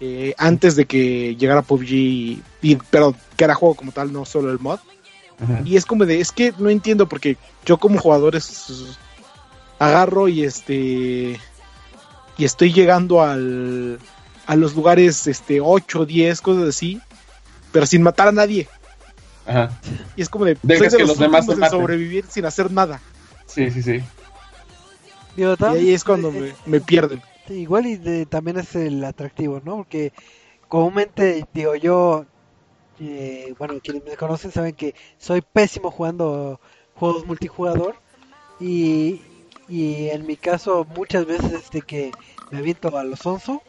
[0.00, 4.24] eh, antes de que llegara PUBG, y, y- pero que era juego como tal, no
[4.24, 4.80] solo el mod.
[5.42, 5.62] Ajá.
[5.64, 8.98] Y es como de, es que no entiendo porque yo como jugador es-
[9.78, 11.38] agarro y este
[12.36, 13.98] y estoy llegando al
[14.46, 17.00] a los lugares este 8, 10, cosas así,
[17.72, 18.68] pero sin matar a nadie.
[19.46, 19.70] Ajá.
[20.16, 21.70] Y es como de, Dejas de que los demás maten.
[21.70, 23.00] sobrevivir sin hacer nada.
[23.46, 24.00] Sí, sí, sí.
[25.36, 27.20] Digo, Y ahí es cuando eh, me, me pierden.
[27.48, 29.76] Sí, igual y de- también es el atractivo, ¿no?
[29.78, 30.12] Porque
[30.68, 32.24] comúnmente, digo yo,
[33.00, 36.60] eh, bueno, quienes me conocen saben que soy pésimo jugando
[36.94, 37.96] juegos multijugador
[38.60, 39.20] y,
[39.68, 42.12] y en mi caso muchas veces este que
[42.50, 43.62] me aviento a los onzo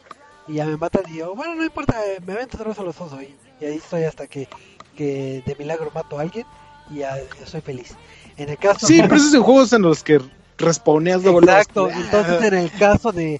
[0.47, 2.99] y ya me matan y digo, bueno, no importa, me aviento otra vez a los
[3.02, 4.47] onzo y, y ahí estoy hasta que,
[4.95, 6.45] que de milagro mato a alguien
[6.91, 7.95] y ya, ya soy feliz.
[8.38, 10.22] En el caso Sí, pero esos son juegos en los que
[10.57, 13.39] respawneas luego, Exacto, entonces en el caso de,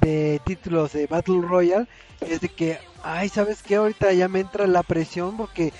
[0.00, 1.86] de títulos de Battle Royale,
[2.20, 3.76] es de que, ay, ¿sabes qué?
[3.76, 5.72] Ahorita ya me entra la presión porque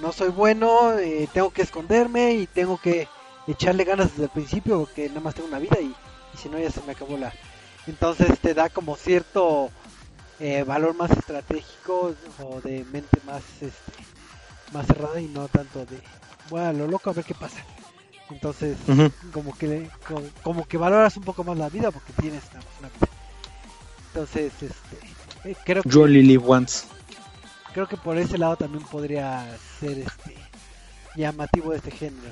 [0.00, 3.06] no soy bueno, eh, tengo que esconderme y tengo que
[3.46, 6.58] echarle ganas desde el principio porque nada más tengo una vida y, y si no
[6.58, 7.32] ya se me acabó la...
[7.86, 9.70] Entonces te da como cierto
[10.40, 13.92] eh, valor más estratégico o de mente más este,
[14.72, 16.00] más cerrada y no tanto de,
[16.50, 17.64] bueno, lo loco a ver qué pasa.
[18.30, 18.76] Entonces,
[19.32, 22.88] como que como, como que valoras un poco más la vida porque tienes una, una
[22.88, 23.08] vida.
[24.12, 25.07] Entonces, este,
[25.44, 26.86] eh, creo que, live once.
[27.72, 29.46] creo que por ese lado también podría
[29.80, 30.34] ser este
[31.16, 32.28] llamativo de este género.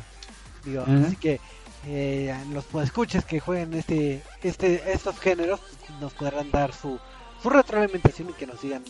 [0.65, 1.41] Digo, así que
[1.87, 5.61] eh, los escuches que jueguen este este estos géneros
[6.01, 6.99] nos podrán dar su
[7.43, 8.83] su retroalimentación y que nos digan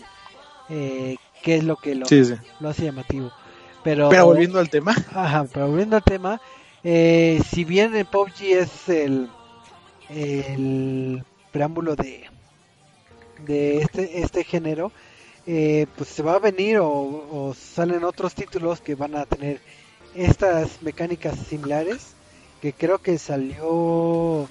[0.71, 2.35] eh, qué es lo que lo, Sí, sí.
[2.61, 3.31] lo hace llamativo.
[3.85, 6.41] Pero, Pero volviendo al tema, Ajá, pero volviendo al tema,
[6.83, 9.29] eh, si bien el PUBG es el,
[10.09, 11.23] el
[11.53, 12.29] preámbulo de,
[13.39, 14.93] de este, este género,
[15.47, 19.63] eh, pues se va a venir o, o salen otros títulos que van a tener
[20.15, 22.17] estas mecánicas similares,
[22.61, 24.51] que creo que salió,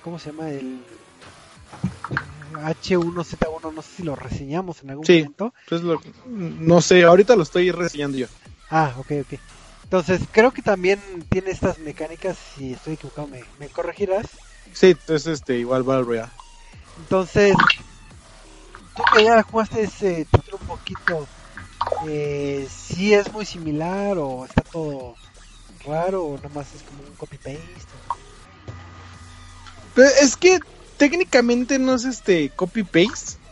[0.00, 0.50] ¿cómo se llama?
[0.50, 0.86] El
[2.64, 5.22] H1Z1, no sé si lo reseñamos en algún Sí.
[5.22, 5.54] momento.
[5.68, 8.26] pues lo- no sé, ahorita lo estoy reseñando yo.
[8.68, 9.34] Ah, ok, ok.
[9.84, 11.00] Entonces, creo que también
[11.30, 14.26] tiene estas mecánicas, si estoy equivocado me, me corregirás.
[14.74, 16.32] Sí, entonces este, igual Royale.
[16.98, 17.54] Entonces,
[18.96, 21.26] tú que ya jugaste ese título un poquito,
[22.06, 25.14] eh, si es muy similar o está todo
[25.84, 27.60] raro o nada más es como un copy-paste.
[29.94, 30.60] Pero es que
[30.96, 33.42] técnicamente no es este copy-paste.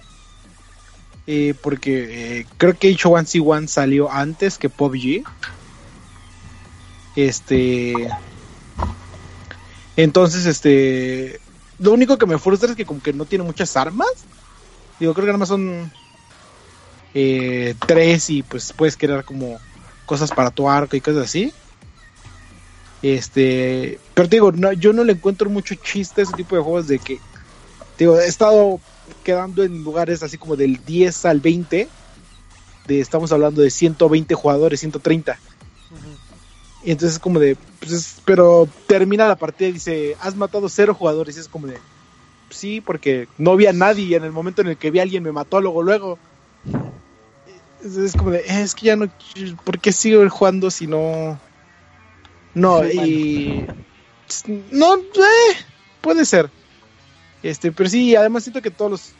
[1.26, 5.22] Eh, porque eh, creo que H1C1 salió antes que PUBG.
[7.14, 7.94] Este.
[9.96, 11.40] Entonces, este.
[11.78, 14.08] Lo único que me frustra es que como que no tiene muchas armas.
[15.00, 15.90] Digo, creo que nada más son
[17.14, 19.60] eh, tres y pues puedes crear como
[20.04, 21.52] cosas para tu arco y cosas así.
[23.02, 26.62] Este, pero te digo, no, yo no le encuentro mucho chiste a ese tipo de
[26.62, 27.22] juegos de que,
[27.96, 28.80] te digo, he estado
[29.22, 31.90] quedando en lugares así como del 10 al 20,
[32.86, 35.40] de, estamos hablando de 120 jugadores, 130.
[36.82, 40.68] Y entonces es como de, pues es- pero termina la partida y dice, has matado
[40.68, 41.36] cero jugadores.
[41.36, 41.82] Y es como de,
[42.50, 45.02] sí, porque no vi a nadie y en el momento en el que vi a
[45.02, 46.18] alguien me mató luego, luego.
[47.82, 49.08] Es, es como de, "Eh, es que ya no,
[49.64, 51.38] ¿por qué sigo jugando si no?
[52.54, 53.66] No, y...
[54.70, 55.56] No, eh,
[56.00, 56.50] puede ser.
[57.42, 59.12] Este, pero sí, además siento que todos los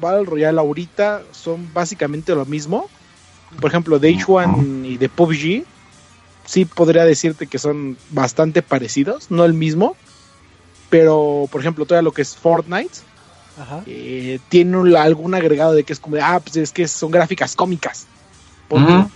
[0.00, 2.88] Battle Royale ahorita son básicamente lo mismo.
[3.60, 5.64] Por ejemplo, de H1 y de PUBG,
[6.46, 9.96] sí podría decirte que son bastante parecidos, no el mismo.
[10.92, 12.98] Pero, por ejemplo, todo lo que es Fortnite
[13.58, 13.82] Ajá.
[13.86, 17.10] eh, tiene un- algún agregado de que es como de, ah, pues es que son
[17.10, 18.04] gráficas cómicas.
[18.68, 18.92] Ponte.
[18.92, 19.10] Ujú.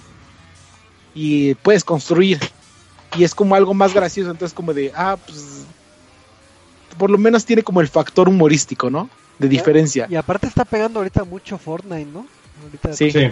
[1.15, 2.40] Y puedes construir.
[3.15, 5.66] Y es como algo más gracioso, entonces como de, ah, pues
[6.97, 9.11] por lo menos tiene como el factor humorístico, ¿no?
[9.39, 10.07] De diferencia.
[10.09, 12.27] Y aparte está pegando ahorita mucho Fortnite, ¿no?
[12.65, 13.11] Ahorita Sí.
[13.11, 13.31] Sí.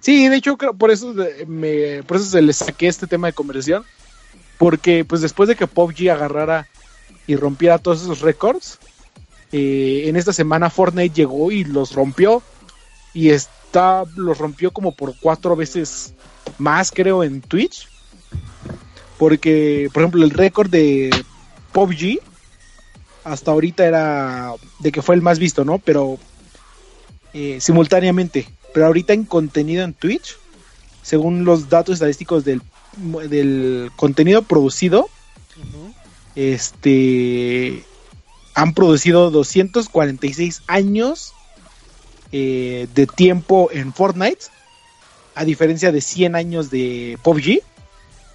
[0.00, 1.14] Sí, de hecho creo- por eso
[1.46, 3.84] me, por eso se le saqué este tema de conversión,
[4.58, 6.66] porque pues después de que PUBG agarrara
[7.26, 8.78] y rompiera todos esos récords,
[9.52, 12.42] eh, en esta semana Fortnite llegó y los rompió
[13.14, 16.14] y está los rompió como por cuatro veces
[16.58, 17.88] más creo en Twitch,
[19.18, 21.10] porque por ejemplo el récord de
[21.72, 22.20] PUBG
[23.24, 25.78] hasta ahorita era de que fue el más visto, ¿no?
[25.78, 26.18] Pero
[27.32, 28.48] eh, simultáneamente.
[28.72, 30.36] Pero ahorita en contenido en Twitch,
[31.02, 32.62] según los datos estadísticos del,
[33.28, 35.08] del contenido producido.
[36.36, 37.84] Este
[38.54, 41.32] han producido 246 años
[42.32, 44.46] eh, de tiempo en Fortnite,
[45.34, 47.60] a diferencia de 100 años de PUBG.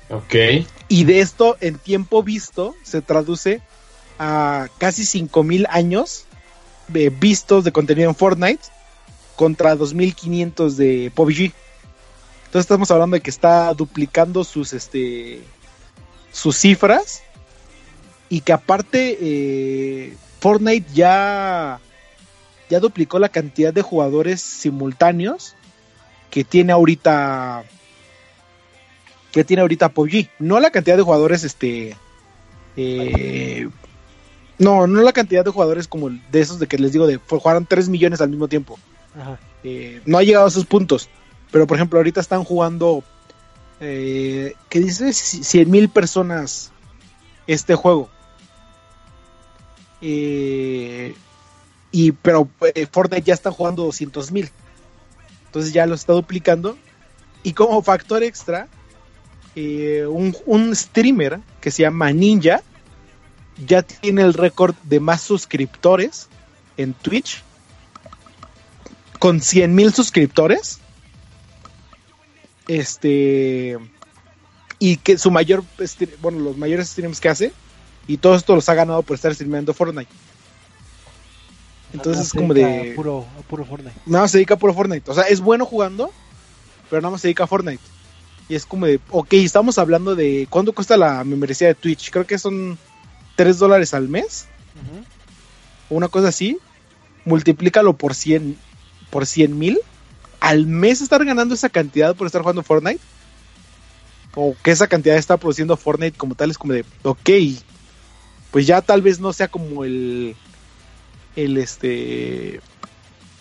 [0.10, 0.36] Ok.
[0.88, 3.62] Y de esto, en tiempo visto, se traduce
[4.20, 6.26] a casi 5000 años
[6.88, 8.64] de vistos de contenido en Fortnite
[9.36, 11.52] contra 2500 de PUBG.
[12.46, 15.42] Entonces estamos hablando de que está duplicando sus este
[16.32, 17.24] sus cifras
[18.32, 21.80] y que aparte eh, Fortnite ya
[22.70, 25.56] ya duplicó la cantidad de jugadores simultáneos
[26.30, 27.66] que tiene ahorita
[29.34, 31.98] que tiene ahorita PUBG, no la cantidad de jugadores este
[32.78, 33.70] eh,
[34.58, 37.66] no, no la cantidad de jugadores como de esos de que les digo de jugaron
[37.66, 38.80] 3 millones al mismo tiempo.
[39.20, 39.40] Ajá.
[39.66, 41.10] Eh, no ha llegado a esos puntos.
[41.52, 43.04] Pero por ejemplo, ahorita están jugando,
[43.82, 45.12] eh, ¿qué dice?
[45.12, 46.72] 100 mil personas
[47.48, 48.10] este juego.
[50.02, 51.14] Eh,
[51.92, 54.50] y pero eh, Fortnite ya está jugando 200 mil.
[55.48, 56.78] Entonces ya lo está duplicando.
[57.44, 58.68] Y como factor extra,
[59.56, 62.62] eh, un, un streamer que se llama Ninja
[63.66, 66.28] ya tiene el récord de más suscriptores
[66.78, 67.44] en Twitch
[69.20, 70.80] con 100 mil suscriptores.
[72.68, 73.78] Este.
[74.80, 75.64] Y que su mayor.
[75.80, 77.52] stre- Bueno, los mayores streams que hace.
[78.08, 80.12] Y todo esto los ha ganado por estar streameando Fortnite.
[81.94, 82.92] Entonces es como de.
[82.92, 83.96] a Puro, a puro Fortnite.
[84.06, 85.10] Nada más se dedica a puro Fortnite.
[85.12, 86.12] O sea, es bueno jugando.
[86.90, 87.82] Pero nada más se dedica a Fortnite.
[88.50, 89.00] Y es como de.
[89.10, 90.48] Ok, estamos hablando de.
[90.50, 92.12] ¿Cuánto cuesta la membresía de Twitch?
[92.12, 92.78] Creo que son
[93.36, 94.48] 3 dólares al mes.
[94.76, 95.04] Ujú.
[95.90, 96.58] o una cosa así,
[97.26, 98.58] multiplícalo por 100
[99.10, 99.80] por 100 mil,
[100.40, 103.02] al mes estar ganando esa cantidad por estar jugando Fortnite,
[104.34, 107.30] o que esa cantidad está produciendo Fortnite como tal, es como de, ok,
[108.52, 110.36] pues ya tal vez no sea como el,
[111.36, 112.60] el este,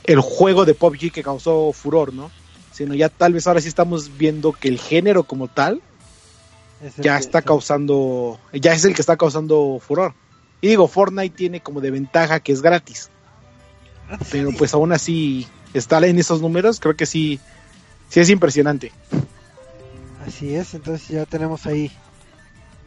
[0.04, 2.30] el juego de PUBG que causó furor, ¿no?
[2.72, 5.82] Sino ya tal vez ahora sí estamos viendo que el género como tal
[6.82, 10.14] Es ya que- está causando, ya es el que está causando furor.
[10.62, 13.10] Y digo, Fortnite tiene como de ventaja que es gratis,
[14.30, 17.40] pero pues aún así estar en esos números creo que sí,
[18.08, 18.92] sí es impresionante.
[20.26, 21.90] Así es, entonces ya tenemos ahí,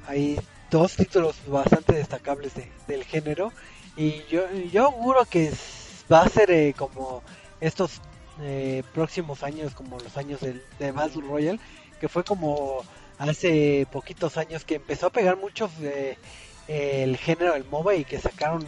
[0.08, 0.40] ahí
[0.74, 3.52] dos títulos bastante destacables de- del género.
[3.96, 4.42] Y yo,
[4.72, 5.52] yo auguro que
[6.12, 7.22] va a ser eh, como
[7.62, 8.02] estos
[8.42, 11.60] eh, próximos años, como los años del, de Battle Royale,
[12.02, 12.84] que fue como
[13.20, 16.18] hace poquitos años que empezó a pegar mucho eh,
[16.68, 18.66] el género del MOBA y que sacaron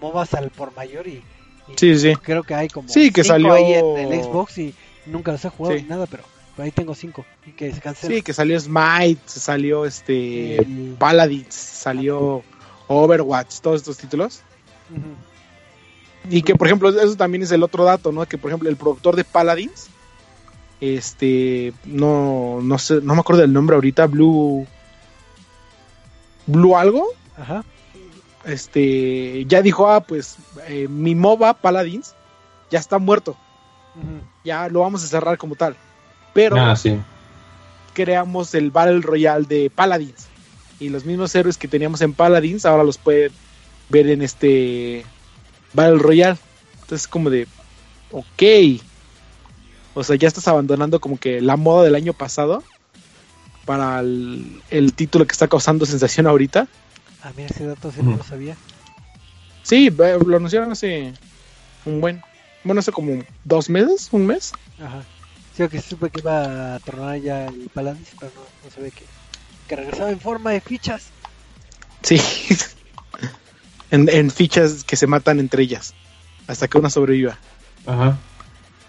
[0.00, 1.22] MOBAs al por mayor y,
[1.66, 2.14] y Sí, sí.
[2.14, 4.74] creo que hay como Sí, que cinco salió- ahí en el Xbox y
[5.06, 5.82] nunca los he jugado Sí.
[5.82, 6.22] ni nada, pero
[6.62, 7.94] ahí tengo cinco y que se.
[7.94, 12.42] Sí, que salió Smite, salió este El- Paladins, salió
[12.88, 14.42] Overwatch, todos estos títulos.
[16.30, 18.26] Y que por ejemplo, eso también es el otro dato, ¿no?
[18.26, 19.88] Que por ejemplo, el productor de Paladins,
[20.80, 24.66] este, no, no sé, no me acuerdo del nombre ahorita, Blue,
[26.46, 27.06] Blue algo,
[27.36, 27.64] Ajá.
[28.44, 30.36] este, ya dijo, ah, pues
[30.66, 32.14] eh, mi MOBA Paladins
[32.70, 33.36] ya está muerto,
[34.44, 35.76] ya lo vamos a cerrar como tal.
[36.38, 36.96] Pero Ah, sí.
[37.94, 40.28] creamos el Battle Royale de Paladins.
[40.78, 43.32] Y los mismos héroes que teníamos en Paladins ahora los pueden
[43.88, 45.04] ver en este
[45.72, 46.38] Battle Royale.
[46.82, 47.48] Entonces como de,
[48.12, 48.80] ok.
[49.94, 52.62] O sea, ya estás abandonando como que la moda del año pasado
[53.64, 56.68] para el, el título que está causando sensación ahorita.
[57.24, 58.56] Ah, mira, ese dato sí no lo sabía.
[59.64, 61.12] Sí, lo anunciaron hace
[61.84, 62.22] un buen,
[62.62, 64.52] bueno, hace como dos meses, un mes.
[64.80, 65.02] Ajá.
[65.58, 69.02] Sí, que supe que iba a tornar ya el Paladins, pero no, no sabía que,
[69.66, 71.06] que regresaba en forma de fichas.
[72.02, 72.20] Sí.
[73.90, 75.94] en, en fichas que se matan entre ellas.
[76.46, 77.36] Hasta que una sobreviva.
[77.86, 78.16] Ajá.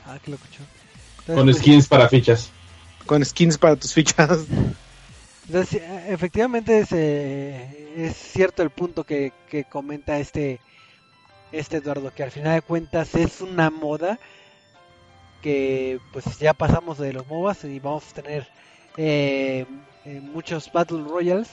[0.06, 0.62] Ah, qué locucho.
[1.22, 2.52] Entonces, Con pues, skins para fichas.
[3.08, 4.46] Con skins para tus fichas.
[5.48, 10.60] Entonces, eh, efectivamente es, eh, es cierto el punto que, que comenta este,
[11.52, 14.20] este Eduardo, que al final de cuentas es una moda
[15.42, 18.48] que pues ya pasamos de los MOBAs y vamos a tener
[18.98, 19.66] eh,
[20.06, 21.50] eh, muchos Battle Royales.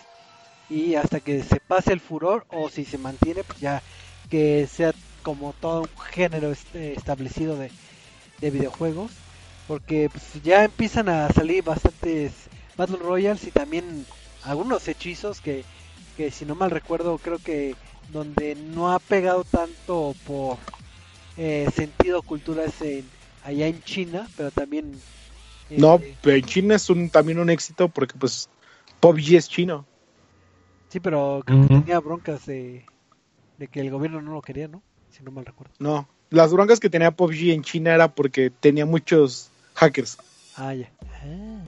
[0.69, 3.83] Y hasta que se pase el furor o si se mantiene pues ya
[4.29, 4.93] que sea
[5.23, 7.71] como todo un género este, establecido de,
[8.41, 9.13] de videojuegos.
[9.69, 12.33] Porque pues, ya empiezan a salir bastantes
[12.77, 14.07] Battle Royales y también
[14.43, 15.65] algunos hechizos que,
[16.17, 17.75] que si no mal recuerdo creo que
[18.13, 20.59] donde no ha pegado tanto por
[21.37, 23.05] eh, sentido cultura es
[23.47, 24.93] allá en China, pero también
[25.71, 28.49] eh, No, pero en China es un, también un éxito porque pues
[29.01, 29.87] PUBG es chino.
[30.89, 32.85] sí, pero creo que tenía broncas de
[33.59, 34.83] De que el gobierno no lo quería, ¿no?
[35.11, 35.73] Si no mal recuerdo.
[35.79, 40.19] No, las broncas que tenía PUBG en China era porque tenía muchos hackers.
[40.57, 40.91] Ah, ya.
[41.23, 41.63] Ah.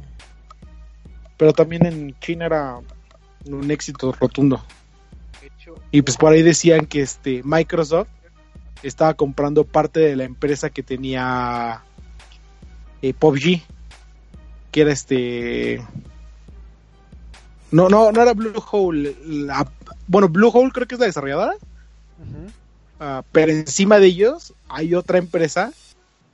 [1.36, 2.80] Pero también en China era
[3.46, 4.62] un éxito rotundo.
[5.40, 8.08] De hecho, Y pues por ahí decían que este Microsoft
[8.82, 11.82] estaba comprando parte de la empresa que tenía
[13.02, 13.62] eh, PUBG,
[14.70, 15.82] que era este
[17.70, 19.70] no no no era Bluehole, la-
[20.06, 21.54] bueno Bluehole creo que es la desarrolladora,
[23.00, 25.72] ah, pero encima de ellos hay otra empresa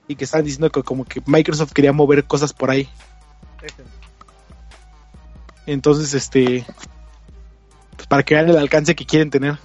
[0.06, 2.88] y que están diciendo que como que Microsoft quería mover cosas por ahí.
[5.66, 6.66] Entonces, este
[7.96, 9.58] pues para que vean el alcance que quieren tener.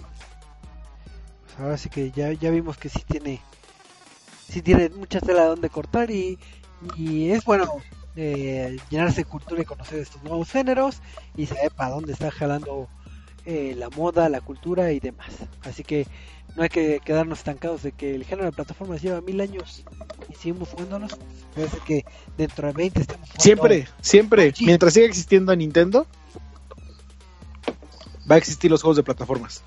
[1.60, 3.41] Ahora sí que ya, ya vimos que sí tiene
[4.49, 6.40] sí tiene mucha tela donde cortar y,
[6.98, 7.77] y es bueno
[8.15, 11.02] eh, llenarse de cultura y conocer estos nuevos géneros
[11.38, 12.88] y saber para dónde está jalando
[13.45, 15.30] eh, la moda, la cultura y demás.
[15.64, 16.07] Así que
[16.56, 19.84] no hay que quedarnos estancados de que el género de plataformas lleva mil años
[20.30, 21.18] y seguimos jugándonos.
[21.56, 22.06] Ser que
[22.38, 26.07] dentro de 20 estemos jugando Siempre, siempre, mientras siga existiendo Nintendo,
[28.30, 29.64] va a existir los juegos de plataformas.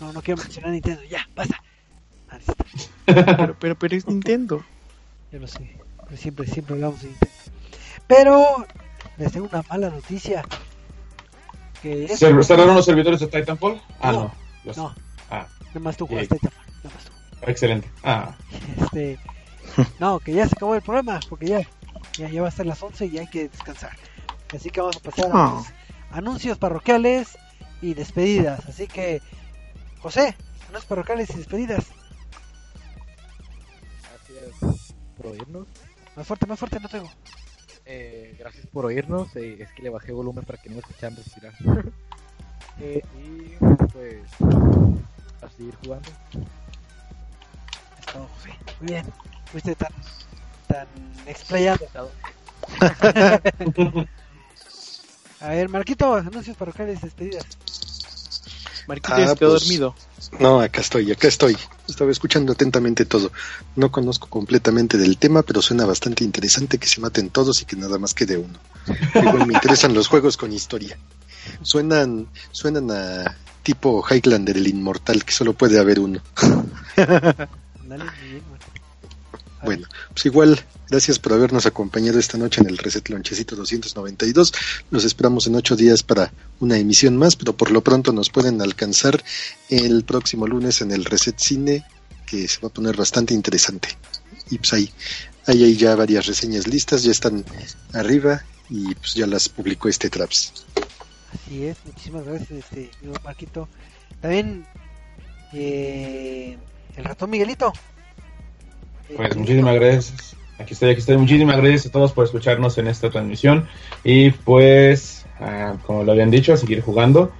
[0.00, 1.62] No, no quiero mencionar Nintendo, ya, basta.
[2.30, 2.38] Ah,
[3.06, 4.64] Pero, pero, pero es Nintendo.
[5.32, 7.34] Yo lo sé, pero siempre, siempre hablamos de Nintendo.
[8.06, 8.66] Pero
[9.16, 10.44] les tengo una mala noticia.
[11.82, 13.80] Que es- ¿Se cerraron los servidores de Titanfall?
[14.00, 14.18] Ah, No.
[14.24, 14.34] no.
[14.64, 14.94] Los- No,
[15.30, 17.12] Ah, nada más tú jugaste Titanfall, nada más tú.
[17.50, 17.90] excelente.
[18.02, 18.34] Ah,
[18.80, 19.18] Este,
[20.00, 21.60] no, que ya se acabó el programa, porque ya,
[22.16, 23.92] ya, ya va a ser las 11 y hay que descansar.
[24.54, 25.54] Así que vamos a pasar a Ah.
[25.56, 25.66] los
[26.16, 27.38] anuncios parroquiales
[27.82, 28.66] y despedidas.
[28.66, 29.20] Así que,
[30.00, 30.36] José,
[30.68, 31.86] anuncios parroquiales y despedidas.
[34.28, 35.66] Gracias por oírnos.
[36.16, 37.10] Más fuerte, más fuerte, no tengo.
[37.84, 39.34] Eh, gracias por oírnos.
[39.36, 41.54] eh, es que le bajé volumen para que no me escucharan respirar.
[42.80, 43.56] Eh, y
[43.92, 44.22] pues
[45.42, 46.08] a seguir jugando.
[47.98, 48.50] Es todo, José.
[48.78, 49.04] Muy bien,
[49.46, 49.92] fuiste tan,
[50.68, 50.86] tan
[51.26, 51.88] explayado.
[55.40, 57.46] A ver, Marquito, anuncios parroquiales y despedidas.
[58.88, 59.94] Marquito Ah, quedó pues, dormido.
[60.40, 61.56] No, acá estoy, acá estoy.
[61.86, 63.30] Estaba escuchando atentamente todo.
[63.76, 67.76] No conozco completamente del tema, pero suena bastante interesante que se maten todos y que
[67.76, 68.58] nada más quede uno.
[69.14, 70.98] Igual me interesan los juegos con historia.
[71.60, 76.20] Suenan, suenan a tipo Highlander el inmortal, que solo puede haber uno.
[79.64, 84.52] Bueno, pues igual, gracias por habernos acompañado esta noche en el Reset Lonchecito 292.
[84.90, 88.60] Los esperamos en ocho días para una emisión más, pero por lo pronto nos pueden
[88.62, 89.22] alcanzar
[89.68, 91.84] el próximo lunes en el Reset Cine,
[92.26, 93.88] que se va a poner bastante interesante.
[94.50, 94.90] Y pues ahí,
[95.46, 97.44] ahí hay ya varias reseñas listas, ya están
[97.92, 100.64] arriba y pues ya las publicó este Traps.
[101.32, 102.90] Así es, muchísimas gracias, este,
[103.22, 103.68] Marquito.
[104.20, 104.66] También,
[105.52, 106.56] eh,
[106.96, 107.72] el ratón Miguelito.
[109.14, 110.37] Pues muchísimas gracias.
[110.58, 111.16] Aquí estoy, aquí estoy.
[111.16, 113.68] Muchísimas gracias a todos por escucharnos en esta transmisión.
[114.04, 117.32] Y pues, ah, como lo habían dicho, a seguir jugando.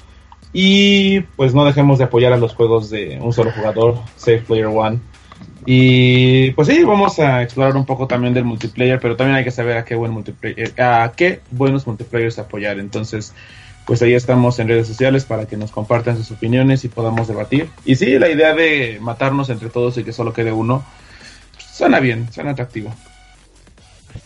[0.52, 4.66] Y pues no dejemos de apoyar a los juegos de un solo jugador, Save Player
[4.66, 4.98] One.
[5.66, 9.50] Y pues sí, vamos a explorar un poco también del multiplayer, pero también hay que
[9.50, 12.78] saber a qué buen multiplayer, a qué buenos multiplayers apoyar.
[12.78, 13.34] Entonces,
[13.84, 17.68] pues ahí estamos en redes sociales para que nos compartan sus opiniones y podamos debatir.
[17.84, 20.84] Y sí, la idea de matarnos entre todos y que solo quede uno,
[21.58, 22.94] suena bien, suena atractivo.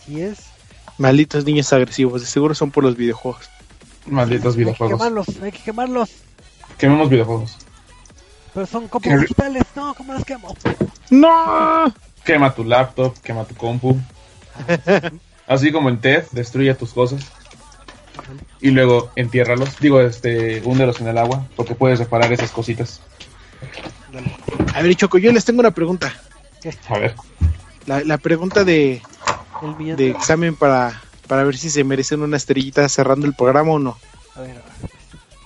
[0.03, 0.39] Así es.
[0.97, 3.49] Malditos niños agresivos, de seguro son por los videojuegos.
[4.05, 4.97] Malditos Hay que videojuegos.
[4.99, 6.09] quemarlos, hay que quemarlos.
[6.77, 7.57] Quememos videojuegos.
[8.53, 9.63] Pero son copias digitales.
[9.75, 10.55] No, ¿cómo las quemo?
[11.09, 11.93] ¡No!
[12.23, 13.97] Quema tu laptop, quema tu compu.
[15.47, 17.25] Así como en TED, destruye tus cosas.
[18.61, 19.79] Y luego entiérralos.
[19.79, 23.01] Digo, este, húndelos en el agua, porque puedes reparar esas cositas.
[24.75, 26.13] A ver, Choco, yo les tengo una pregunta.
[26.89, 27.15] A ver.
[27.87, 29.01] La, la pregunta de,
[29.61, 33.71] El millón de examen para, para ver si se merecen una estrellita cerrando el programa
[33.71, 33.97] o no.
[34.35, 34.91] A ver, a ver.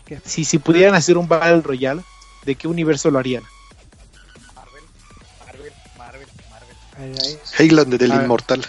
[0.06, 0.20] ¿Qué?
[0.24, 2.02] Si, si pudieran hacer un Battle Royale,
[2.46, 3.44] ¿de qué universo lo harían?
[4.56, 4.84] Marvel,
[5.46, 6.78] Marvel, Marvel, Marvel.
[6.96, 7.66] A ver, ahí.
[7.66, 8.66] Highlander el inmortal.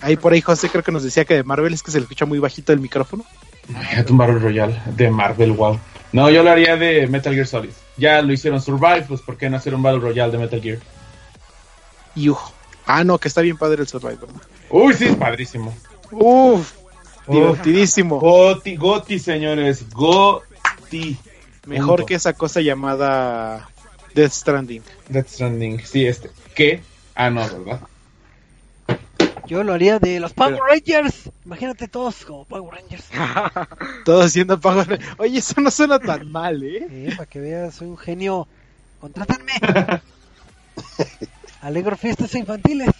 [0.00, 2.04] Ahí por ahí José creo que nos decía que de Marvel es que se le
[2.04, 3.24] escucha muy bajito el micrófono.
[3.68, 5.78] Imagínate un Battle Royale de Marvel, wow.
[6.12, 7.70] No, yo lo haría de Metal Gear Solid.
[7.96, 10.78] Ya lo hicieron Survive, pues ¿por qué no hacer un Battle Royale de Metal Gear?
[12.14, 12.52] Y ujo.
[12.86, 14.28] Ah, no, que está bien padre el Survivor.
[14.70, 15.74] Uy, sí, es padrísimo.
[16.10, 16.72] Uf, Uf.
[17.28, 18.18] divertidísimo.
[18.20, 21.16] Goti, Goti, señores, Goti.
[21.66, 22.06] Mejor Punto.
[22.06, 23.68] que esa cosa llamada
[24.14, 24.82] Death Stranding.
[25.08, 26.30] Death Stranding, sí, este.
[26.54, 26.82] ¿Qué?
[27.14, 27.80] Ah, no, ¿verdad?
[29.46, 31.30] Yo lo haría de los Power Rangers.
[31.46, 33.04] Imagínate todos como Power Rangers.
[34.04, 34.84] Todos haciendo pago.
[35.16, 36.86] Oye, eso no suena tan mal, ¿eh?
[36.90, 38.46] Eh, para que veas, soy un genio.
[39.00, 39.52] Contrátenme.
[41.62, 42.90] Alegro fiestas infantiles.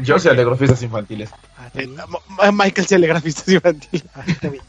[0.00, 1.30] Yo se alegro fiestas infantiles.
[1.58, 4.04] Ah, Eh, Michael se alegra fiestas infantiles.
[4.14, 4.62] Ah, está bien.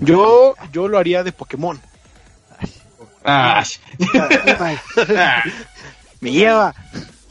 [0.00, 1.80] Yo, yo lo haría de Pokémon.
[3.24, 3.64] Ah.
[6.20, 6.74] Me lleva.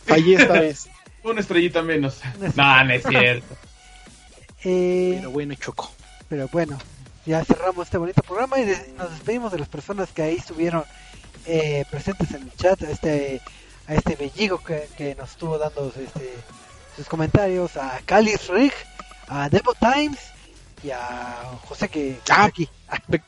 [0.05, 0.87] Fallé esta vez.
[1.23, 2.19] una estrellita menos.
[2.55, 3.55] No, no es cierto.
[4.63, 5.91] Eh, Pero bueno, Choco.
[6.29, 6.77] Pero bueno,
[7.25, 10.83] ya cerramos este bonito programa y de- nos despedimos de las personas que ahí estuvieron
[11.45, 13.41] eh, presentes en el chat, a este,
[13.87, 16.33] a este belligo que, que nos estuvo dando este,
[16.95, 18.73] sus comentarios, a Calis Rig,
[19.27, 20.19] a Devo Times
[20.83, 22.45] y a José que Ah.
[22.45, 22.69] aquí.
[23.09, 23.21] Pe-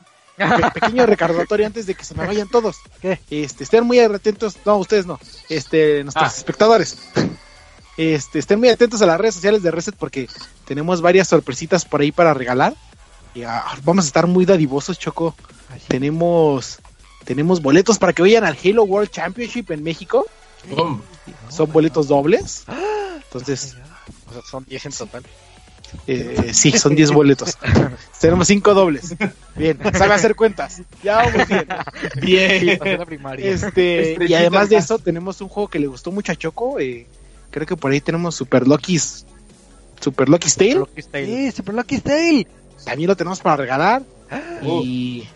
[0.73, 2.77] pequeño recordatorio antes de que se me vayan todos.
[3.01, 3.19] ¿Qué?
[3.31, 5.19] Este, estén muy atentos, no, ustedes no,
[5.49, 6.35] este, nuestros Ah.
[6.37, 6.97] espectadores.
[7.97, 10.29] Este, estén muy atentos a las redes sociales de Reset porque
[10.65, 12.75] tenemos varias sorpresitas por ahí para regalar.
[13.33, 15.35] Y, ah, vamos a estar muy dadivosos, Choco.
[15.75, 15.85] Así.
[15.87, 16.77] Tenemos,
[17.25, 20.27] tenemos boletos para que vayan al Halo World Championship en México.
[21.49, 22.63] Son boletos dobles.
[23.27, 23.75] Entonces,
[24.29, 25.23] O sea, son 10 en total.
[26.07, 27.57] eh, sí, son 10 boletos.
[28.19, 29.15] Tenemos 5 dobles.
[29.55, 30.81] Bien, sabe hacer cuentas.
[31.03, 31.67] Ya vamos bien.
[32.21, 32.77] Bien.
[32.79, 33.49] Pasé la primaria.
[33.49, 36.79] Este, y además de eso, tenemos un juego que le gustó mucho a Choco.
[36.79, 37.07] eh,
[37.51, 39.25] creo que por ahí tenemos Super Lucky's
[40.01, 40.75] Super Lucky's Tale.
[40.75, 41.25] Lucky's Tale.
[41.25, 42.47] Sí, Super Lucky Tale.
[42.85, 44.01] También lo tenemos para regalar.
[44.63, 44.81] Oh.
[44.83, 45.27] Y,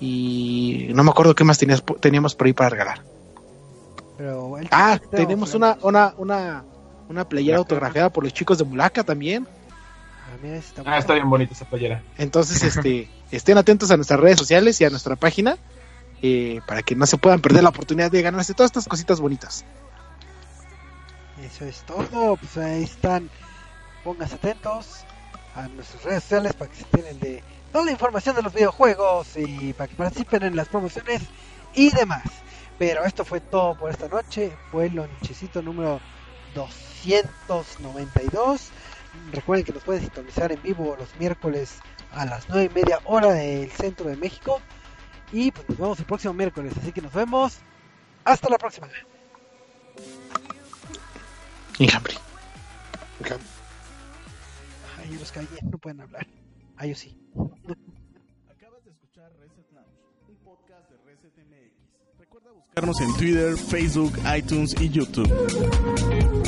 [0.00, 3.02] y no me acuerdo qué más tenías, teníamos por ahí para regalar.
[4.16, 6.64] Pero Ah, tenemos una, una, una,
[7.08, 9.46] una playera autografiada por los chicos de Mulaka también.
[10.26, 12.02] Ah, mira, está Ah, está bien bonita esa playera.
[12.18, 15.56] Entonces, este, estén atentos a nuestras redes sociales y a nuestra página
[16.22, 19.64] eh, para que no se puedan perder la oportunidad de ganarse todas estas cositas bonitas.
[21.42, 22.36] Eso es todo.
[22.36, 23.30] Pues ahí están.
[24.04, 25.04] Pónganse atentos
[25.54, 29.36] a nuestras redes sociales para que se enteren de toda la información de los videojuegos
[29.36, 31.22] y para que participen en las promociones
[31.74, 32.24] y demás.
[32.78, 34.52] Pero esto fue todo por esta noche.
[34.70, 36.00] Fue el lonchecito número
[37.48, 38.70] 292.
[39.32, 41.80] Recuerden que nos pueden sintonizar en vivo los miércoles
[42.12, 44.60] a las 9 y media hora del centro de México.
[45.32, 46.72] Y pues nos vemos el próximo miércoles.
[46.80, 47.58] Así que nos vemos.
[48.24, 48.88] Hasta la próxima.
[51.78, 52.14] Enjambre.
[54.98, 56.26] Ay, los callé, no pueden hablar.
[56.76, 57.16] Ah, yo sí.
[58.50, 59.88] Acabas de escuchar Reset Lounge,
[60.28, 62.18] un podcast de Reset MX.
[62.18, 66.47] Recuerda buscarnos en Twitter, Facebook, iTunes y YouTube.